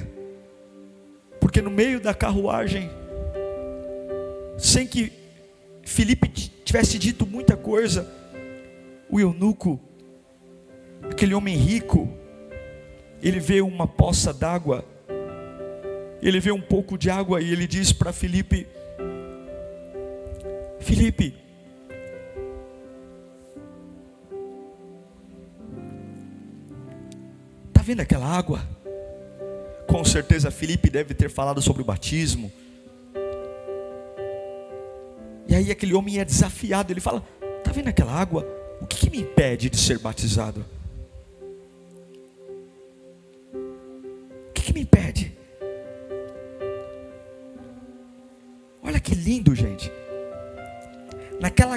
porque 1.41 1.61
no 1.61 1.71
meio 1.71 2.01
da 2.01 2.15
carruagem, 2.15 2.91
sem 4.57 4.87
que 4.87 5.13
Felipe 5.83 6.29
tivesse 6.29 6.99
dito 6.99 7.27
muita 7.27 7.57
coisa, 7.57 8.07
o 9.11 9.19
eunuco, 9.19 9.81
aquele 11.11 11.35
homem 11.35 11.57
rico, 11.57 12.09
ele 13.23 13.41
vê 13.41 13.61
uma 13.61 13.87
poça 13.87 14.33
d'água, 14.33 14.85
ele 16.23 16.41
vê 16.41 16.53
um 16.53 16.61
pouco 16.61 16.99
de 16.99 17.11
água 17.11 17.41
e 17.41 17.53
ele 17.53 17.67
diz 17.67 17.93
para 17.93 18.13
Felipe: 18.13 18.67
Felipe, 20.79 21.35
está 27.69 27.83
vendo 27.83 28.01
aquela 28.01 28.27
água? 28.27 28.61
com 29.91 30.05
certeza 30.05 30.51
Felipe 30.51 30.89
deve 30.89 31.13
ter 31.15 31.29
falado 31.29 31.61
sobre 31.61 31.83
o 31.83 31.85
batismo. 31.85 32.51
E 35.49 35.55
aí 35.55 35.71
aquele 35.71 35.95
homem 35.95 36.21
é 36.21 36.25
desafiado, 36.25 36.93
ele 36.93 37.01
fala: 37.01 37.23
"Tá 37.65 37.73
vendo 37.73 37.89
aquela 37.89 38.13
água? 38.13 38.47
O 38.81 38.87
que, 38.87 38.97
que 38.97 39.11
me 39.11 39.21
impede 39.21 39.69
de 39.69 39.77
ser 39.77 39.99
batizado?" 39.99 40.65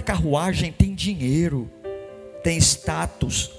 Carruagem 0.03 0.71
tem 0.71 0.93
dinheiro, 0.93 1.69
tem 2.43 2.57
status, 2.57 3.51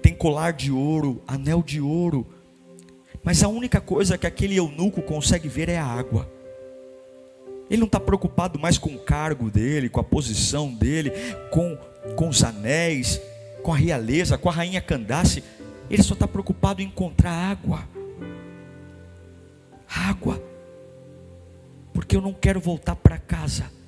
tem 0.00 0.14
colar 0.14 0.52
de 0.52 0.70
ouro, 0.70 1.20
anel 1.26 1.62
de 1.62 1.80
ouro. 1.80 2.26
Mas 3.22 3.42
a 3.42 3.48
única 3.48 3.80
coisa 3.80 4.16
que 4.16 4.26
aquele 4.26 4.56
eunuco 4.56 5.02
consegue 5.02 5.48
ver 5.48 5.68
é 5.68 5.78
a 5.78 5.84
água. 5.84 6.30
Ele 7.68 7.80
não 7.80 7.86
está 7.86 8.00
preocupado 8.00 8.58
mais 8.58 8.78
com 8.78 8.94
o 8.94 8.98
cargo 8.98 9.50
dele, 9.50 9.88
com 9.88 10.00
a 10.00 10.04
posição 10.04 10.72
dele, 10.72 11.12
com, 11.50 11.76
com 12.16 12.28
os 12.28 12.42
anéis, 12.42 13.20
com 13.62 13.72
a 13.72 13.76
realeza, 13.76 14.38
com 14.38 14.48
a 14.48 14.52
rainha 14.52 14.80
Candace. 14.80 15.42
Ele 15.90 16.02
só 16.02 16.14
está 16.14 16.26
preocupado 16.26 16.80
em 16.80 16.86
encontrar 16.86 17.32
água. 17.32 17.88
Água. 19.88 20.42
Porque 21.92 22.16
eu 22.16 22.20
não 22.20 22.32
quero 22.32 22.60
voltar 22.60 22.96
para 22.96 23.18
casa 23.18 23.81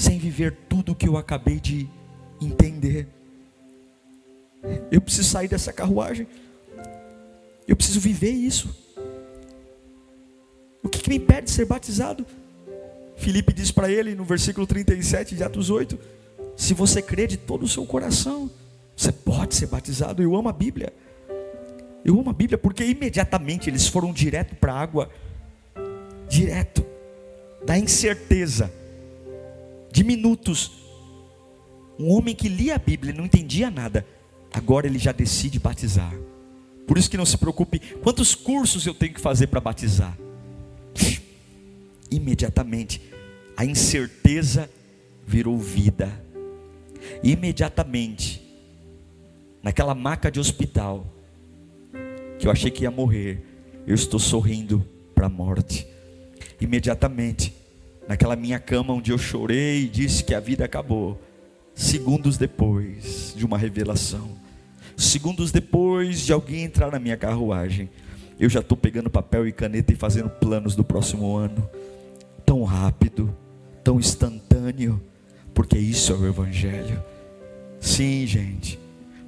sem 0.00 0.18
viver 0.18 0.56
tudo 0.68 0.92
o 0.92 0.94
que 0.94 1.06
eu 1.06 1.16
acabei 1.16 1.60
de 1.60 1.86
entender. 2.40 3.06
Eu 4.90 5.00
preciso 5.00 5.28
sair 5.28 5.46
dessa 5.46 5.72
carruagem. 5.72 6.26
Eu 7.68 7.76
preciso 7.76 8.00
viver 8.00 8.30
isso. 8.30 8.74
O 10.82 10.88
que, 10.88 11.00
que 11.00 11.10
me 11.10 11.16
impede 11.16 11.46
de 11.46 11.50
ser 11.50 11.66
batizado? 11.66 12.26
Filipe 13.16 13.52
diz 13.52 13.70
para 13.70 13.90
ele 13.90 14.14
no 14.14 14.24
versículo 14.24 14.66
37 14.66 15.36
de 15.36 15.44
Atos 15.44 15.68
8: 15.68 15.98
Se 16.56 16.72
você 16.72 17.02
crê 17.02 17.26
de 17.26 17.36
todo 17.36 17.64
o 17.64 17.68
seu 17.68 17.84
coração, 17.84 18.50
você 18.96 19.12
pode 19.12 19.54
ser 19.54 19.66
batizado. 19.66 20.22
Eu 20.22 20.34
amo 20.34 20.48
a 20.48 20.52
Bíblia. 20.52 20.94
Eu 22.02 22.18
amo 22.18 22.30
a 22.30 22.32
Bíblia 22.34 22.56
porque 22.56 22.82
imediatamente 22.84 23.68
eles 23.68 23.86
foram 23.86 24.14
direto 24.14 24.54
para 24.54 24.72
a 24.72 24.80
água 24.80 25.10
direto 26.26 26.86
da 27.66 27.76
incerteza 27.76 28.79
de 29.92 30.04
minutos. 30.04 30.72
Um 31.98 32.10
homem 32.10 32.34
que 32.34 32.48
lia 32.48 32.76
a 32.76 32.78
Bíblia 32.78 33.12
e 33.12 33.16
não 33.16 33.26
entendia 33.26 33.70
nada, 33.70 34.06
agora 34.52 34.86
ele 34.86 34.98
já 34.98 35.12
decide 35.12 35.58
batizar. 35.58 36.14
Por 36.86 36.98
isso 36.98 37.10
que 37.10 37.16
não 37.16 37.26
se 37.26 37.38
preocupe, 37.38 37.78
quantos 38.02 38.34
cursos 38.34 38.86
eu 38.86 38.94
tenho 38.94 39.14
que 39.14 39.20
fazer 39.20 39.46
para 39.46 39.60
batizar? 39.60 40.16
Imediatamente, 42.10 43.00
a 43.56 43.64
incerteza 43.64 44.68
virou 45.26 45.58
vida. 45.58 46.10
Imediatamente, 47.22 48.42
naquela 49.62 49.94
maca 49.94 50.30
de 50.30 50.40
hospital, 50.40 51.06
que 52.38 52.46
eu 52.46 52.50
achei 52.50 52.70
que 52.70 52.82
ia 52.82 52.90
morrer, 52.90 53.44
eu 53.86 53.94
estou 53.94 54.18
sorrindo 54.18 54.84
para 55.14 55.26
a 55.26 55.30
morte. 55.30 55.86
Imediatamente, 56.60 57.54
naquela 58.10 58.34
minha 58.34 58.58
cama 58.58 58.92
onde 58.92 59.12
eu 59.12 59.18
chorei 59.18 59.84
e 59.84 59.88
disse 59.88 60.24
que 60.24 60.34
a 60.34 60.40
vida 60.40 60.64
acabou, 60.64 61.22
segundos 61.76 62.36
depois 62.36 63.32
de 63.36 63.46
uma 63.46 63.56
revelação, 63.56 64.32
segundos 64.96 65.52
depois 65.52 66.26
de 66.26 66.32
alguém 66.32 66.64
entrar 66.64 66.90
na 66.90 66.98
minha 66.98 67.16
carruagem, 67.16 67.88
eu 68.36 68.50
já 68.50 68.58
estou 68.58 68.76
pegando 68.76 69.08
papel 69.08 69.46
e 69.46 69.52
caneta 69.52 69.92
e 69.92 69.96
fazendo 69.96 70.28
planos 70.28 70.74
do 70.74 70.82
próximo 70.82 71.36
ano, 71.36 71.70
tão 72.44 72.64
rápido, 72.64 73.32
tão 73.84 74.00
instantâneo, 74.00 75.00
porque 75.54 75.78
isso 75.78 76.12
é 76.12 76.16
o 76.16 76.26
Evangelho. 76.26 77.00
Sim, 77.78 78.26
gente, 78.26 78.76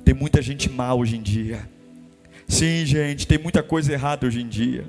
tem 0.05 0.13
muita 0.13 0.43
gente 0.43 0.69
mal 0.69 0.99
hoje 0.99 1.17
em 1.17 1.23
dia. 1.23 1.71
Sim, 2.49 2.85
gente, 2.85 3.29
tem 3.29 3.39
muita 3.39 3.63
coisa 3.63 3.93
errada 3.93 4.27
hoje 4.27 4.43
em 4.43 4.49
dia. 4.49 4.85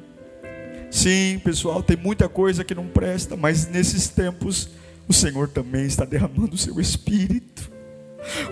Sim, 0.93 1.41
pessoal, 1.43 1.81
tem 1.81 1.97
muita 1.97 2.29
coisa 2.29 2.63
que 2.63 2.75
não 2.75 2.85
presta, 2.85 3.35
mas 3.35 3.67
nesses 3.67 4.07
tempos 4.07 4.69
o 5.07 5.11
Senhor 5.11 5.49
também 5.49 5.85
está 5.87 6.05
derramando 6.05 6.53
o 6.53 6.57
seu 6.57 6.79
espírito. 6.79 7.72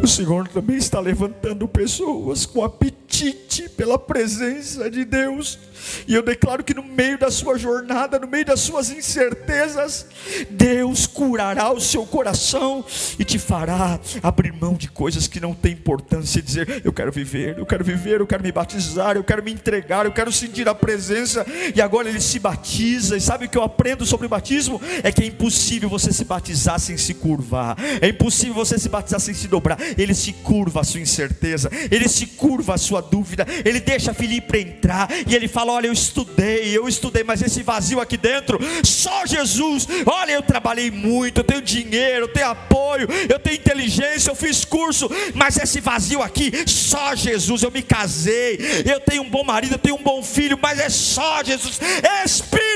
O 0.01 0.07
Senhor 0.07 0.47
também 0.47 0.77
está 0.77 0.99
levantando 0.99 1.67
pessoas 1.67 2.45
com 2.45 2.63
apetite 2.63 3.69
pela 3.69 3.97
presença 3.97 4.89
de 4.89 5.03
Deus. 5.03 5.59
E 6.07 6.13
eu 6.13 6.21
declaro 6.21 6.63
que 6.63 6.73
no 6.73 6.83
meio 6.83 7.17
da 7.17 7.31
sua 7.31 7.57
jornada, 7.57 8.19
no 8.19 8.27
meio 8.27 8.45
das 8.45 8.59
suas 8.59 8.89
incertezas, 8.89 10.05
Deus 10.49 11.07
curará 11.07 11.71
o 11.71 11.81
seu 11.81 12.05
coração 12.05 12.85
e 13.17 13.23
te 13.23 13.39
fará 13.39 13.99
abrir 14.21 14.53
mão 14.53 14.75
de 14.75 14.89
coisas 14.89 15.27
que 15.27 15.39
não 15.39 15.53
têm 15.53 15.73
importância 15.73 16.39
e 16.39 16.41
dizer: 16.41 16.81
Eu 16.83 16.93
quero 16.93 17.11
viver, 17.11 17.57
eu 17.57 17.65
quero 17.65 17.83
viver, 17.83 18.21
eu 18.21 18.27
quero 18.27 18.43
me 18.43 18.51
batizar, 18.51 19.15
eu 19.15 19.23
quero 19.23 19.43
me 19.43 19.51
entregar, 19.51 20.05
eu 20.05 20.11
quero 20.11 20.31
sentir 20.31 20.67
a 20.69 20.75
presença. 20.75 21.45
E 21.75 21.81
agora 21.81 22.09
ele 22.09 22.21
se 22.21 22.39
batiza. 22.39 23.17
E 23.17 23.21
sabe 23.21 23.45
o 23.45 23.49
que 23.49 23.57
eu 23.57 23.63
aprendo 23.63 24.05
sobre 24.05 24.27
o 24.27 24.29
batismo? 24.29 24.79
É 25.03 25.11
que 25.11 25.23
é 25.23 25.25
impossível 25.25 25.89
você 25.89 26.11
se 26.11 26.25
batizar 26.25 26.79
sem 26.79 26.97
se 26.97 27.13
curvar, 27.13 27.75
é 28.01 28.09
impossível 28.09 28.53
você 28.53 28.77
se 28.77 28.89
batizar 28.89 29.19
sem 29.19 29.33
se 29.33 29.47
dobrar. 29.47 29.60
Ele 29.97 30.13
se 30.13 30.33
curva 30.33 30.81
a 30.81 30.83
sua 30.83 30.99
incerteza, 30.99 31.69
ele 31.89 32.07
se 32.07 32.25
curva 32.25 32.75
a 32.75 32.77
sua 32.77 33.01
dúvida, 33.01 33.45
ele 33.63 33.79
deixa 33.79 34.13
Filipe 34.13 34.57
entrar 34.57 35.09
e 35.27 35.35
ele 35.35 35.47
fala: 35.47 35.73
Olha, 35.73 35.87
eu 35.87 35.93
estudei, 35.93 36.75
eu 36.75 36.87
estudei, 36.87 37.23
mas 37.23 37.41
esse 37.41 37.63
vazio 37.63 37.99
aqui 37.99 38.17
dentro, 38.17 38.59
só 38.83 39.25
Jesus. 39.25 39.87
Olha, 40.05 40.33
eu 40.33 40.41
trabalhei 40.41 40.89
muito, 40.89 41.39
eu 41.39 41.43
tenho 41.43 41.61
dinheiro, 41.61 42.25
eu 42.25 42.33
tenho 42.33 42.47
apoio, 42.47 43.07
eu 43.29 43.39
tenho 43.39 43.55
inteligência, 43.55 44.31
eu 44.31 44.35
fiz 44.35 44.65
curso, 44.65 45.09
mas 45.33 45.57
esse 45.57 45.79
vazio 45.79 46.21
aqui, 46.21 46.51
só 46.67 47.15
Jesus. 47.15 47.63
Eu 47.63 47.71
me 47.71 47.81
casei, 47.81 48.59
eu 48.85 48.99
tenho 48.99 49.23
um 49.23 49.29
bom 49.29 49.43
marido, 49.43 49.75
eu 49.75 49.79
tenho 49.79 49.95
um 49.95 50.03
bom 50.03 50.23
filho, 50.23 50.57
mas 50.61 50.79
é 50.79 50.89
só 50.89 51.43
Jesus. 51.43 51.79
Espírito, 52.25 52.70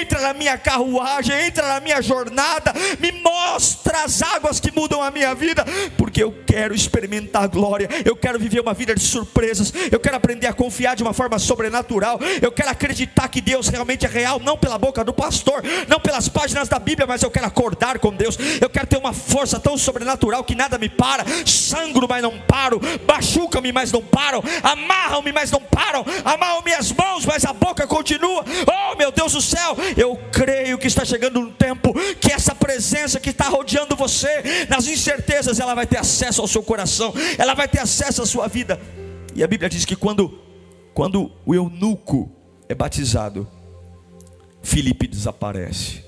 entra 0.00 0.20
na 0.20 0.34
minha 0.34 0.56
carruagem, 0.58 1.46
entra 1.46 1.66
na 1.68 1.80
minha 1.80 2.00
jornada, 2.02 2.72
me 2.98 3.12
mostra 3.12 4.04
as 4.04 4.22
águas 4.22 4.60
que 4.60 4.72
mudam 4.72 5.02
a 5.02 5.10
minha 5.10 5.34
vida, 5.34 5.64
porque 5.96 6.22
eu 6.22 6.34
quero 6.46 6.74
experimentar 6.74 7.44
a 7.44 7.46
glória, 7.46 7.88
eu 8.04 8.16
quero 8.16 8.38
viver 8.38 8.60
uma 8.60 8.74
vida 8.74 8.94
de 8.94 9.02
surpresas, 9.02 9.72
eu 9.90 10.00
quero 10.00 10.16
aprender 10.16 10.46
a 10.46 10.52
confiar 10.52 10.96
de 10.96 11.02
uma 11.02 11.12
forma 11.12 11.38
sobrenatural, 11.38 12.18
eu 12.40 12.52
quero 12.52 12.70
acreditar 12.70 13.28
que 13.28 13.40
Deus 13.40 13.68
realmente 13.68 14.06
é 14.06 14.08
real, 14.08 14.40
não 14.40 14.56
pela 14.56 14.78
boca 14.78 15.04
do 15.04 15.12
pastor, 15.12 15.62
não 15.88 16.00
pelas 16.00 16.28
páginas 16.28 16.68
da 16.68 16.78
Bíblia, 16.78 17.06
mas 17.06 17.22
eu 17.22 17.30
quero 17.30 17.46
acordar 17.46 17.98
com 17.98 18.12
Deus. 18.12 18.38
Eu 18.60 18.68
quero 18.68 18.86
ter 18.86 18.98
uma 18.98 19.12
força 19.12 19.58
tão 19.58 19.76
sobrenatural 19.76 20.44
que 20.44 20.54
nada 20.54 20.78
me 20.78 20.88
para. 20.88 21.24
Sangro, 21.44 22.06
mas 22.08 22.22
não 22.22 22.38
paro. 22.40 22.80
Machucam-me, 23.06 23.72
mas 23.72 23.92
não 23.92 24.02
param. 24.02 24.42
Amarram-me, 24.62 25.32
mas 25.32 25.50
não 25.50 25.60
param. 25.60 26.04
Amarram 26.24 26.62
minhas 26.62 26.92
mãos, 26.92 27.24
mas 27.24 27.44
a 27.44 27.52
boca 27.52 27.86
continua. 27.86 28.44
Oh, 28.66 28.96
meu 28.96 29.10
Deus 29.10 29.34
do 29.36 29.42
céu, 29.42 29.76
eu 29.96 30.16
creio 30.32 30.78
que 30.78 30.86
está 30.86 31.04
chegando 31.04 31.38
um 31.38 31.52
tempo 31.52 31.92
que 32.20 32.32
essa 32.32 32.54
presença 32.54 33.20
que 33.20 33.30
está 33.30 33.48
rodeando 33.48 33.94
você, 33.94 34.66
nas 34.68 34.86
incertezas, 34.86 35.60
ela 35.60 35.74
vai 35.74 35.86
ter 35.86 35.98
acesso 35.98 36.40
ao 36.40 36.48
seu 36.48 36.62
coração, 36.62 37.12
ela 37.36 37.54
vai 37.54 37.68
ter 37.68 37.80
acesso 37.80 38.22
à 38.22 38.26
sua 38.26 38.48
vida. 38.48 38.80
E 39.34 39.44
a 39.44 39.46
Bíblia 39.46 39.68
diz 39.68 39.84
que 39.84 39.94
quando 39.94 40.40
quando 40.94 41.30
o 41.44 41.54
eunuco 41.54 42.32
é 42.70 42.74
batizado, 42.74 43.46
Filipe 44.62 45.06
desaparece. 45.06 46.02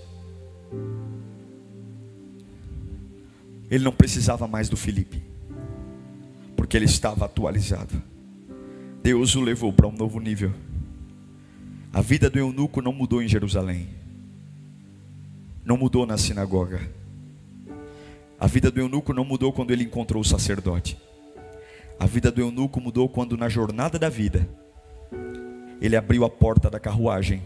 Ele 3.71 3.85
não 3.85 3.93
precisava 3.93 4.49
mais 4.49 4.71
do 4.71 4.79
Filipe, 4.79 5.23
porque 6.57 6.75
ele 6.75 6.87
estava 6.87 7.27
atualizado. 7.27 8.03
Deus 9.03 9.35
o 9.37 9.43
levou 9.43 9.75
para 9.75 9.87
um 9.87 9.93
novo 9.93 10.19
nível. 10.19 10.55
A 11.93 12.01
vida 12.01 12.29
do 12.29 12.39
eunuco 12.39 12.83
não 12.83 12.93
mudou 12.93 13.23
em 13.23 13.29
Jerusalém, 13.29 13.89
não 15.65 15.77
mudou 15.77 16.07
na 16.07 16.19
sinagoga. 16.19 16.81
A 18.39 18.47
vida 18.47 18.71
do 18.71 18.79
eunuco 18.79 19.13
não 19.13 19.25
mudou 19.25 19.53
quando 19.53 19.71
ele 19.71 19.85
encontrou 19.85 20.23
o 20.23 20.25
sacerdote. 20.25 20.97
A 21.99 22.07
vida 22.07 22.31
do 22.31 22.41
eunuco 22.41 22.81
mudou 22.81 23.09
quando, 23.09 23.37
na 23.37 23.49
jornada 23.49 23.99
da 23.99 24.09
vida, 24.09 24.49
ele 25.81 25.97
abriu 25.97 26.25
a 26.25 26.31
porta 26.31 26.71
da 26.71 26.79
carruagem 26.79 27.43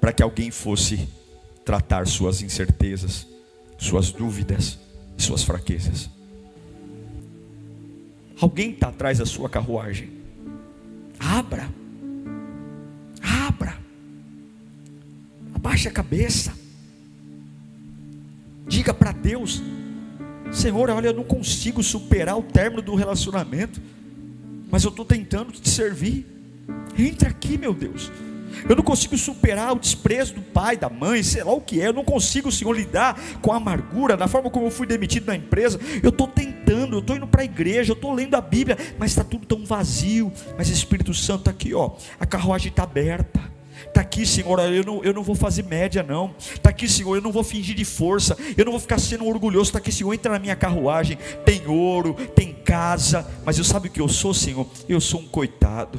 para 0.00 0.12
que 0.12 0.22
alguém 0.22 0.50
fosse 0.50 1.08
tratar 1.64 2.06
suas 2.06 2.42
incertezas, 2.42 3.26
suas 3.78 4.10
dúvidas 4.10 4.78
e 5.16 5.22
suas 5.22 5.42
fraquezas. 5.42 6.10
Alguém 8.40 8.70
está 8.70 8.88
atrás 8.88 9.18
da 9.18 9.26
sua 9.26 9.48
carruagem. 9.48 10.10
Abra. 11.18 11.79
Abaixe 15.80 15.88
a 15.88 15.92
cabeça. 15.92 16.52
Diga 18.66 18.92
para 18.92 19.12
Deus: 19.12 19.62
Senhor, 20.52 20.90
olha, 20.90 21.08
eu 21.08 21.14
não 21.14 21.24
consigo 21.24 21.82
superar 21.82 22.36
o 22.36 22.42
término 22.42 22.82
do 22.82 22.94
relacionamento, 22.94 23.80
mas 24.70 24.84
eu 24.84 24.90
estou 24.90 25.06
tentando 25.06 25.52
te 25.52 25.70
servir. 25.70 26.26
Entra 26.98 27.30
aqui, 27.30 27.56
meu 27.56 27.72
Deus. 27.72 28.12
Eu 28.68 28.76
não 28.76 28.82
consigo 28.82 29.16
superar 29.16 29.72
o 29.72 29.78
desprezo 29.78 30.34
do 30.34 30.42
pai, 30.42 30.76
da 30.76 30.90
mãe, 30.90 31.22
sei 31.22 31.42
lá 31.42 31.52
o 31.52 31.60
que 31.62 31.80
é. 31.80 31.86
Eu 31.86 31.94
não 31.94 32.04
consigo, 32.04 32.52
Senhor, 32.52 32.76
lidar 32.76 33.18
com 33.40 33.52
a 33.52 33.56
amargura, 33.56 34.16
da 34.16 34.28
forma 34.28 34.50
como 34.50 34.66
eu 34.66 34.70
fui 34.70 34.86
demitido 34.86 35.26
na 35.26 35.36
empresa. 35.36 35.80
Eu 36.02 36.10
estou 36.10 36.26
tentando, 36.28 36.96
eu 36.96 37.00
estou 37.00 37.16
indo 37.16 37.26
para 37.26 37.40
a 37.40 37.44
igreja, 37.44 37.92
eu 37.92 37.94
estou 37.94 38.12
lendo 38.12 38.34
a 38.34 38.40
Bíblia, 38.40 38.76
mas 38.98 39.12
está 39.12 39.24
tudo 39.24 39.46
tão 39.46 39.64
vazio. 39.64 40.30
Mas 40.58 40.68
Espírito 40.68 41.14
Santo 41.14 41.40
está 41.40 41.50
aqui, 41.52 41.72
ó. 41.72 41.92
A 42.18 42.26
carruagem 42.26 42.68
está 42.68 42.82
aberta. 42.82 43.59
Está 43.86 44.00
aqui, 44.00 44.26
Senhor, 44.26 44.58
eu 44.60 44.84
não, 44.84 45.02
eu 45.02 45.12
não 45.12 45.22
vou 45.22 45.34
fazer 45.34 45.64
média, 45.64 46.02
não. 46.02 46.34
Está 46.38 46.70
aqui, 46.70 46.88
Senhor, 46.88 47.16
eu 47.16 47.22
não 47.22 47.32
vou 47.32 47.42
fingir 47.42 47.74
de 47.74 47.84
força. 47.84 48.36
Eu 48.56 48.64
não 48.64 48.72
vou 48.72 48.80
ficar 48.80 48.98
sendo 48.98 49.26
orgulhoso. 49.26 49.70
Está 49.70 49.78
aqui, 49.78 49.92
Senhor, 49.92 50.12
entra 50.12 50.32
na 50.32 50.38
minha 50.38 50.56
carruagem. 50.56 51.18
Tem 51.44 51.66
ouro, 51.66 52.14
tem 52.34 52.52
casa. 52.52 53.26
Mas 53.44 53.58
eu 53.58 53.64
sabe 53.64 53.88
o 53.88 53.90
que 53.90 54.00
eu 54.00 54.08
sou, 54.08 54.34
Senhor? 54.34 54.66
Eu 54.88 55.00
sou 55.00 55.20
um 55.20 55.26
coitado. 55.26 55.98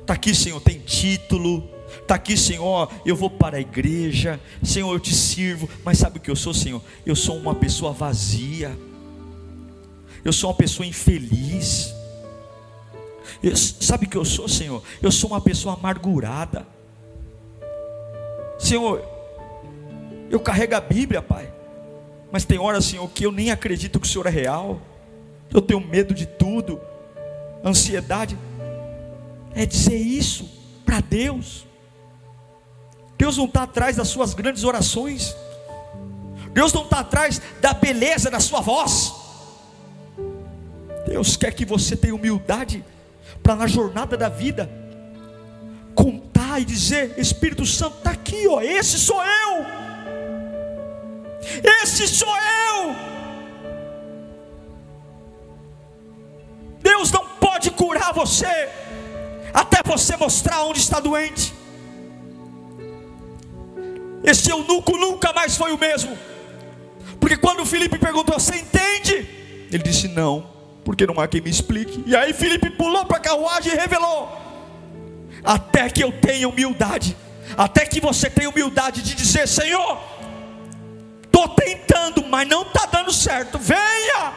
Está 0.00 0.14
aqui, 0.14 0.34
Senhor, 0.34 0.60
tem 0.60 0.78
título. 0.78 1.68
Está 2.00 2.14
aqui, 2.14 2.36
Senhor, 2.36 2.90
eu 3.04 3.14
vou 3.14 3.30
para 3.30 3.58
a 3.58 3.60
igreja. 3.60 4.40
Senhor, 4.62 4.92
eu 4.92 5.00
te 5.00 5.14
sirvo. 5.14 5.68
Mas 5.84 5.98
sabe 5.98 6.18
o 6.18 6.20
que 6.20 6.30
eu 6.30 6.36
sou, 6.36 6.54
Senhor? 6.54 6.82
Eu 7.04 7.14
sou 7.14 7.36
uma 7.36 7.54
pessoa 7.54 7.92
vazia. 7.92 8.76
Eu 10.24 10.32
sou 10.32 10.50
uma 10.50 10.56
pessoa 10.56 10.86
infeliz. 10.86 11.94
Eu, 13.42 13.56
sabe 13.56 14.06
o 14.06 14.08
que 14.08 14.16
eu 14.16 14.24
sou, 14.24 14.48
Senhor? 14.48 14.82
Eu 15.02 15.12
sou 15.12 15.30
uma 15.30 15.40
pessoa 15.40 15.74
amargurada. 15.74 16.66
Senhor, 18.58 19.02
eu 20.30 20.40
carrego 20.40 20.74
a 20.74 20.80
Bíblia, 20.80 21.22
Pai. 21.22 21.52
Mas 22.30 22.44
tem 22.44 22.58
horas, 22.58 22.84
Senhor, 22.84 23.08
que 23.08 23.24
eu 23.24 23.32
nem 23.32 23.50
acredito 23.50 24.00
que 24.00 24.06
o 24.06 24.10
Senhor 24.10 24.26
é 24.26 24.30
real. 24.30 24.80
Eu 25.52 25.62
tenho 25.62 25.80
medo 25.80 26.12
de 26.12 26.26
tudo. 26.26 26.80
Ansiedade 27.64 28.36
é 29.54 29.64
dizer 29.64 29.96
isso 29.96 30.48
para 30.84 31.00
Deus. 31.00 31.66
Deus 33.16 33.36
não 33.36 33.46
está 33.46 33.62
atrás 33.62 33.96
das 33.96 34.08
suas 34.08 34.34
grandes 34.34 34.64
orações. 34.64 35.34
Deus 36.52 36.72
não 36.72 36.82
está 36.82 37.00
atrás 37.00 37.40
da 37.60 37.72
beleza 37.72 38.30
da 38.30 38.40
sua 38.40 38.60
voz. 38.60 39.12
Deus 41.06 41.36
quer 41.36 41.52
que 41.52 41.64
você 41.64 41.96
tenha 41.96 42.14
humildade 42.14 42.84
para 43.42 43.56
na 43.56 43.66
jornada 43.66 44.16
da 44.16 44.28
vida 44.28 44.70
contar 45.94 46.60
e 46.60 46.64
dizer: 46.64 47.14
Espírito 47.18 47.66
Santo 47.66 47.98
está 47.98 48.10
aqui, 48.10 48.46
ó, 48.46 48.60
esse 48.60 48.98
sou 48.98 49.22
eu. 49.22 49.66
Esse 51.82 52.06
sou 52.06 52.34
eu. 52.36 52.94
Deus 56.80 57.10
não 57.10 57.26
pode 57.40 57.70
curar 57.70 58.12
você 58.12 58.68
até 59.52 59.82
você 59.84 60.16
mostrar 60.16 60.62
onde 60.64 60.78
está 60.78 61.00
doente. 61.00 61.54
Esse 64.22 64.50
eunuco 64.50 64.96
nunca 64.96 65.32
mais 65.32 65.56
foi 65.56 65.72
o 65.72 65.78
mesmo, 65.78 66.16
porque 67.20 67.36
quando 67.36 67.64
Felipe 67.64 67.98
perguntou: 67.98 68.38
Você 68.38 68.56
entende? 68.56 69.26
Ele 69.70 69.82
disse: 69.82 70.08
Não, 70.08 70.57
porque 70.84 71.06
não 71.06 71.20
há 71.20 71.28
quem 71.28 71.40
me 71.40 71.50
explique. 71.50 72.02
E 72.06 72.16
aí 72.16 72.32
Felipe 72.32 72.70
pulou 72.70 73.04
para 73.06 73.18
a 73.18 73.20
carruagem 73.20 73.72
e 73.72 73.76
revelou: 73.76 74.30
Até 75.44 75.88
que 75.90 76.02
eu 76.02 76.12
tenha 76.12 76.48
humildade, 76.48 77.16
até 77.56 77.86
que 77.86 78.00
você 78.00 78.30
tenha 78.30 78.48
humildade 78.48 79.02
de 79.02 79.14
dizer: 79.14 79.46
Senhor, 79.46 79.98
estou 81.24 81.48
tentando, 81.48 82.26
mas 82.26 82.48
não 82.48 82.62
está 82.62 82.86
dando 82.86 83.12
certo, 83.12 83.58
venha. 83.58 84.32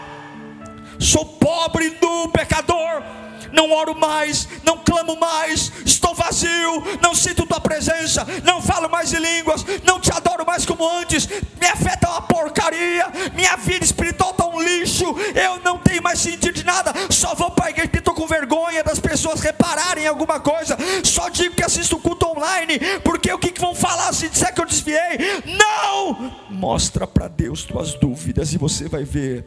Sou 1.00 1.26
pobre, 1.26 1.98
nu, 2.02 2.30
pecador 2.30 3.04
não 3.52 3.72
oro 3.72 3.96
mais, 3.96 4.48
não 4.64 4.78
clamo 4.78 5.16
mais, 5.18 5.72
estou 5.86 6.14
vazio, 6.14 6.84
não 7.02 7.16
sinto 7.16 7.46
tua 7.46 7.60
presença, 7.60 8.26
não 8.44 8.62
falo 8.62 8.90
mais 8.90 9.14
em 9.14 9.20
línguas, 9.20 9.66
não 9.84 10.00
te 10.00 10.12
adoro 10.12 10.46
mais 10.46 10.66
como 10.66 10.88
antes, 10.88 11.28
minha 11.60 11.76
fé 11.76 11.94
está 11.94 12.10
uma 12.10 12.22
porcaria, 12.22 13.08
minha 13.34 13.56
vida 13.58 13.86
espiritual 13.86 14.32
está 14.32 14.48
um 14.48 14.62
lixo, 14.62 15.06
eu 15.36 15.60
não 15.64 15.78
tenho 15.78 16.04
mais 16.04 16.20
sentido 16.20 16.54
de 16.54 16.64
nada, 16.64 16.94
só 17.10 17.34
vou 17.34 17.52
para 17.52 17.68
a 17.68 17.70
igreja 17.70 17.92
estou 18.02 18.14
com 18.14 18.28
vergonha 18.28 18.84
das 18.84 19.00
pessoas 19.00 19.40
repararem 19.42 20.04
em 20.04 20.08
alguma 20.08 20.40
coisa, 20.40 20.78
só 21.04 21.30
digo 21.30 21.56
que 21.56 21.64
assisto 21.64 21.98
culto 22.00 22.28
online, 22.28 22.80
porque 23.04 23.32
o 23.32 23.40
que, 23.40 23.52
que 23.52 23.62
vão 23.62 23.74
falar 23.74 24.14
se 24.14 24.28
disser 24.28 24.54
que 24.54 24.62
eu 24.62 24.66
desviei? 24.66 25.18
Não! 25.46 26.32
Mostra 26.50 27.08
para 27.08 27.28
Deus 27.28 27.64
tuas 27.64 27.94
dúvidas 27.94 28.54
e 28.54 28.58
você 28.58 28.90
vai 28.90 29.04
ver 29.04 29.46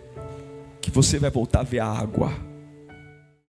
que 0.81 0.91
você 0.91 1.19
vai 1.19 1.31
voltar 1.31 1.61
a 1.61 1.65
ver 1.65 1.81
a 1.81 1.87
água 1.87 2.33